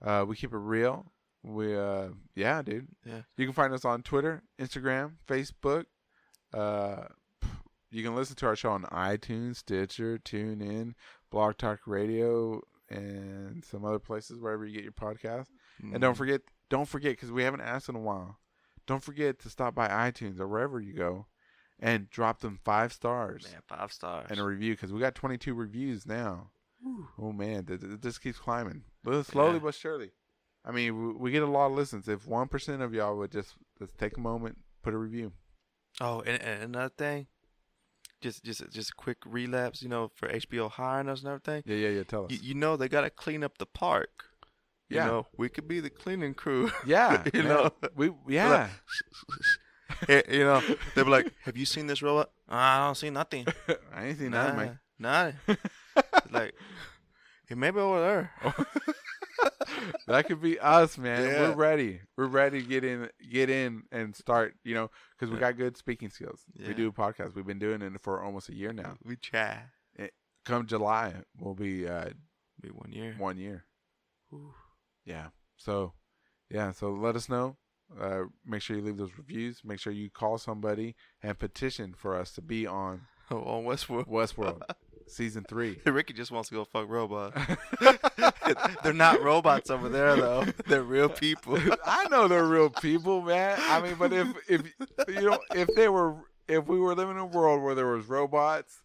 Uh, 0.04 0.24
we 0.28 0.36
keep 0.36 0.52
it 0.52 0.58
real. 0.58 1.12
We, 1.44 1.76
uh, 1.76 2.08
yeah, 2.34 2.62
dude. 2.62 2.88
Yeah. 3.04 3.22
You 3.36 3.46
can 3.46 3.54
find 3.54 3.72
us 3.72 3.84
on 3.84 4.02
Twitter, 4.02 4.42
Instagram, 4.60 5.12
Facebook. 5.26 5.86
Uh, 6.52 7.04
you 7.90 8.02
can 8.02 8.14
listen 8.14 8.36
to 8.36 8.46
our 8.46 8.56
show 8.56 8.70
on 8.72 8.82
iTunes, 8.84 9.56
Stitcher, 9.56 10.18
TuneIn, 10.18 10.94
Blog 11.30 11.56
Talk 11.58 11.80
Radio, 11.86 12.62
and 12.88 13.64
some 13.64 13.84
other 13.84 13.98
places 13.98 14.38
wherever 14.38 14.64
you 14.64 14.74
get 14.74 14.82
your 14.84 14.92
podcast. 14.92 15.46
And 15.80 15.94
Mm. 15.96 16.00
don't 16.00 16.14
forget, 16.14 16.42
don't 16.68 16.88
forget, 16.88 17.12
because 17.12 17.32
we 17.32 17.42
haven't 17.42 17.60
asked 17.60 17.88
in 17.88 17.96
a 17.96 18.00
while. 18.00 18.38
Don't 18.86 19.02
forget 19.02 19.38
to 19.40 19.50
stop 19.50 19.74
by 19.74 19.88
iTunes 19.88 20.40
or 20.40 20.48
wherever 20.48 20.80
you 20.80 20.92
go, 20.94 21.26
and 21.82 22.08
drop 22.08 22.40
them 22.40 22.58
five 22.64 22.92
stars 22.94 23.46
man, 23.52 23.60
five 23.68 23.92
stars. 23.92 24.28
and 24.30 24.38
a 24.40 24.44
review. 24.44 24.72
Because 24.72 24.92
we 24.92 25.00
got 25.00 25.14
22 25.14 25.52
reviews 25.52 26.06
now. 26.06 26.50
Whew. 26.80 27.08
Oh 27.18 27.32
man, 27.32 27.64
th- 27.66 27.80
th- 27.80 28.00
this 28.00 28.16
keeps 28.18 28.38
climbing, 28.38 28.84
but 29.04 29.24
slowly 29.26 29.54
Yeah. 29.54 29.58
but 29.64 29.74
surely. 29.74 30.12
I 30.64 30.70
mean, 30.70 30.96
we, 31.08 31.12
we 31.14 31.30
get 31.32 31.42
a 31.42 31.46
lot 31.46 31.66
of 31.66 31.72
listens. 31.72 32.08
If 32.08 32.26
one 32.26 32.48
percent 32.48 32.80
of 32.82 32.94
y'all 32.94 33.16
would 33.18 33.30
just 33.32 33.56
just 33.78 33.98
take 33.98 34.16
a 34.16 34.20
moment, 34.20 34.56
put 34.82 34.94
a 34.94 34.96
review. 34.96 35.32
Oh, 36.00 36.20
and, 36.20 36.40
and 36.40 36.62
another 36.62 36.92
thing, 36.96 37.26
just 38.20 38.44
just 38.44 38.68
just 38.70 38.90
a 38.90 38.94
quick 38.94 39.18
relapse, 39.26 39.82
you 39.82 39.88
know, 39.88 40.10
for 40.14 40.28
HBO 40.28 40.70
hiring 40.70 41.08
us 41.08 41.20
and 41.20 41.28
everything. 41.28 41.62
Yeah, 41.66 41.76
yeah, 41.76 41.88
yeah. 41.98 42.02
Tell 42.04 42.24
us. 42.26 42.30
You, 42.32 42.38
you 42.42 42.54
know, 42.54 42.76
they 42.76 42.88
gotta 42.88 43.10
clean 43.10 43.42
up 43.44 43.58
the 43.58 43.66
park. 43.66 44.24
You 44.88 44.96
Yeah. 44.98 45.06
know, 45.06 45.26
we 45.36 45.48
could 45.48 45.66
be 45.68 45.80
the 45.80 45.90
cleaning 45.90 46.34
crew. 46.34 46.70
yeah, 46.86 47.22
you 47.34 47.42
man. 47.42 47.48
know. 47.48 47.70
we 47.96 48.10
yeah. 48.28 48.68
you 50.28 50.44
know, 50.44 50.62
they'll 50.94 51.04
be 51.04 51.10
like, 51.10 51.32
"Have 51.44 51.56
you 51.56 51.64
seen 51.66 51.86
this 51.86 52.02
robot?" 52.02 52.30
I 52.48 52.84
don't 52.84 52.96
see 52.96 53.10
nothing. 53.10 53.46
I 53.94 54.06
ain't 54.06 54.18
seen 54.18 54.30
nah, 54.30 54.54
man. 54.54 54.80
nah. 54.98 55.32
like, 56.30 56.54
it 57.48 57.56
may 57.58 57.70
be 57.70 57.78
over 57.80 58.00
there. 58.00 58.30
that 60.06 60.26
could 60.26 60.40
be 60.42 60.58
us, 60.58 60.98
man. 60.98 61.24
Yeah. 61.24 61.48
We're 61.48 61.54
ready. 61.54 62.00
We're 62.16 62.26
ready 62.26 62.62
to 62.62 62.66
get 62.68 62.84
in, 62.84 63.08
get 63.30 63.50
in, 63.50 63.84
and 63.92 64.14
start. 64.14 64.54
You 64.64 64.74
know, 64.74 64.90
because 65.18 65.32
we 65.32 65.38
got 65.38 65.56
good 65.56 65.76
speaking 65.76 66.10
skills. 66.10 66.40
We 66.58 66.66
Yeah. 66.66 66.72
do 66.74 66.92
podcasts. 66.92 67.34
We've 67.34 67.46
been 67.46 67.58
doing 67.58 67.82
it 67.82 67.92
for 68.00 68.22
almost 68.22 68.48
a 68.48 68.54
year 68.54 68.72
now. 68.72 68.96
we 69.04 69.16
try. 69.16 69.62
Come 70.44 70.66
July, 70.66 71.14
we'll 71.38 71.54
be 71.54 71.86
uh, 71.86 72.10
Be 72.60 72.70
one 72.70 72.90
year. 72.90 73.14
one 73.16 73.38
year. 73.38 73.64
Ooh. 74.34 74.52
Yeah. 75.04 75.28
So, 75.56 75.92
yeah. 76.50 76.72
So 76.72 76.90
let 76.92 77.14
us 77.14 77.28
know. 77.28 77.56
Uh, 78.00 78.24
make 78.46 78.62
sure 78.62 78.76
you 78.76 78.82
leave 78.82 78.96
those 78.96 79.16
reviews. 79.16 79.62
Make 79.64 79.78
sure 79.78 79.92
you 79.92 80.10
call 80.10 80.38
somebody 80.38 80.94
and 81.22 81.38
petition 81.38 81.94
for 81.96 82.16
us 82.16 82.32
to 82.32 82.42
be 82.42 82.66
on 82.66 83.02
Oh, 83.30 83.38
on 83.44 83.64
Westworld. 83.64 84.08
Westworld 84.08 84.62
season 85.06 85.44
three. 85.48 85.78
Ricky 85.86 86.12
just 86.12 86.30
wants 86.30 86.48
to 86.50 86.54
go 86.54 86.64
fuck 86.64 86.88
robots. 86.88 87.38
They're 88.82 88.92
not 88.92 89.22
robots 89.22 89.70
over 89.70 89.88
there 89.88 90.16
though. 90.16 90.44
They're 90.66 90.82
real 90.82 91.08
people. 91.08 91.58
I 91.84 92.08
know 92.08 92.28
they're 92.28 92.46
real 92.46 92.70
people, 92.70 93.22
man. 93.22 93.58
I 93.60 93.80
mean, 93.80 93.96
but 93.98 94.12
if 94.12 94.28
if 94.48 94.62
you 95.08 95.30
know 95.30 95.38
if 95.54 95.68
they 95.74 95.88
were 95.88 96.16
if 96.48 96.66
we 96.66 96.78
were 96.78 96.94
living 96.94 97.16
in 97.16 97.22
a 97.22 97.26
world 97.26 97.62
where 97.62 97.74
there 97.74 97.86
was 97.86 98.06
robots, 98.06 98.82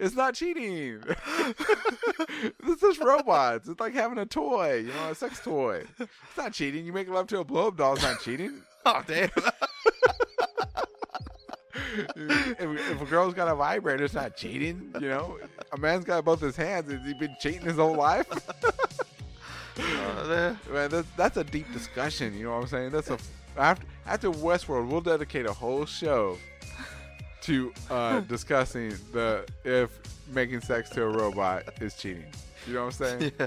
it's 0.00 0.14
not 0.14 0.34
cheating. 0.34 1.02
it's 1.06 2.80
just 2.80 3.00
robots. 3.00 3.68
It's 3.68 3.80
like 3.80 3.94
having 3.94 4.18
a 4.18 4.26
toy, 4.26 4.84
you 4.86 4.92
know, 4.92 5.10
a 5.10 5.14
sex 5.14 5.40
toy. 5.40 5.84
It's 5.98 6.36
not 6.36 6.52
cheating. 6.52 6.84
You 6.84 6.92
make 6.92 7.08
love 7.08 7.26
to 7.28 7.40
a 7.40 7.44
blow 7.44 7.68
up 7.68 7.76
doll. 7.76 7.94
It's 7.94 8.02
not 8.02 8.20
cheating. 8.20 8.62
Oh 8.84 9.00
damn! 9.06 9.30
if, 11.76 12.90
if 12.90 13.00
a 13.00 13.04
girl's 13.04 13.32
got 13.32 13.46
a 13.46 13.54
vibrator, 13.54 14.02
it's 14.02 14.12
not 14.12 14.36
cheating. 14.36 14.92
You 15.00 15.08
know, 15.08 15.38
a 15.72 15.78
man's 15.78 16.04
got 16.04 16.24
both 16.24 16.40
his 16.40 16.56
hands. 16.56 16.90
Has 16.90 17.00
he 17.06 17.14
been 17.14 17.36
cheating 17.40 17.62
his 17.62 17.76
whole 17.76 17.94
life? 17.94 18.26
Oh, 19.78 20.28
man. 20.28 20.58
Man, 20.70 20.90
that's, 20.90 21.08
that's 21.16 21.36
a 21.38 21.44
deep 21.44 21.72
discussion. 21.72 22.36
You 22.36 22.44
know 22.44 22.50
what 22.50 22.62
I'm 22.62 22.66
saying? 22.66 22.90
That's 22.90 23.08
a 23.08 23.18
after 23.56 23.86
after 24.06 24.30
Westworld, 24.30 24.88
we'll 24.88 25.00
dedicate 25.00 25.46
a 25.46 25.52
whole 25.52 25.86
show 25.86 26.38
to 27.42 27.72
uh, 27.90 28.20
discussing 28.20 28.94
the 29.12 29.46
if 29.64 29.98
making 30.32 30.60
sex 30.60 30.88
to 30.90 31.02
a 31.02 31.08
robot 31.08 31.64
is 31.80 31.94
cheating. 31.94 32.24
You 32.66 32.74
know 32.74 32.86
what 32.86 33.00
I'm 33.00 33.20
saying? 33.20 33.32
yeah. 33.40 33.46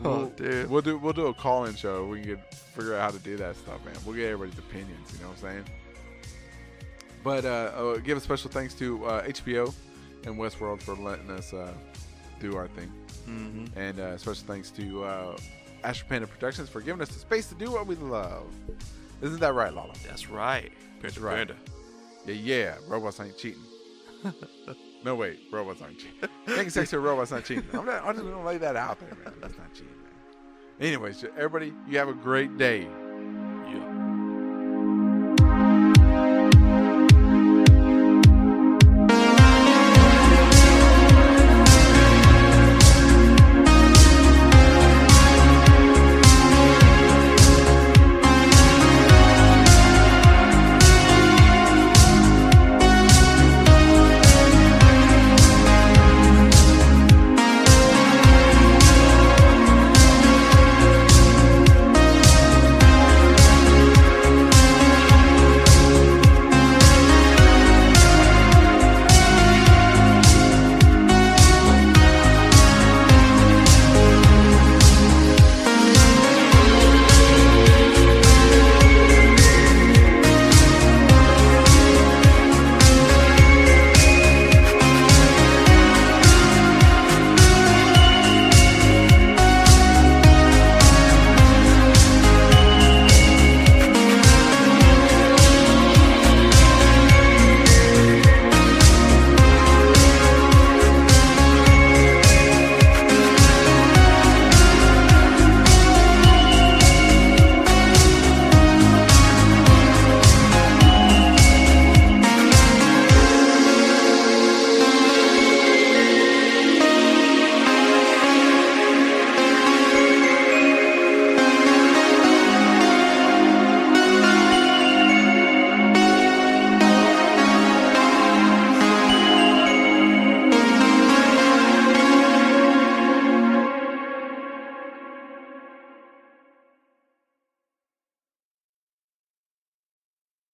We'll, 0.00 0.12
Oh, 0.12 0.32
dude. 0.36 0.70
We'll 0.70 0.82
do 0.82 0.98
we'll 0.98 1.12
do 1.12 1.26
a 1.26 1.34
call 1.34 1.64
in 1.66 1.74
show. 1.74 2.06
We 2.06 2.20
can 2.20 2.28
get 2.36 2.54
figure 2.54 2.94
out 2.96 3.02
how 3.12 3.16
to 3.16 3.22
do 3.22 3.36
that 3.36 3.56
stuff, 3.56 3.84
man. 3.84 3.94
We'll 4.04 4.16
get 4.16 4.30
everybody's 4.30 4.58
opinions. 4.58 5.12
You 5.14 5.20
know 5.22 5.28
what 5.28 5.36
I'm 5.38 5.42
saying? 5.42 5.64
But 7.24 7.44
uh, 7.44 7.48
uh, 7.76 7.96
give 7.98 8.16
a 8.18 8.20
special 8.20 8.50
thanks 8.50 8.74
to 8.74 9.04
uh, 9.04 9.24
HBO 9.26 9.72
and 10.24 10.36
Westworld 10.36 10.82
for 10.82 10.94
letting 10.96 11.30
us 11.30 11.52
uh, 11.52 11.72
do 12.40 12.56
our 12.56 12.68
thing, 12.68 12.90
hmm 13.24 13.66
and 13.76 14.00
uh, 14.00 14.16
special 14.18 14.44
thanks 14.46 14.70
to 14.72 15.04
uh, 15.04 15.36
Astro 15.84 16.08
Panda 16.08 16.26
Productions 16.26 16.68
for 16.68 16.80
giving 16.80 17.00
us 17.00 17.08
the 17.08 17.18
space 17.18 17.46
to 17.48 17.54
do 17.54 17.70
what 17.70 17.86
we 17.86 17.94
love. 17.96 18.52
Isn't 19.20 19.40
that 19.40 19.54
right, 19.54 19.72
Lala? 19.72 19.94
That's 20.06 20.28
right. 20.28 20.72
Panda, 21.00 21.20
right. 21.20 21.36
Panda. 21.48 21.56
Yeah, 22.26 22.34
yeah. 22.34 22.74
Robots 22.88 23.20
ain't 23.20 23.36
cheating. 23.36 23.62
no 25.04 25.14
wait, 25.14 25.40
robots 25.50 25.82
aren't 25.82 25.98
cheating. 25.98 26.28
Making 26.46 26.70
sex 26.70 26.90
to 26.90 26.96
a 26.96 27.00
robot's 27.00 27.30
not 27.30 27.44
cheating. 27.44 27.64
I'm, 27.72 27.86
not, 27.86 28.04
I'm 28.04 28.14
just 28.14 28.24
gonna 28.24 28.44
lay 28.44 28.58
that 28.58 28.76
out 28.76 29.00
there, 29.00 29.16
man. 29.24 29.34
That's 29.40 29.56
not 29.58 29.72
cheating, 29.72 29.88
man. 29.88 30.88
Anyways, 30.88 31.24
everybody, 31.36 31.72
you 31.88 31.98
have 31.98 32.08
a 32.08 32.14
great 32.14 32.56
day. 32.56 32.86